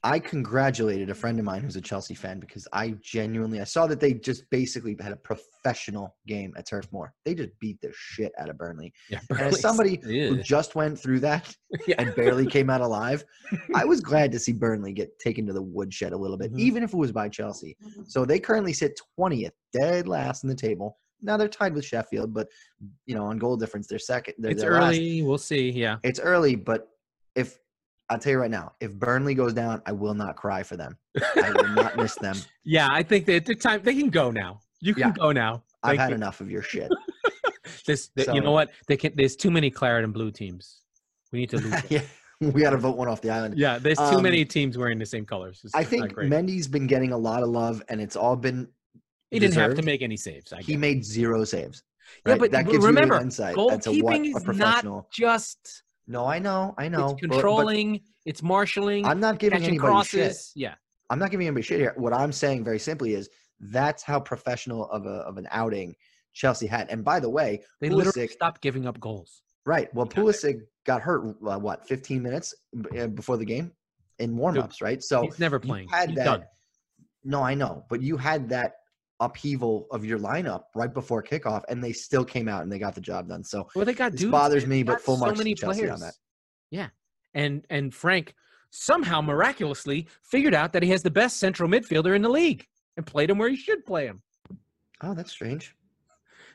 I 0.03 0.19
congratulated 0.19 1.09
a 1.09 1.15
friend 1.15 1.39
of 1.39 1.45
mine 1.45 1.63
who's 1.63 1.75
a 1.75 1.81
Chelsea 1.81 2.13
fan 2.13 2.39
because 2.39 2.67
I 2.71 2.91
genuinely 3.01 3.59
I 3.59 3.63
saw 3.63 3.87
that 3.87 3.99
they 3.99 4.13
just 4.13 4.47
basically 4.51 4.95
had 5.01 5.11
a 5.11 5.15
professional 5.17 6.15
game 6.27 6.53
at 6.55 6.67
Turf 6.67 6.87
Moor. 6.93 7.13
They 7.25 7.33
just 7.33 7.49
beat 7.59 7.81
the 7.81 7.91
shit 7.95 8.31
out 8.37 8.49
of 8.49 8.57
Burnley. 8.57 8.93
Yeah, 9.09 9.19
And 9.31 9.39
as 9.41 9.59
somebody 9.67 9.99
who 10.03 10.37
just 10.41 10.75
went 10.75 10.99
through 10.99 11.21
that 11.21 11.53
Yeah. 11.87 11.95
and 11.97 12.15
barely 12.15 12.45
came 12.45 12.69
out 12.69 12.81
alive, 12.81 13.25
I 13.75 13.85
was 13.85 13.99
glad 14.11 14.31
to 14.33 14.39
see 14.39 14.53
Burnley 14.53 14.93
get 14.93 15.17
taken 15.19 15.45
to 15.47 15.53
the 15.53 15.61
woodshed 15.63 16.13
a 16.13 16.17
little 16.17 16.37
bit, 16.37 16.53
Mhm. 16.53 16.59
even 16.59 16.83
if 16.83 16.93
it 16.93 16.97
was 16.97 17.11
by 17.11 17.27
Chelsea. 17.27 17.75
So 18.07 18.23
they 18.23 18.39
currently 18.39 18.73
sit 18.73 18.99
20th, 19.19 19.51
dead 19.73 20.07
last 20.07 20.43
in 20.43 20.49
the 20.49 20.55
table. 20.55 20.99
Now 21.23 21.37
they're 21.37 21.47
tied 21.49 21.73
with 21.73 21.83
Sheffield, 21.83 22.33
but 22.33 22.47
you 23.07 23.15
know, 23.15 23.25
on 23.25 23.39
goal 23.39 23.57
difference, 23.57 23.87
they're 23.87 23.97
second. 23.97 24.35
They're, 24.37 24.51
it's 24.51 24.61
they're 24.61 24.73
last. 24.73 24.95
early. 24.95 25.23
We'll 25.23 25.39
see. 25.39 25.71
Yeah. 25.71 25.97
It's 26.03 26.19
early, 26.19 26.55
but 26.55 26.87
if 27.35 27.57
I'll 28.09 28.17
tell 28.19 28.31
you 28.31 28.39
right 28.39 28.51
now, 28.51 28.73
if 28.79 28.93
Burnley 28.93 29.33
goes 29.35 29.53
down, 29.53 29.81
I 29.85 29.91
will 29.91 30.13
not 30.13 30.35
cry 30.37 30.63
for 30.63 30.77
them. 30.77 30.97
I 31.35 31.51
will 31.53 31.67
not 31.69 31.97
miss 31.97 32.15
them. 32.15 32.35
Yeah, 32.63 32.87
I 32.91 33.03
think 33.03 33.25
that 33.27 33.45
the 33.45 33.55
time 33.55 33.81
they 33.83 33.93
can 33.95 34.09
go 34.09 34.31
now. 34.31 34.59
You 34.81 34.93
can 34.93 35.07
Yeah. 35.09 35.13
go 35.13 35.31
now. 35.31 35.63
I've 35.83 35.97
had 35.97 36.09
you. 36.09 36.15
enough 36.15 36.41
of 36.41 36.49
your 36.51 36.61
shit. 36.61 36.91
This, 37.85 38.09
th- 38.09 38.27
you 38.29 38.41
know 38.41 38.51
what? 38.51 38.71
They 38.87 38.97
can. 38.97 39.13
There's 39.15 39.35
too 39.35 39.51
many 39.51 39.69
claret 39.69 40.03
and 40.03 40.13
blue 40.13 40.31
teams. 40.31 40.81
We 41.31 41.39
need 41.39 41.49
to 41.51 41.57
lose. 41.57 41.81
yeah, 41.89 42.01
we 42.41 42.61
got 42.61 42.69
to 42.71 42.77
vote 42.77 42.95
one 42.97 43.07
off 43.09 43.21
the 43.21 43.29
island. 43.29 43.57
yeah, 43.57 43.77
there's 43.77 43.97
too 43.97 44.03
Um, 44.17 44.23
many 44.23 44.43
teams 44.45 44.77
wearing 44.77 44.97
the 44.99 45.05
same 45.05 45.25
colors. 45.25 45.61
It's 45.63 45.75
I 45.75 45.83
think. 45.83 46.13
Mendy's 46.13 46.67
been 46.67 46.87
getting 46.87 47.11
a 47.11 47.17
lot 47.17 47.43
of 47.43 47.49
love, 47.49 47.81
and 47.89 47.99
it's 48.01 48.15
all 48.15 48.35
been. 48.37 48.67
he 49.31 49.39
didn't 49.39 49.55
have 49.55 49.75
to 49.75 49.81
make 49.83 50.01
any 50.01 50.15
saves. 50.17 50.51
I 50.53 50.61
He 50.61 50.75
made 50.77 51.03
zero 51.05 51.43
saves. 51.43 51.83
Yeah, 52.25 52.35
but 52.37 52.51
that 52.51 52.67
gives 52.67 52.85
remember, 52.85 53.15
you 53.15 53.21
insight 53.21 53.55
goalkeeping 53.55 54.35
is 54.35 54.57
not 54.57 55.11
just 55.11 55.83
No, 56.07 56.25
I 56.25 56.39
know, 56.39 56.73
I 56.77 56.87
know. 56.87 57.03
it's 57.11 57.13
but- 57.13 57.21
but 57.21 57.29
controlling, 57.35 58.01
it's 58.25 58.41
marshaling, 58.41 59.05
I'm 59.05 59.19
not 59.19 59.39
giving 59.39 59.63
anybody 59.63 59.77
crosses. 59.77 60.51
shit. 60.53 60.61
Yeah, 60.61 60.75
I'm 61.09 61.19
not 61.19 61.31
giving 61.31 61.47
anybody 61.47 61.63
shit 61.63 61.79
here. 61.79 61.93
What 61.97 62.13
I'm 62.13 62.31
saying 62.31 62.63
very 62.63 62.79
simply 62.79 63.13
is 63.13 63.29
that's 63.59 64.03
how 64.03 64.19
professional 64.19 64.89
of 64.91 65.05
a 65.05 65.19
of 65.29 65.37
an 65.37 65.47
outing 65.51 65.95
Chelsea 66.33 66.67
had. 66.67 66.89
And 66.89 67.03
by 67.03 67.19
the 67.19 67.29
way, 67.29 67.63
they 67.81 67.89
literally 67.89 68.27
stopped 68.27 68.61
giving 68.61 68.85
up 68.85 68.99
goals. 68.99 69.41
right? 69.65 69.93
Well, 69.93 70.05
He 70.05 70.09
got 70.09 70.15
there. 70.15 70.23
Pulisic 70.53 70.61
got 70.85 71.01
hurt. 71.01 71.35
Uh, 71.45 71.59
what, 71.59 71.85
15 71.87 72.21
minutes 72.21 72.53
uh, 72.97 73.07
before 73.07 73.35
the 73.37 73.43
game 73.45 73.73
in 74.19 74.35
warmups, 74.37 74.81
right? 74.81 75.03
So 75.03 75.23
He's 75.23 75.39
never 75.39 75.57
you 75.57 75.67
playing. 75.67 75.87
had 75.89 76.09
He's 76.09 76.17
that. 76.19 76.23
done. 76.25 76.43
No, 77.25 77.41
I 77.43 77.53
know, 77.55 77.83
but 77.89 78.01
you 78.01 78.15
had 78.15 78.47
that 78.49 78.75
upheaval 79.19 79.87
of 79.91 80.05
your 80.05 80.19
lineup 80.19 80.63
right 80.75 80.93
before 80.93 81.23
kickoff, 81.23 81.63
and 81.69 81.83
they 81.83 81.91
still 81.93 82.23
came 82.25 82.47
out 82.47 82.63
and 82.63 82.71
they 82.71 82.79
got 82.79 82.95
the 82.95 83.01
job 83.01 83.27
done. 83.27 83.43
So 83.43 83.67
Well, 83.75 83.85
they 83.85 83.93
got 83.93 84.11
this 84.11 84.21
dudes. 84.21 84.31
bothers 84.31 84.65
me, 84.67 84.83
but 84.83 85.01
full 85.01 85.15
so 85.15 85.21
marks 85.21 85.37
to 85.39 85.43
many 85.43 85.55
Chelsea 85.55 85.79
players. 85.81 85.93
on 85.93 85.99
that. 86.01 86.13
Yeah, 86.71 86.89
and 87.33 87.65
and 87.69 87.93
Frank 87.93 88.33
somehow 88.69 89.21
miraculously 89.21 90.07
figured 90.21 90.53
out 90.53 90.73
that 90.73 90.83
he 90.83 90.89
has 90.89 91.01
the 91.01 91.09
best 91.11 91.37
central 91.37 91.69
midfielder 91.69 92.15
in 92.15 92.21
the 92.21 92.29
league 92.29 92.65
and 92.97 93.05
played 93.05 93.29
him 93.29 93.37
where 93.37 93.49
he 93.49 93.55
should 93.55 93.85
play 93.85 94.05
him. 94.05 94.21
Oh, 95.01 95.13
that's 95.13 95.31
strange. 95.31 95.73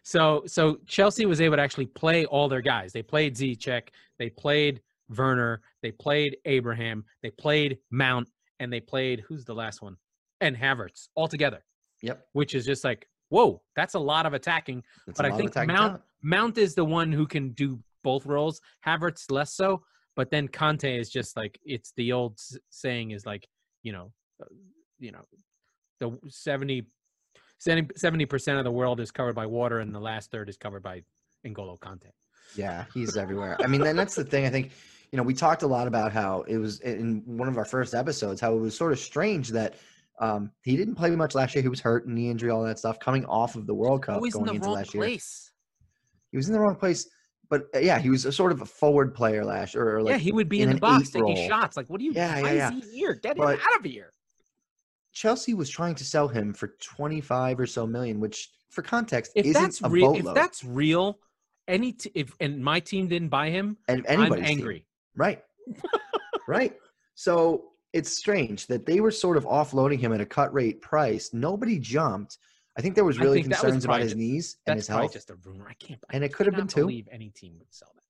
So 0.03 0.42
so 0.46 0.79
Chelsea 0.87 1.27
was 1.27 1.40
able 1.40 1.57
to 1.57 1.62
actually 1.62 1.87
play 1.87 2.25
all 2.27 2.48
their 2.48 2.61
guys. 2.61 2.92
They 2.92 3.03
played 3.03 3.37
Ziyech, 3.37 3.88
they 4.18 4.31
played 4.31 4.81
Werner, 5.16 5.62
they 5.83 5.92
played 5.92 6.37
Abraham, 6.44 7.05
they 7.22 7.31
played 7.31 7.79
Mount, 7.90 8.29
and 8.61 8.72
they 8.72 8.81
played 8.81 9.25
who's 9.27 9.44
the 9.44 9.55
last 9.55 9.81
one? 9.83 9.96
And 10.40 10.57
Havertz 10.57 11.09
all 11.14 11.29
together, 11.29 11.64
Yep, 12.02 12.26
which 12.32 12.54
is 12.54 12.66
just 12.66 12.84
like, 12.84 13.06
whoa, 13.28 13.62
that's 13.76 13.94
a 13.94 13.98
lot 13.98 14.26
of 14.26 14.34
attacking. 14.34 14.82
that's 15.06 15.18
But 15.18 15.26
I 15.26 15.36
think 15.36 15.54
Mount 15.54 15.68
talent. 15.68 16.02
Mount 16.22 16.58
is 16.58 16.74
the 16.74 16.84
one 16.84 17.12
who 17.12 17.26
can 17.26 17.50
do 17.50 17.78
both 18.04 18.26
roles. 18.26 18.60
Havertz 18.86 19.30
less 19.30 19.54
so, 19.54 19.82
but 20.16 20.30
then 20.30 20.48
Kanté 20.48 20.98
is 20.98 21.08
just 21.08 21.36
like 21.36 21.58
it's 21.64 21.92
the 21.96 22.12
old 22.12 22.38
saying 22.70 23.12
is 23.12 23.24
like, 23.24 23.48
you 23.82 23.92
know, 23.92 24.12
uh, 24.40 24.46
you 24.98 25.12
know, 25.12 25.24
the 26.00 26.18
70 26.28 26.86
70 27.58 28.26
percent 28.26 28.58
of 28.58 28.64
the 28.64 28.72
world 28.72 28.98
is 29.00 29.10
covered 29.10 29.34
by 29.34 29.46
water, 29.46 29.78
and 29.78 29.94
the 29.94 30.00
last 30.00 30.30
third 30.30 30.48
is 30.48 30.56
covered 30.56 30.82
by 30.82 31.02
N'Golo 31.46 31.78
Kanté. 31.78 32.10
Yeah, 32.56 32.84
he's 32.92 33.16
everywhere. 33.16 33.56
I 33.62 33.66
mean, 33.66 33.82
and 33.86 33.98
that's 33.98 34.14
the 34.14 34.24
thing. 34.24 34.44
I 34.44 34.50
think, 34.50 34.72
you 35.12 35.16
know, 35.16 35.22
we 35.22 35.32
talked 35.32 35.62
a 35.62 35.66
lot 35.66 35.86
about 35.86 36.12
how 36.12 36.42
it 36.48 36.56
was 36.56 36.80
in 36.80 37.22
one 37.24 37.48
of 37.48 37.56
our 37.56 37.64
first 37.64 37.94
episodes, 37.94 38.40
how 38.40 38.52
it 38.54 38.58
was 38.58 38.76
sort 38.76 38.92
of 38.92 38.98
strange 38.98 39.48
that 39.50 39.76
um, 40.20 40.51
he 40.62 40.77
didn't 40.77 40.94
play 40.94 41.11
much 41.11 41.35
last 41.35 41.55
year. 41.55 41.62
He 41.62 41.68
was 41.68 41.81
hurt, 41.81 42.07
knee 42.07 42.31
injury, 42.31 42.51
all 42.51 42.62
that 42.64 42.79
stuff, 42.79 42.98
coming 43.01 43.25
off 43.27 43.57
of 43.57 43.66
the 43.66 43.75
World 43.75 44.03
Cup 44.03 44.22
in 44.22 44.31
going 44.31 44.44
the 44.46 44.53
into 44.53 44.70
last 44.70 44.94
year. 44.94 45.05
He 45.07 46.37
was 46.37 46.46
in 46.48 46.55
the 46.55 46.61
wrong 46.61 46.77
place, 46.77 47.09
but 47.51 47.64
uh, 47.75 47.79
yeah, 47.81 47.98
he 47.98 48.09
was 48.09 48.25
a 48.25 48.33
sort 48.33 48.53
of 48.53 48.61
a 48.62 48.64
forward 48.64 49.14
player 49.14 49.44
last 49.44 49.75
year. 49.75 50.01
Like, 50.01 50.12
yeah, 50.12 50.18
he 50.18 50.33
would 50.33 50.48
be 50.48 50.62
in 50.62 50.70
in, 50.70 50.77
the 50.77 50.81
box 50.81 51.11
taking 51.11 51.35
role. 51.35 51.48
shots. 51.48 51.77
Like, 51.77 51.88
what 51.90 51.98
do 51.98 52.05
you? 52.07 52.12
Yeah, 52.12 52.38
yeah, 52.40 52.72
is 52.72 52.85
he 52.90 52.98
here? 52.98 53.14
Get 53.14 53.37
But- 53.37 53.55
him 53.55 53.61
out 53.72 53.79
of 53.81 53.85
here. 53.85 54.12
Chelsea 55.12 55.53
was 55.53 55.68
trying 55.68 55.94
to 55.96 56.05
sell 56.05 56.27
him 56.27 56.55
for 56.55 56.75
twenty 56.81 57.20
five 57.20 57.61
or 57.61 57.66
so 57.66 57.87
million, 57.87 58.18
which, 58.18 58.51
for 58.70 58.81
context, 58.81 59.33
If 59.35 59.44
isn't 59.44 59.61
that's 59.62 59.83
a 59.83 59.88
real, 59.90 60.14
if 60.14 60.25
that's 60.35 60.64
real, 60.64 61.18
any 61.68 61.92
t- 61.92 62.11
if 62.14 62.35
and 62.40 62.64
my 62.64 62.81
team 62.81 63.09
didn't 63.09 63.29
buy 63.29 63.51
him, 63.51 63.77
and 63.88 64.07
I'm 64.09 64.20
anybody's 64.20 64.46
team. 64.48 64.59
angry. 64.59 64.87
Right. 65.14 65.42
right. 66.48 66.75
So 67.14 67.71
it's 67.92 68.16
strange 68.16 68.66
that 68.68 68.87
they 68.87 69.00
were 69.00 69.11
sort 69.11 69.37
of 69.37 69.44
offloading 69.44 69.98
him 70.00 70.12
at 70.12 70.20
a 70.20 70.26
cut 70.26 70.52
rate 70.52 70.81
price. 70.81 71.31
Nobody 71.33 71.78
jumped. 71.78 72.38
I 72.76 72.81
think 72.81 72.94
there 72.94 73.05
was 73.05 73.18
really 73.18 73.42
that 73.42 73.48
was 73.50 73.61
concerns 73.61 73.85
about 73.85 74.00
his 74.00 74.12
ju- 74.12 74.18
knees 74.18 74.57
and 74.66 74.76
his 74.76 74.88
health. 74.88 75.12
just 75.12 75.28
a 75.31 75.35
rumor. 75.44 75.66
I 75.68 75.74
can't. 75.74 76.00
I 76.11 76.14
And 76.16 76.24
it 76.24 76.33
could 76.33 76.46
have 76.46 76.55
been 76.57 76.66
two. 76.68 76.81
Believe 76.83 77.09
any 77.12 77.28
team 77.31 77.55
would 77.59 77.66
sell 77.70 77.92
that. 77.94 78.02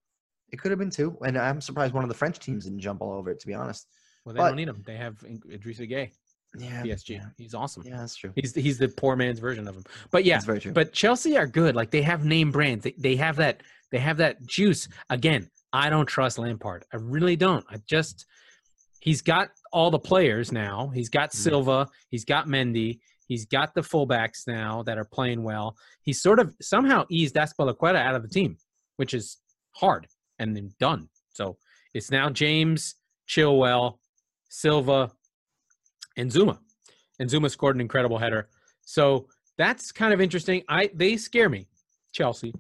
It 0.53 0.59
could 0.61 0.71
have 0.71 0.79
been 0.79 0.91
two. 0.91 1.17
And 1.27 1.37
I'm 1.37 1.61
surprised 1.61 1.95
one 1.95 2.05
of 2.05 2.09
the 2.09 2.15
French 2.15 2.39
teams 2.39 2.65
didn't 2.65 2.79
jump 2.81 3.01
all 3.03 3.13
over 3.13 3.31
it, 3.31 3.41
to 3.41 3.47
be 3.47 3.55
honest. 3.55 3.89
Well, 4.25 4.35
they 4.35 4.39
But- 4.39 4.49
don't 4.49 4.57
need 4.57 4.69
him. 4.69 4.83
They 4.87 4.97
have 4.97 5.15
Idrissa 5.21 5.91
Gueye, 5.91 6.13
Yeah. 6.59 6.83
PSG. 6.83 7.15
Yeah, 7.15 7.25
He's 7.37 7.55
awesome. 7.55 7.83
yeah 7.85 7.97
that's 7.97 8.15
true. 8.15 8.31
He's 8.37 8.55
he's 8.55 8.79
the 8.79 8.87
poor 8.89 9.17
man's 9.17 9.41
version 9.41 9.67
of 9.67 9.75
him. 9.75 9.85
But 10.13 10.25
yeah, 10.25 10.37
That's 10.37 10.45
very 10.47 10.61
true. 10.61 10.73
but 10.73 10.93
Chelsea 10.93 11.37
are 11.37 11.47
good. 11.49 11.75
Like 11.75 11.91
they 11.91 12.03
have 12.03 12.25
name 12.25 12.53
brands. 12.53 12.85
They 12.85 12.95
they 12.97 13.17
have 13.17 13.35
that 13.37 13.63
they 13.91 13.99
have 13.99 14.19
that 14.19 14.47
juice. 14.47 14.87
Again, 15.11 15.51
I 15.73 15.91
don't 15.91 16.07
trust 16.07 16.39
Lampard. 16.39 16.85
I 16.93 16.99
really 16.99 17.35
don't. 17.35 17.65
I 17.69 17.79
just 17.87 18.27
he's 19.01 19.23
got 19.23 19.51
all 19.73 19.91
the 19.91 19.99
players 19.99 20.53
now. 20.53 20.89
He's 20.95 21.09
got 21.09 21.31
Mhm. 21.31 21.37
Silva. 21.37 21.89
He's 22.11 22.25
got 22.25 22.47
Mendy. 22.47 23.01
He's 23.27 23.47
got 23.47 23.75
the 23.75 23.81
fullbacks 23.81 24.47
now 24.47 24.83
that 24.83 24.99
are 24.99 25.05
playing 25.05 25.43
well. 25.43 25.77
He's 26.03 26.21
sort 26.21 26.39
of 26.39 26.55
somehow 26.61 27.07
eased 27.09 27.35
Azpilicueta 27.37 27.97
out 27.97 28.15
of 28.15 28.23
the 28.23 28.29
team, 28.29 28.59
which 28.97 29.15
is 29.15 29.39
hard 29.77 30.07
and 30.39 30.55
then 30.55 30.75
done. 30.79 31.09
So 31.31 31.57
it's 31.95 32.11
now 32.11 32.29
James, 32.29 32.97
Chilwell, 33.29 33.99
Silva, 34.51 35.13
and 36.17 36.31
Zouma. 36.31 36.59
And 37.19 37.31
Zouma 37.31 37.51
scored 37.51 37.77
an 37.77 37.81
incredible 37.81 38.19
header. 38.19 38.51
So 38.83 39.29
that's 39.57 39.93
kind 39.93 40.13
of 40.13 40.21
interesting. 40.21 40.63
I 40.69 40.91
they 40.93 41.17
scare 41.17 41.49
me, 41.49 41.69
Chelsea. 42.13 42.53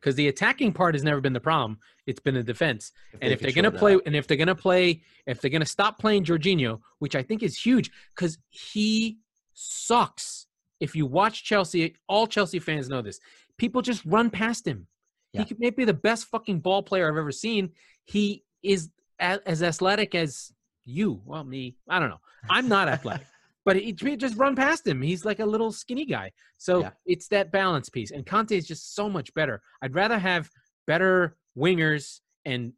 Because 0.00 0.14
the 0.14 0.28
attacking 0.28 0.72
part 0.72 0.94
has 0.94 1.02
never 1.04 1.20
been 1.20 1.32
the 1.32 1.40
problem. 1.40 1.78
It's 2.06 2.20
been 2.20 2.34
the 2.34 2.42
defense. 2.42 2.92
If 3.12 3.18
And 3.20 3.30
they 3.30 3.34
if 3.34 3.40
they're 3.40 3.52
gonna 3.52 3.70
that. 3.70 3.78
play, 3.78 3.98
and 4.06 4.16
if 4.16 4.26
they're 4.26 4.36
gonna 4.36 4.54
play, 4.54 5.02
if 5.26 5.40
they're 5.40 5.50
gonna 5.50 5.66
stop 5.66 5.98
playing 5.98 6.24
Jorginho, 6.24 6.80
which 7.00 7.14
I 7.16 7.22
think 7.22 7.42
is 7.42 7.56
huge, 7.60 7.90
because 8.14 8.38
he 8.48 9.18
sucks. 9.54 10.46
If 10.80 10.94
you 10.94 11.06
watch 11.06 11.44
Chelsea, 11.44 11.96
all 12.08 12.26
Chelsea 12.26 12.58
fans 12.60 12.88
know 12.88 13.02
this. 13.02 13.18
People 13.58 13.82
just 13.82 14.04
run 14.04 14.30
past 14.30 14.66
him. 14.66 14.86
Yeah. 15.32 15.40
He 15.42 15.46
could 15.48 15.58
maybe 15.58 15.76
be 15.76 15.84
the 15.84 15.94
best 15.94 16.26
fucking 16.26 16.60
ball 16.60 16.82
player 16.82 17.10
I've 17.10 17.18
ever 17.18 17.32
seen. 17.32 17.70
He 18.04 18.44
is 18.62 18.90
as 19.18 19.62
athletic 19.62 20.14
as 20.14 20.52
you. 20.84 21.20
Well, 21.24 21.42
me, 21.44 21.76
I 21.88 21.98
don't 21.98 22.08
know. 22.08 22.20
I'm 22.48 22.68
not 22.68 22.88
athletic, 22.88 23.26
but 23.68 23.76
he, 23.76 23.92
just 23.92 24.36
run 24.36 24.56
past 24.56 24.86
him. 24.86 25.02
He's 25.02 25.26
like 25.26 25.40
a 25.40 25.44
little 25.44 25.70
skinny 25.70 26.06
guy. 26.06 26.32
So 26.56 26.80
Yeah. 26.80 26.90
it's 27.04 27.28
that 27.28 27.52
balance 27.52 27.90
piece. 27.90 28.10
And 28.12 28.24
Kanté 28.24 28.52
is 28.52 28.66
just 28.66 28.94
so 28.94 29.10
much 29.10 29.34
better. 29.34 29.60
I'd 29.82 29.94
rather 29.94 30.18
have 30.18 30.48
better 30.86 31.36
wingers 31.54 32.20
and 32.46 32.72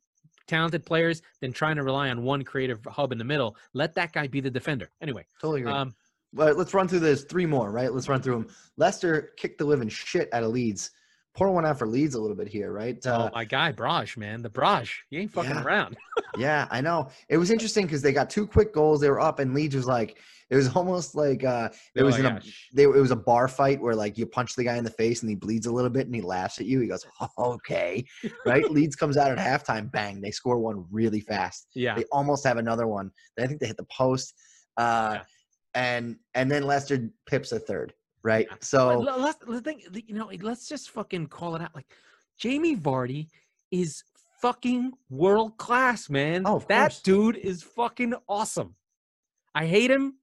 talented 0.49 0.85
players 0.85 1.23
than 1.41 1.53
trying 1.53 1.77
to 1.77 1.85
rely 1.85 2.11
on 2.11 2.25
one 2.25 2.43
creative 2.43 2.85
hub 2.87 3.13
in 3.13 3.19
the 3.19 3.25
middle. 3.25 3.57
Let 3.73 3.95
that 3.95 4.13
guy 4.13 4.27
be 4.27 4.41
the 4.41 4.51
defender. 4.51 4.91
Anyway, 5.01 5.25
totally 5.41 5.61
agree. 5.61 5.73
um, 5.73 5.95
But 6.33 6.57
let's 6.57 6.75
run 6.75 6.89
through 6.89 7.01
this 7.01 7.23
three 7.23 7.47
more, 7.47 7.71
right? 7.71 7.93
Let's 7.93 8.09
run 8.09 8.21
through 8.21 8.35
them. 8.35 8.49
Leicester 8.77 9.31
kicked 9.37 9.59
the 9.59 9.65
living 9.65 9.89
shit 9.89 10.29
out 10.33 10.43
of 10.43 10.51
Leeds. 10.51 10.91
Pour 11.35 11.51
one 11.53 11.65
out 11.65 11.79
for 11.79 11.87
Leeds 11.87 12.17
a 12.17 12.21
little 12.21 12.37
bit 12.37 12.49
here, 12.49 12.73
right? 12.73 13.05
Uh, 13.07 13.29
oh, 13.29 13.35
my 13.35 13.45
guy, 13.45 13.71
Braj, 13.73 14.17
man. 14.17 14.43
The 14.43 14.51
Braj. 14.51 14.91
He 15.11 15.19
ain't 15.19 15.33
fucking 15.33 15.51
Yeah. 15.51 15.63
around. 15.63 15.97
yeah, 16.37 16.67
I 16.71 16.81
know. 16.81 17.09
It 17.29 17.37
was 17.37 17.51
interesting 17.53 17.87
because 17.87 18.03
they 18.03 18.13
got 18.13 18.29
two 18.31 18.47
quick 18.47 18.73
goals. 18.75 19.01
They 19.01 19.09
were 19.11 19.21
up, 19.21 19.39
and 19.39 19.55
Leeds 19.55 19.77
was 19.77 19.87
like, 19.87 20.19
it 20.51 20.57
was 20.57 20.75
almost 20.75 21.15
like 21.15 21.45
uh, 21.45 21.69
it 21.73 21.79
They're 21.95 22.05
was 22.05 22.19
a 22.19 22.29
"Ah, 22.33 22.41
they, 22.73 22.83
it 22.83 22.89
was 22.89 23.13
a 23.13 23.17
bar 23.17 23.47
fight 23.47 23.81
where 23.81 23.95
like 23.95 24.19
you 24.19 24.27
punch 24.27 24.57
the 24.57 24.65
guy 24.65 24.77
in 24.77 24.83
the 24.83 24.91
face 24.91 25.21
and 25.23 25.31
he 25.31 25.37
bleeds 25.37 25.67
a 25.67 25.73
little 25.73 25.89
bit 25.91 26.07
and 26.07 26.15
he 26.15 26.21
laughs 26.21 26.59
at 26.59 26.67
you. 26.67 26.81
He 26.81 26.89
goes, 26.89 27.07
okay, 27.39 28.05
right? 28.45 28.69
Leeds 28.73 28.97
comes 28.97 29.17
out 29.17 29.31
at 29.31 29.39
halftime, 29.39 29.89
bang, 29.93 30.21
they 30.21 30.33
score 30.33 30.59
one 30.59 30.85
really 30.91 31.21
fast. 31.21 31.69
yeah. 31.75 31.95
They 31.95 32.03
almost 32.11 32.45
have 32.45 32.57
another 32.57 32.89
one. 32.89 33.13
I 33.39 33.47
think 33.47 33.61
they 33.61 33.69
hit 33.69 33.77
the 33.77 33.87
post, 33.97 34.35
uh, 34.77 35.19
Yeah. 35.19 35.23
and 35.75 36.17
and 36.35 36.51
then 36.51 36.65
Leicester 36.65 37.09
pips 37.27 37.53
a 37.53 37.61
third, 37.61 37.95
right? 38.23 38.49
So 38.61 39.03
But 39.05 39.21
let's, 39.21 39.39
the 39.45 39.61
thing, 39.61 39.83
you 40.07 40.15
know, 40.15 40.31
let's 40.41 40.69
just 40.69 40.91
fucking 40.91 41.29
call 41.29 41.57
it 41.57 41.63
out. 41.63 41.75
Like, 41.75 41.87
Jamie 42.39 42.77
Vardy 42.77 43.29
is 43.71 44.03
fucking 44.41 44.93
world 45.11 45.57
class, 45.59 46.09
man. 46.09 46.43
Oh, 46.47 46.59
that 46.69 46.91
course. 46.91 47.03
dude 47.03 47.37
is 47.37 47.63
fucking 47.63 48.15
awesome. 48.29 48.75
I 49.55 49.67
hate 49.67 49.91
him, 49.91 50.15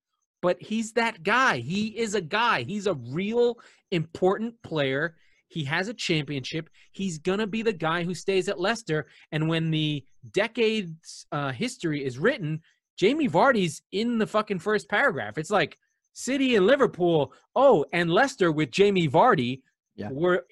but 0.41 0.61
he's 0.61 0.93
that 0.93 1.23
guy. 1.23 1.57
He 1.57 1.87
is 1.97 2.15
a 2.15 2.21
guy. 2.21 2.63
He's 2.63 2.87
a 2.87 2.93
real 2.93 3.59
important 3.91 4.61
player. 4.63 5.15
He 5.49 5.63
has 5.65 5.87
a 5.87 5.93
championship. 5.93 6.69
He's 6.91 7.19
gonna 7.19 7.47
be 7.47 7.61
the 7.61 7.73
guy 7.73 8.03
who 8.03 8.13
stays 8.13 8.49
at 8.49 8.59
Leicester. 8.59 9.07
And 9.31 9.47
when 9.47 9.71
the 9.71 10.03
decades 10.31 11.25
uh, 11.31 11.51
history 11.51 12.03
is 12.03 12.17
written, 12.17 12.61
Jamie 12.97 13.29
Vardy's 13.29 13.81
in 13.91 14.17
the 14.17 14.27
fucking 14.27 14.59
first 14.59 14.89
paragraph. 14.89 15.37
It's 15.37 15.51
like 15.51 15.77
City 16.17 16.55
and 16.55 16.65
Liverpool. 16.65 17.31
Oh, 17.55 17.85
and 17.93 18.09
Leicester 18.09 18.51
with 18.51 18.71
Jamie 18.71 19.07
Vardy 19.07 19.61
Yeah. 19.95 20.09
were 20.11 20.47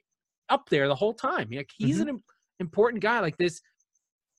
up 0.48 0.70
there 0.70 0.88
the 0.88 0.94
whole 0.94 1.16
time. 1.16 1.50
Like 1.52 1.72
he's 1.76 2.00
mm-hmm. 2.00 2.10
an 2.10 2.24
important 2.60 3.02
guy. 3.02 3.20
Like 3.20 3.36
this, 3.38 3.62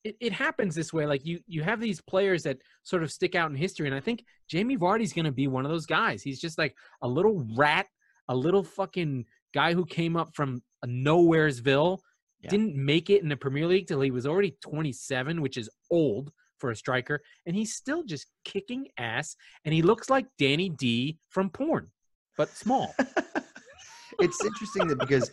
it, 0.05 0.17
it 0.21 0.33
happens 0.33 0.77
this 0.77 0.93
way. 0.93 1.05
Like 1.05 1.27
you, 1.27 1.41
you 1.49 1.65
have 1.65 1.81
these 1.81 2.01
players 2.01 2.45
that 2.45 2.59
sort 2.85 3.03
of 3.03 3.11
stick 3.11 3.35
out 3.35 3.51
in 3.51 3.57
history, 3.57 3.89
and 3.89 3.95
I 3.97 3.99
think 3.99 4.25
Jamie 4.49 4.77
Vardy's 4.77 5.13
going 5.13 5.25
to 5.25 5.33
be 5.33 5.49
one 5.49 5.65
of 5.65 5.71
those 5.73 5.85
guys. 5.85 6.23
He's 6.23 6.41
just 6.41 6.59
like 6.59 6.77
a 7.03 7.09
little 7.09 7.45
rat, 7.57 7.89
a 8.29 8.37
little 8.37 8.63
fucking 8.63 9.25
guy 9.53 9.75
who 9.75 9.85
came 9.85 10.17
up 10.17 10.33
from 10.33 10.63
a 10.85 10.87
nowheresville, 10.87 11.99
Yeah. 12.41 12.51
didn't 12.51 12.77
make 12.77 13.11
it 13.11 13.25
in 13.25 13.29
the 13.29 13.37
Premier 13.37 13.67
League 13.67 13.89
till 13.89 14.01
he 14.01 14.13
was 14.13 14.29
already 14.29 14.57
27, 14.63 15.43
which 15.43 15.57
is 15.57 15.69
old 15.91 16.31
for 16.59 16.71
a 16.71 16.77
striker, 16.77 17.23
and 17.47 17.55
he's 17.57 17.75
still 17.75 18.03
just 18.05 18.27
kicking 18.45 18.89
ass. 18.99 19.37
And 19.65 19.75
he 19.75 19.83
looks 19.83 20.09
like 20.11 20.27
Danny 20.39 20.69
D 20.69 21.19
from 21.31 21.51
porn, 21.51 21.91
but 22.37 22.49
small. 22.51 22.95
it's 24.21 24.45
interesting 24.45 24.89
that 24.89 24.99
because 24.99 25.31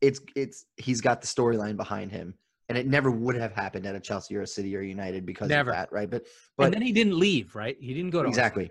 it's 0.00 0.20
it's 0.36 0.66
he's 0.76 1.00
got 1.00 1.20
the 1.20 1.26
storyline 1.26 1.76
behind 1.76 2.10
him, 2.12 2.34
and 2.68 2.76
it 2.76 2.86
never 2.86 3.10
would 3.10 3.36
have 3.36 3.52
happened 3.52 3.86
at 3.86 3.94
a 3.94 4.00
Chelsea 4.00 4.36
or 4.36 4.42
a 4.42 4.46
City 4.46 4.76
or 4.76 4.80
United 4.82 5.24
because 5.24 5.48
Never. 5.48 5.70
of 5.70 5.76
that, 5.76 5.92
right? 5.92 6.10
But 6.10 6.22
and 6.22 6.28
but 6.58 6.72
then 6.72 6.82
he 6.82 6.92
didn't 6.92 7.18
leave, 7.18 7.54
right? 7.54 7.76
He 7.80 7.94
didn't 7.94 8.10
go 8.10 8.22
to 8.22 8.28
Arsenal. 8.28 8.38
exactly, 8.46 8.70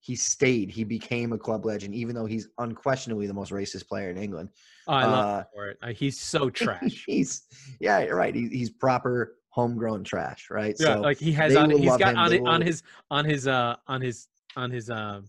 he 0.00 0.16
stayed. 0.16 0.70
He 0.70 0.84
became 0.84 1.32
a 1.32 1.38
club 1.38 1.64
legend, 1.64 1.94
even 1.94 2.14
though 2.14 2.26
he's 2.26 2.48
unquestionably 2.58 3.26
the 3.26 3.34
most 3.34 3.52
racist 3.52 3.88
player 3.88 4.10
in 4.10 4.18
England. 4.18 4.50
Oh, 4.86 4.92
I 4.92 5.06
love 5.06 5.24
Uh, 5.24 5.38
him 5.38 5.44
for 5.54 5.68
it. 5.68 5.96
He's 5.96 6.20
so 6.20 6.50
trash. 6.60 7.04
he's 7.06 7.44
yeah, 7.80 8.00
you're 8.04 8.16
right. 8.16 8.34
He, 8.34 8.48
he's 8.48 8.70
proper 8.70 9.36
homegrown 9.54 10.02
trash, 10.02 10.48
right? 10.50 10.74
yeah, 10.80 10.94
so 10.94 11.00
like 11.00 11.16
he 11.16 11.30
has 11.30 11.54
on 11.54 11.70
he's 11.70 11.96
got 11.96 12.16
on 12.16 12.46
on 12.46 12.60
his 12.60 12.82
on 13.08 13.24
his 13.24 13.46
uh 13.46 13.76
on 13.86 14.00
his 14.00 14.26
on 14.56 14.68
his 14.68 14.90
uh 14.90 15.20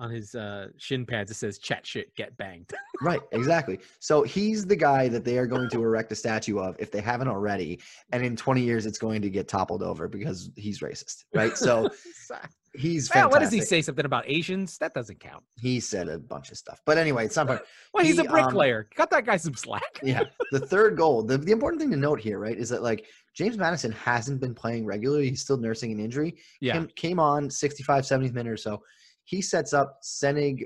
on 0.00 0.10
his 0.10 0.34
uh 0.34 0.66
shin 0.76 1.06
pads 1.06 1.30
it 1.30 1.34
says 1.34 1.58
chat 1.58 1.86
shit 1.86 2.12
get 2.16 2.36
banged. 2.36 2.68
right, 3.00 3.20
exactly. 3.30 3.78
So 4.00 4.24
he's 4.24 4.66
the 4.66 4.74
guy 4.74 5.06
that 5.06 5.24
they 5.24 5.38
are 5.38 5.46
going 5.46 5.70
to 5.70 5.84
erect 5.84 6.10
a 6.10 6.16
statue 6.16 6.58
of 6.58 6.74
if 6.80 6.90
they 6.90 7.00
haven't 7.00 7.28
already, 7.28 7.78
and 8.10 8.24
in 8.24 8.34
20 8.34 8.60
years 8.60 8.86
it's 8.86 8.98
going 8.98 9.22
to 9.22 9.30
get 9.30 9.46
toppled 9.46 9.84
over 9.84 10.08
because 10.08 10.50
he's 10.56 10.80
racist, 10.80 11.22
right? 11.32 11.56
So 11.56 11.88
he's 12.74 13.08
Well, 13.10 13.24
fantastic. 13.24 13.32
what 13.32 13.40
does 13.40 13.52
he 13.52 13.60
say? 13.60 13.82
Something 13.82 14.04
about 14.04 14.24
Asians? 14.26 14.78
That 14.78 14.94
doesn't 14.94 15.20
count. 15.20 15.44
He 15.60 15.80
said 15.80 16.08
a 16.08 16.18
bunch 16.18 16.50
of 16.50 16.56
stuff, 16.58 16.80
but 16.86 16.98
anyway, 16.98 17.24
it's 17.26 17.36
not. 17.36 17.46
part- 17.46 17.66
Well, 17.94 18.04
he's 18.04 18.18
He, 18.18 18.24
a 18.26 18.28
um, 18.28 18.32
bricklayer. 18.32 18.88
Cut 18.94 19.10
that 19.10 19.24
guy 19.26 19.36
some 19.36 19.54
slack. 19.54 20.00
Yeah, 20.02 20.22
the 20.52 20.60
third 20.60 20.96
goal. 20.96 21.22
The, 21.22 21.38
the 21.38 21.52
important 21.52 21.80
thing 21.80 21.90
to 21.90 21.96
note 21.96 22.20
here, 22.20 22.38
right, 22.38 22.56
is 22.56 22.68
that 22.70 22.82
like 22.82 23.06
James 23.34 23.56
Maddison 23.58 23.92
hasn't 23.92 24.40
been 24.40 24.54
playing 24.54 24.84
regularly. 24.86 25.28
He's 25.30 25.42
still 25.42 25.56
nursing 25.58 25.92
an 25.92 26.00
injury. 26.00 26.36
Yeah. 26.60 26.74
Came, 26.74 26.86
came 26.96 27.20
on 27.20 27.48
65, 27.50 28.04
70th 28.04 28.32
minute 28.32 28.50
or 28.52 28.56
so. 28.56 28.82
He 29.24 29.40
sets 29.40 29.72
up 29.72 30.00
Cengiz 30.02 30.64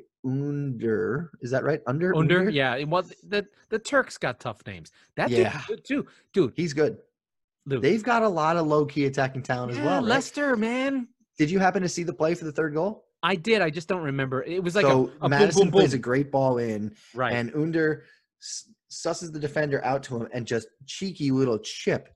Under. 0.50 1.30
Is 1.42 1.50
that 1.50 1.62
right? 1.64 1.80
Under? 1.86 2.14
Under, 2.16 2.48
yeah. 2.50 2.82
Well, 2.84 3.02
the 3.28 3.46
the 3.68 3.78
Turks 3.78 4.16
got 4.18 4.40
tough 4.40 4.60
names. 4.66 4.92
That 5.16 5.30
Yeah. 5.30 5.60
good 5.68 5.84
too, 5.84 6.06
dude. 6.32 6.52
He's 6.56 6.72
good. 6.72 6.98
Luke. 7.66 7.82
They've 7.82 8.02
got 8.02 8.22
a 8.22 8.28
lot 8.28 8.56
of 8.56 8.66
low 8.66 8.86
key 8.86 9.06
attacking 9.06 9.42
talent 9.42 9.72
as 9.72 9.78
well. 9.78 9.96
right? 10.00 10.04
Leicester, 10.04 10.56
man. 10.56 11.08
Did 11.38 11.50
you 11.50 11.58
happen 11.58 11.82
to 11.82 11.88
see 11.88 12.02
the 12.02 12.12
play 12.12 12.34
for 12.34 12.44
the 12.44 12.52
third 12.52 12.74
goal? 12.74 13.04
I 13.22 13.34
did. 13.34 13.60
I 13.62 13.70
just 13.70 13.88
don't 13.88 14.02
remember. 14.02 14.42
It 14.42 14.62
was 14.62 14.74
like 14.74 14.86
so 14.86 15.10
a, 15.20 15.26
a 15.26 15.28
Maddison 15.28 15.62
boom, 15.62 15.70
boom, 15.70 15.80
plays 15.80 15.94
a 15.94 15.98
great 15.98 16.30
ball 16.30 16.58
in, 16.58 16.94
right. 17.14 17.32
and 17.32 17.52
Under 17.54 18.04
susses 18.90 19.32
the 19.32 19.38
defender 19.38 19.84
out 19.84 20.02
to 20.04 20.16
him 20.16 20.28
and 20.32 20.46
just 20.46 20.68
cheeky 20.86 21.30
little 21.30 21.58
chip 21.58 22.08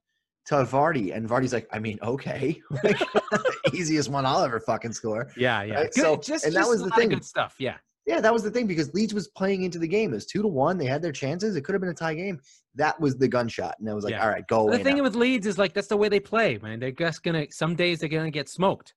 to 0.46 0.54
Vardy. 0.56 1.14
And 1.14 1.28
Vardy's 1.28 1.52
like, 1.52 1.68
I 1.72 1.78
mean, 1.78 1.98
okay. 2.02 2.60
Like, 2.84 3.00
easiest 3.74 4.08
one 4.08 4.26
I'll 4.26 4.42
ever 4.44 4.60
fucking 4.60 4.92
score. 4.92 5.30
yeah, 5.36 5.62
yeah. 5.62 5.74
right, 5.74 5.92
Good, 5.92 6.02
so- 6.02 6.16
just, 6.16 6.44
and 6.44 6.54
that 6.54 6.60
just 6.60 6.70
was 6.70 6.82
the 6.82 6.90
thing. 6.90 7.08
Good 7.10 7.24
stuff. 7.24 7.56
Yeah. 7.58 7.76
Yeah, 8.06 8.20
that 8.20 8.32
was 8.32 8.42
the 8.42 8.50
thing 8.50 8.66
because 8.66 8.92
Leeds 8.94 9.14
was 9.14 9.28
playing 9.28 9.62
into 9.62 9.78
the 9.78 9.86
game. 9.86 10.10
It 10.10 10.16
was 10.16 10.26
two 10.26 10.42
to 10.42 10.48
one. 10.48 10.78
They 10.78 10.86
had 10.86 11.02
their 11.02 11.12
chances. 11.12 11.54
It 11.54 11.60
could 11.62 11.74
have 11.74 11.80
been 11.80 11.90
a 11.90 11.94
tie 11.94 12.14
game. 12.14 12.40
That 12.74 12.98
was 13.00 13.16
the 13.16 13.28
gunshot. 13.28 13.76
And 13.78 13.88
I 13.88 13.94
was 13.94 14.02
like, 14.04 14.12
Yeah. 14.12 14.24
all 14.24 14.30
right, 14.30 14.44
go 14.48 14.68
the 14.70 14.78
thing 14.78 14.96
now. 14.96 15.02
with 15.02 15.14
Leeds 15.14 15.46
is 15.46 15.58
like 15.58 15.74
that's 15.74 15.86
the 15.86 15.96
way 15.96 16.08
they 16.08 16.18
play, 16.18 16.58
man. 16.62 16.80
They're 16.80 16.90
just 16.90 17.22
gonna 17.22 17.46
some 17.50 17.76
days 17.76 18.00
they're 18.00 18.08
gonna 18.08 18.30
get 18.30 18.48
smoked, 18.48 18.94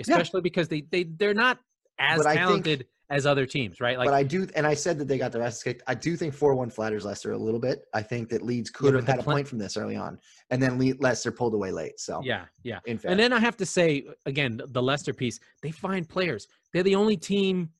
especially 0.00 0.40
because 0.40 0.68
they 0.68 0.82
they 0.90 1.04
they're 1.04 1.34
not 1.34 1.58
as 1.98 2.18
But 2.18 2.26
I 2.26 2.34
think- 2.34 2.46
talented 2.46 2.86
as 3.10 3.26
other 3.26 3.44
teams, 3.44 3.80
right? 3.80 3.98
Like 3.98 4.06
but 4.06 4.14
I 4.14 4.22
do, 4.22 4.46
and 4.54 4.64
I 4.64 4.72
said 4.74 4.96
that 4.98 5.08
they 5.08 5.18
got 5.18 5.32
their 5.32 5.42
asses 5.42 5.64
kicked. 5.64 5.82
I 5.88 5.94
do 5.96 6.16
think 6.16 6.32
4 6.32 6.54
1 6.54 6.70
flatters 6.70 7.04
Leicester 7.04 7.32
a 7.32 7.36
little 7.36 7.58
bit. 7.58 7.84
I 7.92 8.02
think 8.02 8.28
that 8.28 8.42
Leeds 8.42 8.70
could 8.70 8.92
but 8.92 9.00
have 9.00 9.06
had 9.08 9.18
a 9.18 9.22
point 9.24 9.48
from 9.48 9.58
this 9.58 9.76
early 9.76 9.96
on. 9.96 10.16
And 10.50 10.62
then 10.62 10.78
Le- 10.78 10.94
Leicester 11.00 11.32
pulled 11.32 11.52
away 11.54 11.72
late. 11.72 11.98
So, 11.98 12.20
yeah, 12.22 12.44
yeah. 12.62 12.78
in 12.86 12.98
fact, 12.98 13.10
And 13.10 13.18
then 13.18 13.32
I 13.32 13.40
have 13.40 13.56
to 13.56 13.66
say 13.66 14.06
again, 14.26 14.60
the 14.68 14.80
Leicester 14.80 15.12
piece, 15.12 15.40
they 15.60 15.72
find 15.72 16.08
players. 16.08 16.46
They're 16.72 16.84
the 16.84 16.94
only 16.94 17.16
team 17.16 17.70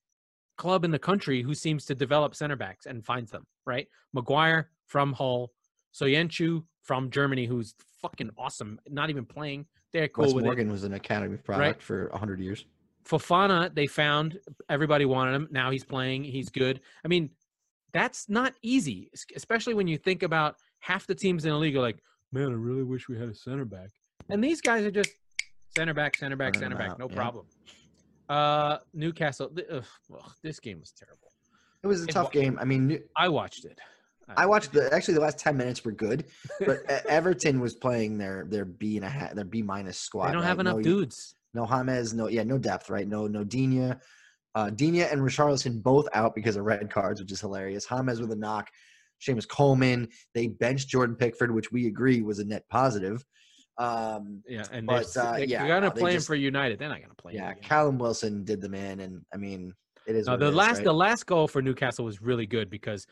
club 0.59 0.85
in 0.85 0.91
the 0.91 0.99
country 0.99 1.43
who 1.43 1.55
seems 1.55 1.85
to 1.85 1.95
develop 1.95 2.35
center 2.35 2.57
backs 2.57 2.87
and 2.87 3.07
finds 3.07 3.31
them, 3.31 3.47
right? 3.67 3.87
Maguire 4.13 4.71
from 4.87 5.13
Hull, 5.13 5.53
Soyuncu 5.95 6.65
from 6.83 7.09
Germany, 7.09 7.47
who's 7.47 7.77
fucking 8.03 8.31
awesome, 8.37 8.81
not 8.89 9.11
even 9.11 9.25
playing. 9.25 9.67
They're 9.93 10.09
cool 10.09 10.25
Wes 10.27 10.35
with 10.35 10.45
it. 10.45 10.47
Morgan 10.47 10.71
was 10.71 10.85
an 10.85 10.95
academy 10.95 11.37
product 11.37 11.83
for 11.83 12.09
100 12.11 12.41
years. 12.41 12.65
Fofana, 13.05 13.75
they 13.75 13.87
found 13.87 14.39
everybody 14.69 15.05
wanted 15.05 15.35
him. 15.35 15.49
Now 15.51 15.71
he's 15.71 15.85
playing. 15.85 16.25
He's 16.25 16.49
good. 16.51 16.81
I 17.05 17.09
mean, 17.09 17.31
that's 17.93 18.29
not 18.29 18.55
easy, 18.63 19.11
especially 19.35 19.75
when 19.75 19.89
you 19.89 19.99
think 19.99 20.23
about 20.23 20.57
half 20.79 21.07
the 21.07 21.15
teams 21.15 21.45
in 21.45 21.51
the 21.51 21.57
league 21.57 21.77
are 21.77 21.81
like, 21.81 21.99
man, 22.33 22.49
I 22.49 22.55
really 22.55 22.85
wish 22.85 23.09
we 23.09 23.19
had 23.19 23.29
a 23.29 23.35
center 23.35 23.65
back. 23.65 23.89
And 24.29 24.45
these 24.45 24.61
guys 24.61 24.85
are 24.85 24.91
just 24.93 25.11
center 25.77 25.95
back, 25.95 26.17
center 26.17 26.37
back, 26.37 26.55
center 26.55 26.77
back, 26.77 26.91
out, 26.91 26.99
no 27.01 27.09
yeah. 27.09 27.17
problem. 27.17 27.47
Uh, 28.29 28.79
Newcastle. 28.95 29.49
th- 29.49 29.67
Ugh, 29.73 29.85
ugh, 30.15 30.33
this 30.43 30.61
game 30.61 30.79
was 30.79 30.93
terrible. 30.93 31.33
It 31.83 31.89
was 31.89 32.03
a 32.03 32.05
It 32.05 32.11
tough 32.11 32.27
wa- 32.27 32.31
game. 32.31 32.59
I 32.61 32.65
mean, 32.65 33.03
I 33.17 33.29
watched 33.29 33.65
it. 33.65 33.81
I 34.37 34.47
watched 34.47 34.73
the 34.73 34.93
actually 34.93 35.15
the 35.15 35.21
last 35.21 35.39
10 35.39 35.57
minutes 35.57 35.85
were 35.85 35.93
good, 35.93 36.27
but 36.61 36.85
Everton 37.09 37.61
was 37.61 37.75
playing 37.75 38.19
their 38.19 38.47
their 38.49 38.65
B 38.65 38.97
and 38.97 39.05
a 39.05 39.09
half, 39.09 39.35
their 39.35 39.45
B 39.45 39.63
minus 39.63 39.99
squad. 39.99 40.29
They 40.29 40.33
don't 40.33 40.43
right? 40.43 40.49
have 40.49 40.61
enough 40.61 40.77
no, 40.77 40.83
dudes. 40.83 41.35
No 41.55 41.67
James, 41.67 42.15
no 42.15 42.29
yeah, 42.29 42.43
no 42.43 42.59
depth, 42.59 42.91
right? 42.91 43.07
No 43.07 43.27
no 43.27 43.45
Digne. 43.45 43.95
Uh 44.55 44.71
Digne 44.71 45.03
and 45.03 45.21
Richarlison 45.21 45.83
both 45.83 46.09
out 46.13 46.35
because 46.35 46.57
of 46.57 46.65
red 46.65 46.91
cards, 46.91 47.21
which 47.21 47.33
is 47.33 47.41
hilarious. 47.41 47.87
James 47.87 48.21
with 48.21 48.33
a 48.33 48.37
knock. 48.37 48.69
Seamus 49.21 49.47
Coleman. 49.47 50.09
They 50.35 50.49
benched 50.49 50.89
Jordan 50.89 51.17
Pickford, 51.17 51.51
which 51.51 51.71
we 51.71 51.87
agree 51.87 52.23
was 52.23 52.39
a 52.39 52.45
net 52.45 52.65
positive. 52.71 53.25
Um, 53.79 54.43
Yeah, 54.47 54.65
and 54.73 54.87
But, 54.87 55.13
they're, 55.13 55.25
uh, 55.25 55.33
they, 55.37 55.47
yeah, 55.47 55.65
are 55.65 55.69
gonna 55.69 55.91
play 55.91 56.15
him 56.15 56.23
for 56.23 56.35
United. 56.35 56.79
They're 56.79 56.89
not 56.89 57.01
gonna 57.01 57.15
play 57.15 57.35
yeah, 57.35 57.51
him. 57.51 57.59
Callum 57.63 57.99
Wilson 57.99 58.45
did 58.45 58.61
the 58.61 58.69
man, 58.69 59.01
and 59.01 59.23
I 59.33 59.37
mean, 59.37 59.75
it 60.07 60.17
is. 60.17 60.27
No, 60.27 60.37
the 60.37 60.47
it 60.47 60.49
is, 60.51 60.55
last 60.55 60.77
right? 60.77 60.85
the 60.85 60.93
last 60.93 61.27
goal 61.27 61.49
for 61.49 61.63
Newcastle 61.63 62.05
was 62.05 62.21
really 62.21 62.47
good 62.47 62.71
because 62.71 63.07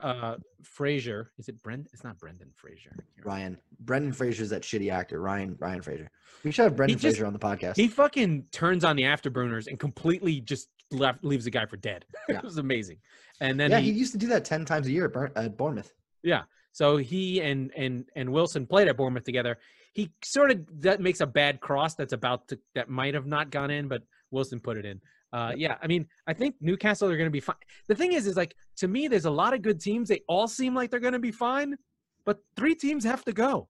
uh 0.00 0.36
Fraser 0.62 1.32
is 1.38 1.48
it 1.48 1.62
Brent? 1.62 1.88
It's 1.92 2.04
not 2.04 2.18
Brendan 2.18 2.50
Fraser. 2.54 2.96
Ryan 3.24 3.58
Brendan 3.80 4.12
Fraser 4.12 4.42
is 4.42 4.50
that 4.50 4.62
shitty 4.62 4.90
actor. 4.92 5.20
Ryan 5.20 5.56
Ryan 5.58 5.82
Fraser. 5.82 6.10
We 6.44 6.50
should 6.50 6.64
have 6.64 6.76
Brendan 6.76 6.98
just- 6.98 7.16
Fraser 7.16 7.26
on 7.26 7.32
the 7.32 7.38
podcast. 7.38 7.76
He 7.76 7.88
fucking 7.88 8.46
turns 8.52 8.84
on 8.84 8.96
the 8.96 9.02
afterburners 9.04 9.66
and 9.66 9.78
completely 9.78 10.40
just 10.40 10.68
left 10.90 11.22
leaves 11.24 11.44
the 11.44 11.50
guy 11.50 11.66
for 11.66 11.76
dead. 11.76 12.04
Yeah. 12.28 12.38
it 12.38 12.44
was 12.44 12.58
amazing. 12.58 12.98
And 13.40 13.58
then 13.58 13.70
yeah, 13.70 13.78
he, 13.80 13.92
he 13.92 13.98
used 13.98 14.12
to 14.12 14.18
do 14.18 14.28
that 14.28 14.44
ten 14.44 14.64
times 14.64 14.86
a 14.86 14.92
year 14.92 15.06
at, 15.06 15.12
Burn, 15.12 15.32
at 15.36 15.56
Bournemouth. 15.56 15.92
Yeah. 16.22 16.42
So 16.72 16.96
he 16.96 17.40
and 17.40 17.72
and 17.76 18.04
and 18.14 18.30
Wilson 18.32 18.66
played 18.66 18.88
at 18.88 18.96
Bournemouth 18.96 19.24
together. 19.24 19.58
He 19.92 20.12
sort 20.22 20.50
of 20.52 20.60
that 20.82 21.00
makes 21.00 21.20
a 21.20 21.26
bad 21.26 21.60
cross 21.60 21.94
that's 21.96 22.12
about 22.12 22.48
to 22.48 22.58
that 22.74 22.88
might 22.88 23.14
have 23.14 23.26
not 23.26 23.50
gone 23.50 23.70
in, 23.70 23.88
but 23.88 24.02
Wilson 24.30 24.60
put 24.60 24.76
it 24.76 24.84
in. 24.84 25.00
Uh, 25.32 25.52
yeah, 25.56 25.76
I 25.82 25.86
mean, 25.86 26.06
I 26.26 26.32
think 26.34 26.56
Newcastle 26.60 27.08
are 27.08 27.16
going 27.16 27.26
to 27.28 27.30
be 27.30 27.40
fine. 27.40 27.56
The 27.88 27.94
thing 27.94 28.12
is, 28.14 28.26
is 28.26 28.36
like 28.36 28.54
to 28.78 28.88
me, 28.88 29.06
there's 29.08 29.26
a 29.26 29.30
lot 29.30 29.54
of 29.54 29.62
good 29.62 29.80
teams. 29.80 30.08
They 30.08 30.22
all 30.28 30.48
seem 30.48 30.74
like 30.74 30.90
they're 30.90 30.98
going 31.00 31.12
to 31.12 31.18
be 31.20 31.30
fine, 31.30 31.76
but 32.24 32.38
three 32.56 32.74
teams 32.74 33.04
have 33.04 33.24
to 33.26 33.32
go, 33.32 33.68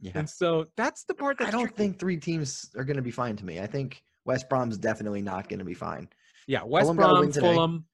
Yeah, 0.00 0.12
and 0.16 0.28
so 0.28 0.66
that's 0.76 1.04
the 1.04 1.14
part 1.14 1.38
that 1.38 1.48
I 1.48 1.50
don't 1.52 1.62
tricky. 1.62 1.76
think 1.76 1.98
three 2.00 2.16
teams 2.16 2.70
are 2.76 2.84
going 2.84 2.96
to 2.96 3.02
be 3.02 3.12
fine 3.12 3.36
to 3.36 3.44
me. 3.44 3.60
I 3.60 3.66
think 3.68 4.02
West 4.24 4.48
Brom's 4.48 4.78
definitely 4.78 5.22
not 5.22 5.48
going 5.48 5.60
to 5.60 5.64
be 5.64 5.74
fine. 5.74 6.08
Yeah, 6.48 6.62
West 6.64 6.86
Fulham 6.86 6.96
Brom. 6.96 7.32
Fulham. 7.32 7.84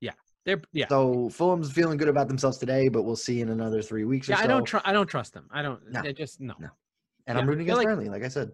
Yeah, 0.00 0.12
they're 0.46 0.62
yeah. 0.72 0.88
So 0.88 1.28
Fulham's 1.28 1.70
feeling 1.70 1.98
good 1.98 2.08
about 2.08 2.28
themselves 2.28 2.56
today, 2.56 2.88
but 2.88 3.02
we'll 3.02 3.16
see 3.16 3.42
in 3.42 3.50
another 3.50 3.82
three 3.82 4.04
weeks 4.04 4.28
or 4.28 4.32
Yeah, 4.32 4.38
so. 4.38 4.44
I 4.44 4.46
don't 4.46 4.64
trust. 4.64 4.86
I 4.88 4.92
don't 4.94 5.06
trust 5.06 5.34
them. 5.34 5.48
I 5.50 5.60
don't. 5.60 5.80
No. 5.90 6.00
They 6.02 6.14
just 6.14 6.40
no. 6.40 6.54
No. 6.58 6.68
and 7.26 7.36
yeah, 7.36 7.42
I'm 7.42 7.46
rooting 7.48 7.64
against 7.64 7.78
like- 7.78 7.86
Burnley, 7.86 8.08
like 8.08 8.24
I 8.24 8.28
said. 8.28 8.52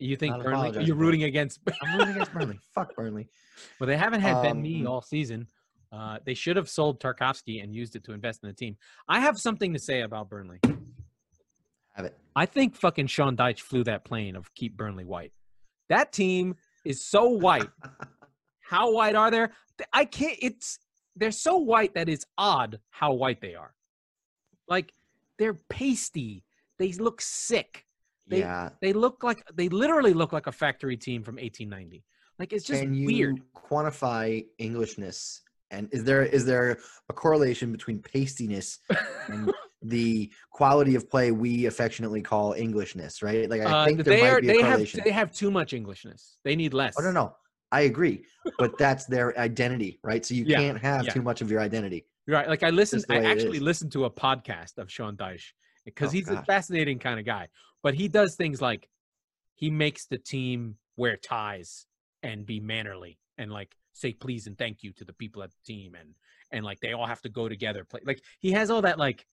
You 0.00 0.16
think 0.16 0.42
Burnley? 0.42 0.84
You're 0.84 0.96
rooting 0.96 1.24
against. 1.24 1.60
I'm 1.82 1.98
rooting 1.98 2.14
against 2.14 2.32
Burnley. 2.32 2.58
Fuck 2.74 2.96
Burnley. 2.96 3.28
well, 3.78 3.86
they 3.86 3.96
haven't 3.96 4.22
had 4.22 4.42
Ben 4.42 4.60
Mee 4.60 4.80
Um, 4.80 4.86
all 4.86 5.02
season. 5.02 5.46
Uh, 5.92 6.18
they 6.24 6.34
should 6.34 6.56
have 6.56 6.68
sold 6.68 7.00
Tarkowski 7.00 7.62
and 7.62 7.74
used 7.74 7.96
it 7.96 8.04
to 8.04 8.12
invest 8.12 8.42
in 8.42 8.48
the 8.48 8.54
team. 8.54 8.76
I 9.08 9.20
have 9.20 9.38
something 9.38 9.72
to 9.72 9.78
say 9.78 10.02
about 10.02 10.30
Burnley. 10.30 10.60
Have 11.94 12.06
it. 12.06 12.16
I 12.36 12.46
think 12.46 12.76
fucking 12.76 13.08
Sean 13.08 13.36
Dyche 13.36 13.60
flew 13.60 13.84
that 13.84 14.04
plane 14.04 14.36
of 14.36 14.54
keep 14.54 14.76
Burnley 14.76 15.04
white. 15.04 15.32
That 15.88 16.12
team 16.12 16.54
is 16.84 17.04
so 17.04 17.28
white. 17.28 17.68
how 18.60 18.92
white 18.92 19.16
are 19.16 19.30
they? 19.30 19.46
I 19.92 20.04
can't. 20.04 20.38
It's 20.40 20.78
they're 21.16 21.32
so 21.32 21.56
white 21.56 21.94
that 21.94 22.08
it's 22.08 22.24
odd 22.38 22.78
how 22.90 23.12
white 23.12 23.40
they 23.40 23.54
are. 23.54 23.74
Like 24.68 24.92
they're 25.38 25.58
pasty. 25.68 26.44
They 26.78 26.92
look 26.92 27.20
sick. 27.20 27.84
They- 28.30 28.40
yeah. 28.40 28.70
They 28.80 28.92
look 28.92 29.22
like 29.22 29.42
they 29.54 29.68
literally 29.68 30.14
look 30.14 30.32
like 30.32 30.46
a 30.46 30.52
factory 30.52 30.96
team 30.96 31.22
from 31.22 31.36
1890. 31.36 32.04
Like 32.38 32.52
it's 32.52 32.64
just 32.64 32.80
Can 32.82 32.94
you 32.94 33.06
weird. 33.06 33.40
quantify 33.54 34.46
Englishness? 34.58 35.42
And 35.72 35.88
is 35.92 36.04
there 36.04 36.22
is 36.24 36.44
there 36.46 36.78
a 37.08 37.12
correlation 37.12 37.70
between 37.72 37.98
pastiness 38.00 38.78
and 39.28 39.52
the 39.82 40.32
quality 40.50 40.94
of 40.96 41.08
play 41.10 41.30
we 41.32 41.66
affectionately 41.66 42.22
call 42.22 42.54
Englishness? 42.54 43.22
Right? 43.22 43.48
Like 43.50 43.60
I 43.62 43.64
Uh, 43.64 43.84
think 43.86 44.04
there 44.04 44.20
might 44.22 44.30
are. 44.30 44.40
be 44.40 44.48
a 44.48 44.52
They 44.52 44.58
have. 44.62 44.68
correlation. 44.70 45.00
They 45.04 45.10
have 45.10 45.32
too 45.32 45.50
much 45.50 45.72
Englishness. 45.74 46.38
They 46.44 46.56
need 46.56 46.72
less. 46.74 46.94
Oh 46.98 47.02
no, 47.02 47.12
no, 47.12 47.36
I 47.72 47.82
agree, 47.82 48.24
but 48.58 48.76
that's 48.78 49.04
their 49.06 49.38
identity, 49.38 50.00
right? 50.02 50.24
So 50.26 50.34
you 50.34 50.44
Yeah, 50.44 50.58
can't 50.58 50.78
have 50.78 51.04
yeah. 51.04 51.12
too 51.12 51.22
much 51.22 51.40
of 51.42 51.50
your 51.50 51.60
identity. 51.60 52.04
Right. 52.26 52.48
Like 52.48 52.62
I 52.62 52.70
listened. 52.70 53.04
I 53.08 53.24
actually 53.24 53.58
is. 53.58 53.62
listened 53.62 53.92
to 53.92 54.04
a 54.06 54.10
podcast 54.10 54.78
of 54.78 54.90
Sean 54.90 55.16
Dyche 55.16 55.48
because 55.84 56.08
Oh, 56.10 56.12
he's 56.12 56.28
a 56.28 56.42
fascinating 56.44 56.98
kind 56.98 57.18
of 57.18 57.26
guy. 57.26 57.48
But 57.82 57.94
he 57.94 58.08
does 58.08 58.34
things 58.36 58.60
like 58.60 58.88
he 59.54 59.70
makes 59.70 60.06
the 60.06 60.18
team 60.18 60.76
wear 60.96 61.16
ties 61.16 61.86
and 62.22 62.44
be 62.44 62.60
mannerly 62.60 63.18
and 63.38 63.50
like 63.50 63.74
say 63.92 64.12
please 64.12 64.46
and 64.46 64.56
thank 64.58 64.82
you 64.82 64.92
to 64.92 65.04
the 65.04 65.12
people 65.14 65.42
at 65.42 65.50
the 65.50 65.56
team 65.64 65.94
and 65.98 66.14
and 66.52 66.64
like 66.64 66.80
they 66.80 66.92
all 66.92 67.06
have 67.06 67.22
to 67.22 67.28
go 67.28 67.48
together. 67.48 67.84
Play 67.84 68.00
like 68.04 68.22
he 68.38 68.52
has 68.52 68.70
all 68.70 68.82
that 68.82 68.98
like 68.98 69.24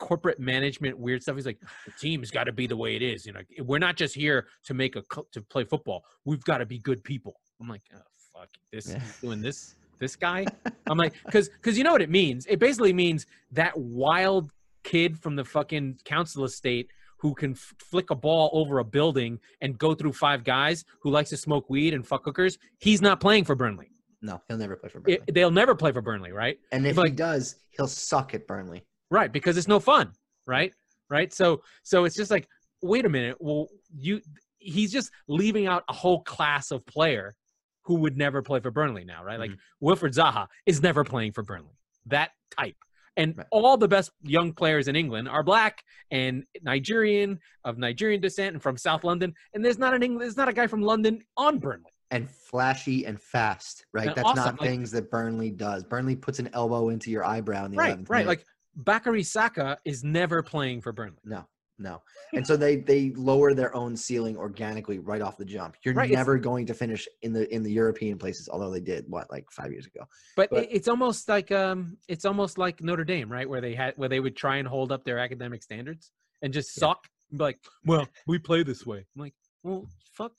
corporate 0.00 0.40
management 0.40 0.98
weird 0.98 1.22
stuff. 1.22 1.36
He's 1.36 1.46
like 1.46 1.60
the 1.86 1.92
team's 1.92 2.30
got 2.30 2.44
to 2.44 2.52
be 2.52 2.66
the 2.66 2.76
way 2.76 2.96
it 2.96 3.02
is. 3.02 3.24
You 3.26 3.32
know, 3.32 3.40
we're 3.60 3.78
not 3.78 3.96
just 3.96 4.14
here 4.14 4.46
to 4.64 4.74
make 4.74 4.96
a 4.96 5.02
to 5.32 5.42
play 5.42 5.64
football. 5.64 6.04
We've 6.24 6.42
got 6.44 6.58
to 6.58 6.66
be 6.66 6.78
good 6.78 7.02
people. 7.04 7.34
I'm 7.60 7.68
like, 7.68 7.82
oh 7.94 7.98
fuck, 8.32 8.48
this 8.72 8.90
Yeah. 8.90 9.00
doing 9.20 9.40
this 9.40 9.76
this 10.00 10.16
guy. 10.16 10.44
I'm 10.88 10.98
like, 10.98 11.14
because 11.24 11.48
because 11.48 11.78
you 11.78 11.84
know 11.84 11.92
what 11.92 12.02
it 12.02 12.10
means. 12.10 12.46
It 12.46 12.58
basically 12.58 12.92
means 12.92 13.26
that 13.52 13.76
wild 13.78 14.50
kid 14.84 15.18
from 15.18 15.36
the 15.36 15.44
fucking 15.44 15.98
council 16.04 16.44
estate 16.44 16.90
who 17.18 17.34
can 17.34 17.52
f- 17.52 17.74
flick 17.78 18.10
a 18.10 18.14
ball 18.14 18.50
over 18.52 18.78
a 18.78 18.84
building 18.84 19.40
and 19.60 19.78
go 19.78 19.94
through 19.94 20.12
five 20.12 20.44
guys 20.44 20.84
who 21.00 21.10
likes 21.10 21.30
to 21.30 21.36
smoke 21.36 21.68
weed 21.70 21.94
and 21.94 22.06
fuck 22.06 22.24
hookers. 22.24 22.58
He's 22.78 23.00
not 23.00 23.18
playing 23.20 23.44
for 23.44 23.54
Burnley. 23.54 23.90
No, 24.20 24.40
he'll 24.48 24.58
never 24.58 24.76
play 24.76 24.88
for 24.88 25.00
Burnley. 25.00 25.20
It, 25.26 25.34
they'll 25.34 25.50
never 25.50 25.74
play 25.74 25.92
for 25.92 26.00
Burnley, 26.00 26.32
right? 26.32 26.58
and 26.72 26.86
if 26.86 26.96
but- 26.96 27.06
he 27.06 27.12
does, 27.12 27.56
he'll 27.70 27.88
suck 27.88 28.34
at 28.34 28.46
Burnley. 28.46 28.84
Right, 29.10 29.32
because 29.32 29.56
it's 29.56 29.68
no 29.68 29.80
fun, 29.80 30.12
right? 30.46 30.72
Right. 31.10 31.32
So 31.32 31.62
so 31.82 32.04
it's 32.04 32.16
just 32.16 32.30
like, 32.30 32.48
wait 32.82 33.04
a 33.04 33.08
minute. 33.08 33.36
Well, 33.38 33.68
you 33.96 34.20
he's 34.58 34.90
just 34.90 35.10
leaving 35.28 35.66
out 35.66 35.84
a 35.88 35.92
whole 35.92 36.22
class 36.22 36.70
of 36.70 36.84
player 36.86 37.34
who 37.82 37.96
would 37.96 38.16
never 38.16 38.42
play 38.42 38.60
for 38.60 38.70
Burnley 38.70 39.04
now, 39.04 39.22
right? 39.22 39.38
Like 39.38 39.50
mm-hmm. 39.50 39.86
Wilfried 39.86 40.14
Zaha 40.14 40.46
is 40.66 40.82
never 40.82 41.04
playing 41.04 41.32
for 41.32 41.42
Burnley. 41.42 41.76
That 42.06 42.30
type. 42.58 42.76
And 43.16 43.44
all 43.50 43.76
the 43.76 43.86
best 43.88 44.10
young 44.22 44.52
players 44.52 44.88
in 44.88 44.96
England 44.96 45.28
are 45.28 45.42
black 45.44 45.84
and 46.10 46.44
Nigerian 46.62 47.38
of 47.64 47.78
Nigerian 47.78 48.20
descent 48.20 48.54
and 48.54 48.62
from 48.62 48.76
South 48.76 49.04
London. 49.04 49.34
And 49.54 49.64
there's 49.64 49.78
not 49.78 49.94
an 49.94 50.02
England, 50.02 50.22
there's 50.22 50.36
not 50.36 50.48
a 50.48 50.52
guy 50.52 50.66
from 50.66 50.82
London 50.82 51.20
on 51.36 51.58
Burnley. 51.58 51.90
And 52.10 52.28
flashy 52.28 53.06
and 53.06 53.20
fast, 53.20 53.86
right? 53.92 54.08
And 54.08 54.16
That's 54.16 54.26
awesome, 54.28 54.44
not 54.44 54.60
like- 54.60 54.68
things 54.70 54.90
that 54.92 55.10
Burnley 55.10 55.50
does. 55.50 55.84
Burnley 55.84 56.16
puts 56.16 56.38
an 56.38 56.50
elbow 56.52 56.88
into 56.90 57.10
your 57.10 57.24
eyebrow 57.24 57.64
in 57.64 57.70
the 57.72 57.76
Right, 57.76 57.98
right. 58.08 58.26
minute. 58.26 58.26
Like 58.26 58.44
Bukayo 58.82 59.24
Saka 59.24 59.78
is 59.84 60.02
never 60.04 60.42
playing 60.42 60.80
for 60.80 60.92
Burnley. 60.92 61.18
No, 61.24 61.46
no. 61.78 62.02
And 62.34 62.46
so 62.46 62.56
they 62.56 62.76
they 62.76 63.10
lower 63.16 63.54
their 63.54 63.74
own 63.76 63.96
ceiling 63.96 64.36
organically 64.36 64.98
right 64.98 65.22
off 65.22 65.36
the 65.36 65.44
jump. 65.44 65.76
You're 65.84 65.94
Right, 65.94 66.10
never 66.10 66.36
going 66.38 66.66
to 66.66 66.74
finish 66.74 67.06
in 67.22 67.32
the 67.32 67.52
in 67.54 67.62
the 67.62 67.70
European 67.72 68.18
places, 68.18 68.48
although 68.48 68.70
they 68.70 68.80
did 68.80 69.04
what 69.08 69.30
like 69.30 69.46
five 69.50 69.70
years 69.72 69.86
ago. 69.86 70.04
But, 70.36 70.50
But- 70.50 70.68
it's 70.70 70.88
almost 70.88 71.28
like 71.28 71.52
um, 71.52 71.96
it's 72.08 72.24
almost 72.24 72.58
like 72.58 72.82
Notre 72.82 73.04
Dame, 73.04 73.30
right? 73.30 73.48
Where 73.48 73.60
they 73.60 73.74
had 73.74 73.94
where 73.96 74.08
they 74.08 74.20
would 74.20 74.36
try 74.36 74.56
and 74.56 74.66
hold 74.66 74.90
up 74.92 75.04
their 75.04 75.18
academic 75.18 75.62
standards 75.62 76.10
and 76.42 76.52
just 76.52 76.76
Yeah. 76.76 76.80
suck. 76.80 77.06
and 77.30 77.38
be 77.38 77.44
like, 77.44 77.58
well, 77.84 78.06
we 78.26 78.38
play 78.38 78.62
this 78.64 78.84
way. 78.84 78.98
I'm 79.14 79.22
like, 79.22 79.34
well, 79.62 79.86
fuck. 80.14 80.32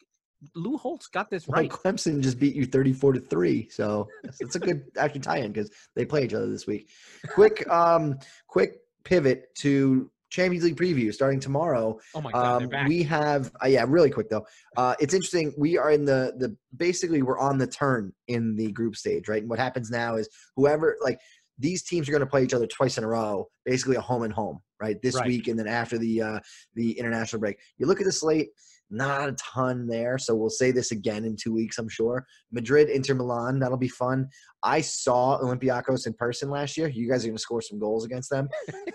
Lou 0.54 0.78
Holtz 0.78 1.08
got 1.08 1.30
this 1.30 1.48
Well, 1.48 1.62
right. 1.62 1.70
Clemson 1.72 2.22
just 2.22 2.38
beat 2.38 2.56
you 2.56 2.66
34 2.66 3.14
to 3.14 3.20
3. 3.22 3.70
So 3.70 4.08
it's, 4.24 4.42
it's 4.42 4.56
a 4.56 4.60
good 4.60 4.84
actually 4.98 5.22
tie-in 5.22 5.52
because 5.54 5.72
they 5.96 6.06
play 6.06 6.24
each 6.26 6.34
other 6.34 6.48
this 6.48 6.68
week. 6.68 6.90
Quick 7.30 7.68
um 7.70 8.20
quick 8.48 8.82
pivot 9.06 9.56
to 9.56 10.12
Champions 10.36 10.66
League 10.66 10.76
preview 10.76 11.14
starting 11.14 11.40
tomorrow. 11.40 11.98
Oh 12.14 12.20
my 12.22 12.32
god, 12.32 12.64
Um, 12.74 12.88
we 12.90 13.04
have 13.04 13.52
uh, 13.64 13.68
yeah, 13.68 13.86
really 13.88 14.10
quick 14.10 14.30
though. 14.30 14.46
Uh, 14.76 14.94
it's 15.00 15.14
interesting. 15.14 15.54
We 15.58 15.78
are 15.78 15.92
in 15.92 16.04
the 16.04 16.34
the 16.38 16.56
basically 16.76 17.22
we're 17.22 17.40
on 17.40 17.58
the 17.58 17.68
turn 17.68 18.12
in 18.28 18.56
the 18.58 18.70
group 18.74 18.98
stage, 18.98 19.30
right? 19.30 19.42
And 19.42 19.50
what 19.50 19.60
happens 19.60 19.90
now 19.90 20.18
is 20.18 20.28
whoever 20.58 20.98
like 21.02 21.20
these 21.58 21.84
teams 21.84 22.10
are 22.10 22.12
going 22.12 22.20
to 22.28 22.28
play 22.28 22.44
each 22.44 22.54
other 22.54 22.68
twice 22.68 22.98
in 22.98 23.06
a 23.06 23.08
row, 23.08 23.48
basically 23.64 23.96
a 23.96 24.02
home 24.02 24.24
and 24.24 24.34
home, 24.34 24.60
right? 24.82 25.02
This 25.02 25.16
Right. 25.16 25.28
week 25.28 25.48
and 25.48 25.58
then 25.58 25.68
after 25.68 25.98
the 25.98 26.22
uh, 26.22 26.40
the 26.76 27.00
international 27.00 27.40
break. 27.40 27.58
You 27.78 27.88
look 27.88 28.02
at 28.02 28.06
the 28.06 28.12
slate, 28.12 28.50
not 28.90 29.30
a 29.30 29.34
ton 29.34 29.88
there, 29.88 30.18
so 30.18 30.36
we'll 30.36 30.50
say 30.50 30.72
this 30.72 30.92
again 30.92 31.26
in 31.26 31.36
two 31.36 31.54
weeks, 31.54 31.78
I'm 31.78 31.90
sure. 31.90 32.26
Madrid, 32.52 32.90
Inter 32.90 33.16
Milan, 33.16 33.60
that'll 33.60 33.78
be 33.78 33.88
fun. 33.88 34.28
I 34.64 34.82
saw 34.82 35.40
Olympiacos 35.42 36.08
in 36.08 36.14
person 36.14 36.50
last 36.50 36.78
year. 36.78 36.88
You 36.88 37.10
guys 37.10 37.24
are 37.24 37.28
going 37.28 37.38
to 37.38 37.42
score 37.42 37.62
some 37.62 37.80
goals 37.80 38.06
against 38.06 38.30
them. 38.30 38.48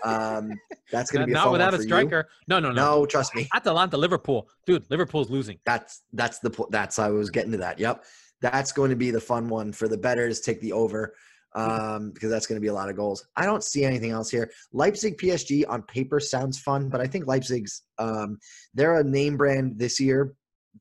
Um, 0.03 0.51
that's 0.91 1.11
going 1.11 1.21
to 1.21 1.27
be 1.27 1.33
a 1.33 1.35
not 1.35 1.43
fun 1.45 1.51
without 1.53 1.71
one 1.71 1.79
a 1.79 1.83
you. 1.83 1.89
striker. 1.89 2.27
No, 2.47 2.59
no, 2.59 2.71
no. 2.71 2.99
No, 2.99 3.05
trust 3.05 3.35
me. 3.35 3.47
Atalanta, 3.53 3.97
Liverpool, 3.97 4.49
dude. 4.65 4.85
Liverpool's 4.89 5.29
losing. 5.29 5.59
That's 5.65 6.03
that's 6.13 6.39
the 6.39 6.51
that's 6.69 6.99
I 6.99 7.09
was 7.09 7.29
getting 7.29 7.51
to 7.51 7.57
that. 7.59 7.79
Yep, 7.79 8.03
that's 8.41 8.71
going 8.71 8.89
to 8.89 8.95
be 8.95 9.11
the 9.11 9.21
fun 9.21 9.47
one 9.47 9.71
for 9.71 9.87
the 9.87 9.97
betters. 9.97 10.41
Take 10.41 10.59
the 10.61 10.73
over 10.73 11.13
um, 11.55 12.11
because 12.11 12.29
that's 12.29 12.47
going 12.47 12.57
to 12.57 12.61
be 12.61 12.67
a 12.67 12.73
lot 12.73 12.89
of 12.89 12.95
goals. 12.95 13.25
I 13.35 13.45
don't 13.45 13.63
see 13.63 13.83
anything 13.83 14.11
else 14.11 14.29
here. 14.29 14.51
Leipzig 14.71 15.17
PSG 15.17 15.63
on 15.67 15.81
paper 15.83 16.19
sounds 16.19 16.59
fun, 16.59 16.89
but 16.89 17.01
I 17.01 17.07
think 17.07 17.27
Leipzig's 17.27 17.83
um, 17.97 18.37
they're 18.73 18.99
a 18.99 19.03
name 19.03 19.37
brand 19.37 19.77
this 19.77 19.99
year 19.99 20.35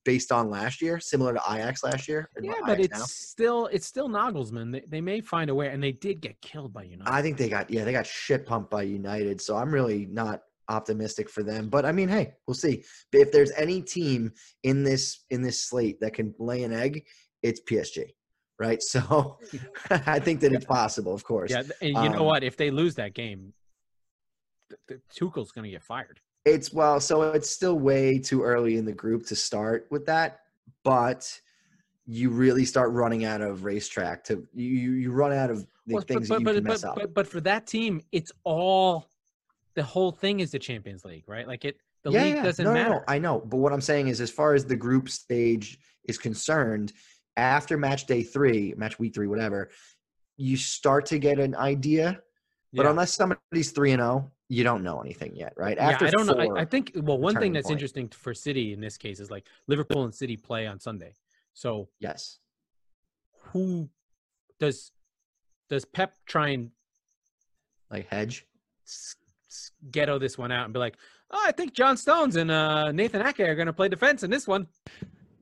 based 0.04 0.30
on 0.30 0.50
last 0.50 0.80
year, 0.80 1.00
similar 1.00 1.34
to 1.34 1.40
Ajax 1.50 1.82
last 1.82 2.08
year. 2.08 2.28
Yeah, 2.40 2.52
Ajax 2.52 2.62
but 2.66 2.80
it's 2.80 2.98
now. 2.98 3.04
still 3.06 3.66
it's 3.66 3.86
still 3.86 4.08
Nagelsmann. 4.08 4.72
They, 4.72 4.84
they 4.88 5.00
may 5.00 5.20
find 5.20 5.50
a 5.50 5.54
way, 5.54 5.68
and 5.68 5.82
they 5.82 5.92
did 5.92 6.20
get 6.20 6.40
killed 6.40 6.72
by 6.72 6.84
United. 6.84 7.12
I 7.12 7.22
think 7.22 7.36
they 7.36 7.48
got 7.48 7.70
yeah 7.70 7.84
they 7.84 7.92
got 7.92 8.06
shit 8.06 8.46
pumped 8.46 8.70
by 8.70 8.82
United, 8.82 9.40
so 9.40 9.56
I'm 9.56 9.72
really 9.72 10.06
not 10.06 10.42
optimistic 10.68 11.28
for 11.28 11.42
them. 11.42 11.68
But 11.68 11.84
I 11.84 11.92
mean, 11.92 12.08
hey, 12.08 12.34
we'll 12.46 12.54
see. 12.54 12.84
If 13.12 13.32
there's 13.32 13.50
any 13.52 13.82
team 13.82 14.32
in 14.62 14.84
this 14.84 15.24
in 15.30 15.42
this 15.42 15.64
slate 15.64 16.00
that 16.00 16.14
can 16.14 16.34
lay 16.38 16.62
an 16.62 16.72
egg, 16.72 17.04
it's 17.42 17.60
PSG, 17.60 18.10
right? 18.60 18.80
So 18.90 19.38
I 19.90 20.20
think 20.20 20.40
that 20.40 20.52
it's 20.52 20.64
possible, 20.66 21.14
of 21.14 21.24
course. 21.24 21.50
Yeah, 21.50 21.62
and 21.80 21.88
you 21.88 22.10
know 22.10 22.20
Um, 22.20 22.26
what? 22.26 22.44
If 22.44 22.56
they 22.56 22.70
lose 22.70 22.94
that 22.96 23.14
game, 23.14 23.52
Tuchel's 25.12 25.50
going 25.50 25.64
to 25.64 25.70
get 25.70 25.82
fired. 25.82 26.20
It's 26.44 26.72
well, 26.72 27.00
so 27.00 27.22
it's 27.32 27.50
still 27.50 27.78
way 27.78 28.18
too 28.18 28.42
early 28.42 28.76
in 28.76 28.84
the 28.84 28.92
group 28.92 29.26
to 29.26 29.36
start 29.36 29.86
with 29.90 30.06
that, 30.06 30.40
but 30.84 31.40
you 32.06 32.30
really 32.30 32.64
start 32.64 32.90
running 32.92 33.24
out 33.24 33.40
of 33.40 33.64
racetrack 33.64 34.24
to 34.24 34.46
you 34.54 34.92
you 34.92 35.12
run 35.12 35.32
out 35.32 35.50
of 35.50 35.66
the 35.86 35.94
Well, 35.94 36.02
things 36.02 36.28
but, 36.28 36.34
that 36.34 36.40
you 36.40 36.44
but, 36.46 36.54
can 36.54 36.64
but, 36.64 36.70
mess 36.70 36.82
but, 36.82 36.88
up. 36.88 36.94
but 36.96 37.14
but 37.14 37.26
for 37.26 37.40
that 37.42 37.66
team, 37.66 38.00
it's 38.12 38.32
all 38.44 39.08
the 39.74 39.82
whole 39.82 40.12
thing 40.12 40.40
is 40.40 40.50
the 40.50 40.58
Champions 40.58 41.04
League, 41.04 41.24
right? 41.26 41.46
Like 41.46 41.64
it, 41.64 41.76
the 42.02 42.10
yeah, 42.10 42.22
league 42.24 42.34
yeah. 42.36 42.42
doesn't 42.42 42.64
no, 42.64 42.72
no, 42.72 42.82
matter. 42.82 42.94
no, 42.94 43.04
I 43.06 43.18
know, 43.18 43.40
but 43.40 43.58
what 43.58 43.72
I'm 43.72 43.80
saying 43.80 44.08
is, 44.08 44.20
as 44.20 44.30
far 44.30 44.54
as 44.54 44.64
the 44.64 44.76
group 44.76 45.08
stage 45.08 45.78
is 46.04 46.16
concerned, 46.18 46.92
after 47.36 47.76
match 47.78 48.06
day 48.06 48.22
three, 48.22 48.74
match 48.76 48.98
week 48.98 49.14
three, 49.14 49.26
whatever, 49.26 49.70
you 50.36 50.56
start 50.56 51.06
to 51.06 51.18
get 51.18 51.38
an 51.38 51.54
idea. 51.54 52.20
But 52.72 52.84
Yeah. 52.84 52.90
unless 52.90 53.12
somebody's 53.14 53.72
three 53.72 53.92
and 53.92 54.00
zero, 54.00 54.30
you 54.48 54.64
don't 54.64 54.82
know 54.82 55.00
anything 55.00 55.34
yet, 55.36 55.52
right? 55.56 55.78
After 55.78 56.04
yeah, 56.04 56.08
I 56.08 56.10
don't 56.12 56.26
know. 56.26 56.56
I, 56.56 56.62
I 56.62 56.64
think 56.64 56.92
well, 56.96 57.18
one 57.18 57.36
thing 57.36 57.52
that's 57.52 57.66
point. 57.66 57.72
interesting 57.72 58.08
for 58.08 58.34
City 58.34 58.72
in 58.72 58.80
this 58.80 58.96
case 58.96 59.20
is 59.20 59.30
like 59.30 59.46
Liverpool 59.66 60.04
and 60.04 60.14
City 60.14 60.36
play 60.36 60.66
on 60.66 60.78
Sunday. 60.80 61.14
So 61.54 61.88
yes, 62.00 62.38
who 63.52 63.88
does 64.58 64.92
does 65.68 65.84
Pep 65.84 66.14
try 66.26 66.48
and 66.50 66.70
like 67.90 68.08
hedge. 68.08 68.46
s- 68.86 69.16
s- 69.48 69.72
ghetto 69.90 70.18
this 70.18 70.36
one 70.38 70.52
out 70.52 70.64
and 70.64 70.72
be 70.72 70.78
like, 70.80 70.96
oh, 71.30 71.42
I 71.46 71.52
think 71.52 71.72
John 71.74 71.96
Stones 71.96 72.36
and 72.36 72.50
uh, 72.50 72.92
Nathan 72.92 73.24
Ake 73.26 73.40
are 73.40 73.54
going 73.54 73.66
to 73.66 73.72
play 73.72 73.88
defense 73.88 74.22
in 74.22 74.30
this 74.30 74.46
one. 74.46 74.66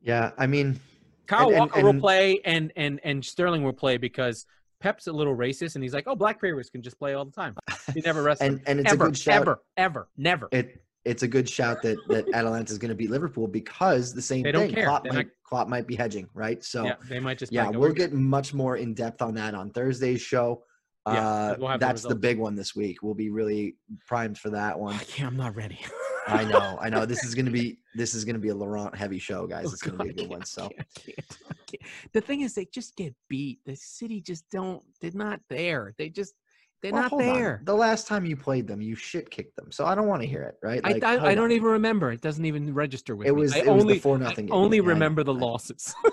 Yeah, 0.03 0.33
I 0.39 0.47
mean, 0.47 0.81
Kyle 1.29 1.49
And- 1.49 1.53
and- 1.53 1.61
Walker 1.61 1.83
will 1.85 2.01
play 2.01 2.41
and 2.45 2.73
and 2.75 2.99
and 3.05 3.25
Sterling 3.25 3.63
will 3.63 3.73
play 3.73 3.97
because 3.99 4.47
Pep's 4.81 5.07
a 5.07 5.13
little 5.13 5.37
racist 5.37 5.75
and 5.75 5.83
he's 5.85 5.93
like, 5.95 6.05
oh, 6.07 6.17
black 6.17 6.41
players 6.41 6.71
can 6.71 6.83
just 6.83 6.99
play 6.99 7.15
all 7.15 7.25
the 7.25 7.33
time. 7.33 7.55
He 7.95 8.01
never 8.01 8.23
rests. 8.29 8.43
and 8.43 8.61
and 8.67 8.81
it's 8.81 8.93
ever, 8.93 9.05
a 9.05 9.09
good 9.09 9.19
shout. 9.19 9.43
ever, 9.43 9.63
ever, 9.77 10.09
never. 10.17 10.49
It 10.53 10.83
it's 11.05 11.23
a 11.23 11.29
good 11.29 11.49
shout 11.49 11.83
that 11.83 11.97
that 12.09 12.27
Atalanta 12.35 12.73
is 12.73 12.79
going 12.79 12.91
to 12.91 12.95
beat 12.95 13.11
Liverpool 13.11 13.47
because 13.47 14.13
the 14.15 14.23
same 14.23 14.43
They 14.43 14.53
thing. 14.53 14.75
Klopp 14.75 15.05
might, 15.05 15.15
not- 15.15 15.27
Klopp 15.45 15.69
might 15.69 15.87
be 15.87 15.97
hedging, 15.97 16.29
right? 16.35 16.63
So 16.65 16.85
yeah, 16.85 16.95
they 17.09 17.21
might 17.21 17.39
just. 17.39 17.53
yeah, 17.53 17.69
we'll 17.71 17.81
we're 17.81 17.93
get 17.93 18.13
much 18.13 18.53
more 18.55 18.77
in 18.77 18.95
depth 18.95 19.23
on 19.23 19.35
that 19.35 19.55
on 19.55 19.71
Thursday's 19.71 20.21
show. 20.21 20.63
Yeah, 21.07 21.27
uh, 21.27 21.57
we'll 21.59 21.69
have 21.69 21.81
the 21.81 21.87
that's 21.87 22.03
the, 22.03 22.15
big 22.15 22.39
one 22.39 22.55
this 22.55 22.77
week. 22.77 23.03
We'll 23.03 23.15
be 23.15 23.31
really 23.31 23.77
primed 24.07 24.37
for 24.37 24.51
that 24.51 24.79
one. 24.79 24.95
I 24.95 24.99
can't. 25.05 25.29
I'm 25.33 25.37
not 25.39 25.57
ready. 25.57 25.79
I 26.29 26.45
know, 26.51 26.79
I 26.81 26.89
know. 26.91 27.07
This 27.07 27.25
is 27.25 27.35
gonna 27.35 27.51
be 27.51 27.79
this 27.95 28.15
is 28.15 28.25
gonna 28.25 28.39
be 28.39 28.49
a 28.51 28.55
Laurent 28.55 28.95
heavy 28.95 29.19
show, 29.19 29.47
guys. 29.47 29.67
Oh, 29.67 29.73
It's 29.73 29.83
gonna 29.83 29.97
God, 29.97 30.05
be 30.05 30.11
a 30.11 30.13
I 30.13 30.17
good 30.17 30.29
one. 30.29 30.43
I 30.43 30.45
So 30.45 30.69
can't, 30.69 30.81
I 30.81 31.01
can't, 31.01 31.39
I 31.51 31.55
can't. 31.67 31.83
the 32.13 32.21
thing 32.21 32.41
is, 32.43 32.55
they 32.55 32.67
just 32.67 32.97
get 32.97 33.15
beat. 33.29 33.61
The 33.65 33.77
city 33.77 34.21
just 34.21 34.49
don't. 34.51 34.83
They're 35.01 35.11
not 35.13 35.41
there. 35.49 35.95
They 35.99 36.09
just. 36.11 36.35
They're 36.81 36.93
Well, 36.93 37.03
not 37.03 37.11
hold 37.11 37.23
on. 37.23 37.27
there. 37.27 37.61
The 37.65 37.75
last 37.75 38.07
time 38.07 38.25
you 38.25 38.37
played 38.37 38.67
them, 38.69 38.81
you 38.81 38.95
shit 38.95 39.31
kicked 39.31 39.57
them. 39.57 39.73
So 39.73 39.85
I 39.85 39.95
don't 39.95 40.07
want 40.07 40.23
to 40.23 40.29
hear 40.29 40.43
it, 40.43 40.55
right? 40.63 40.81
I, 40.85 40.93
Like, 40.93 41.05
I, 41.05 41.17
hold 41.17 41.29
I 41.31 41.35
don't 41.35 41.47
on. 41.47 41.53
even 41.53 41.69
remember. 41.69 42.13
It 42.13 42.21
doesn't 42.21 42.45
even 42.45 42.73
register 42.73 43.17
with 43.17 43.27
It 43.27 43.33
me. 43.33 43.41
was 43.43 43.53
I 43.53 43.59
it 43.59 43.65
was 43.65 43.83
only 43.83 43.95
the 43.95 44.01
four 44.01 44.17
I 44.17 44.21
nothing. 44.21 44.51
only 44.53 44.81
remember 44.81 45.25
the 45.25 45.35
losses. 45.35 45.95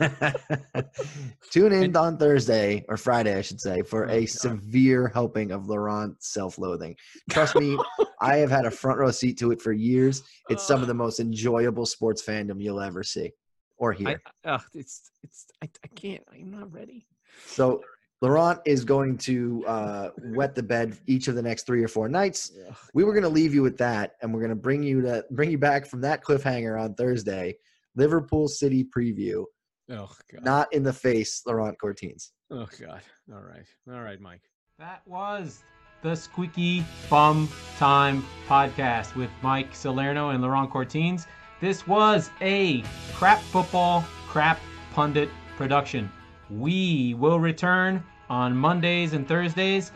Tune 1.50 1.72
in 1.72 1.96
on 1.96 2.16
Thursday 2.16 2.84
or 2.88 2.96
Friday, 2.96 3.36
I 3.36 3.42
should 3.42 3.60
say, 3.60 3.82
for 3.82 4.06
Oh, 4.06 4.10
a 4.12 4.20
God. 4.20 4.28
severe 4.28 5.08
helping 5.08 5.50
of 5.52 5.68
Laurent 5.68 6.22
self-loathing. 6.22 6.96
Trust 7.30 7.56
me, 7.56 7.78
I 8.20 8.36
have 8.38 8.50
had 8.50 8.66
a 8.66 8.70
front 8.70 8.98
row 8.98 9.10
seat 9.10 9.38
to 9.38 9.50
it 9.52 9.60
for 9.60 9.72
years. 9.72 10.22
It's 10.48 10.66
some 10.66 10.82
of 10.82 10.88
the 10.88 10.94
most 10.94 11.20
enjoyable 11.20 11.86
sports 11.86 12.22
fandom 12.22 12.62
you'll 12.62 12.80
ever 12.80 13.02
see 13.02 13.32
or 13.78 13.92
hear. 13.92 14.20
I, 14.44 14.48
uh, 14.48 14.58
it's 14.74 15.10
it's 15.22 15.46
I, 15.62 15.68
I 15.84 15.88
can't. 15.88 16.22
I'm 16.32 16.50
not 16.50 16.72
ready. 16.72 17.06
so 17.46 17.82
Laurent 18.22 18.60
is 18.66 18.84
going 18.84 19.16
to 19.18 19.64
uh, 19.66 20.10
wet 20.34 20.54
the 20.54 20.62
bed 20.62 20.96
each 21.06 21.28
of 21.28 21.34
the 21.34 21.42
next 21.42 21.64
three 21.66 21.82
or 21.82 21.88
four 21.88 22.08
nights. 22.08 22.52
Ugh. 22.68 22.76
We 22.92 23.04
were 23.04 23.12
going 23.14 23.22
to 23.22 23.28
leave 23.30 23.54
you 23.54 23.62
with 23.62 23.78
that, 23.78 24.12
and 24.20 24.32
we're 24.34 24.40
going 24.40 24.50
to 24.50 24.56
bring 24.56 24.82
you 24.82 25.00
to 25.02 25.24
bring 25.30 25.50
you 25.50 25.58
back 25.58 25.86
from 25.86 26.02
that 26.02 26.22
cliffhanger 26.22 26.78
on 26.78 26.94
Thursday. 26.94 27.56
Liverpool 27.96 28.46
City 28.46 28.84
preview, 28.84 29.44
Oh 29.90 30.10
god. 30.32 30.44
not 30.44 30.72
in 30.72 30.82
the 30.82 30.92
face, 30.92 31.42
Laurent 31.46 31.76
Cortines. 31.82 32.30
Oh 32.50 32.68
god. 32.80 33.00
All 33.32 33.40
right. 33.42 33.66
All 33.90 34.00
right, 34.02 34.20
Mike. 34.20 34.42
That 34.78 35.00
was 35.06 35.62
the 36.02 36.14
Squeaky 36.14 36.84
Bum 37.08 37.48
Time 37.78 38.22
podcast 38.46 39.14
with 39.16 39.30
Mike 39.42 39.74
Salerno 39.74 40.30
and 40.30 40.42
Laurent 40.42 40.70
Cortines. 40.70 41.26
This 41.60 41.86
was 41.86 42.30
a 42.40 42.82
crap 43.14 43.40
football, 43.40 44.04
crap 44.28 44.60
pundit 44.92 45.28
production. 45.56 46.10
We 46.48 47.14
will 47.14 47.38
return 47.38 48.02
on 48.30 48.56
Mondays 48.56 49.12
and 49.12 49.28
Thursdays 49.28 49.92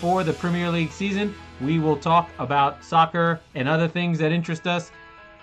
for 0.00 0.22
the 0.24 0.34
Premier 0.34 0.70
League 0.70 0.92
season. 0.92 1.34
We 1.62 1.78
will 1.78 1.96
talk 1.96 2.28
about 2.38 2.84
soccer 2.84 3.40
and 3.54 3.66
other 3.66 3.88
things 3.88 4.18
that 4.18 4.32
interest 4.32 4.66
us. 4.66 4.90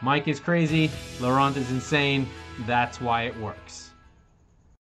Mike 0.01 0.27
is 0.27 0.39
crazy, 0.39 0.91
Laurent 1.19 1.57
is 1.57 1.71
insane. 1.71 2.27
That's 2.67 3.01
why 3.01 3.23
it 3.23 3.38
works. 3.39 3.95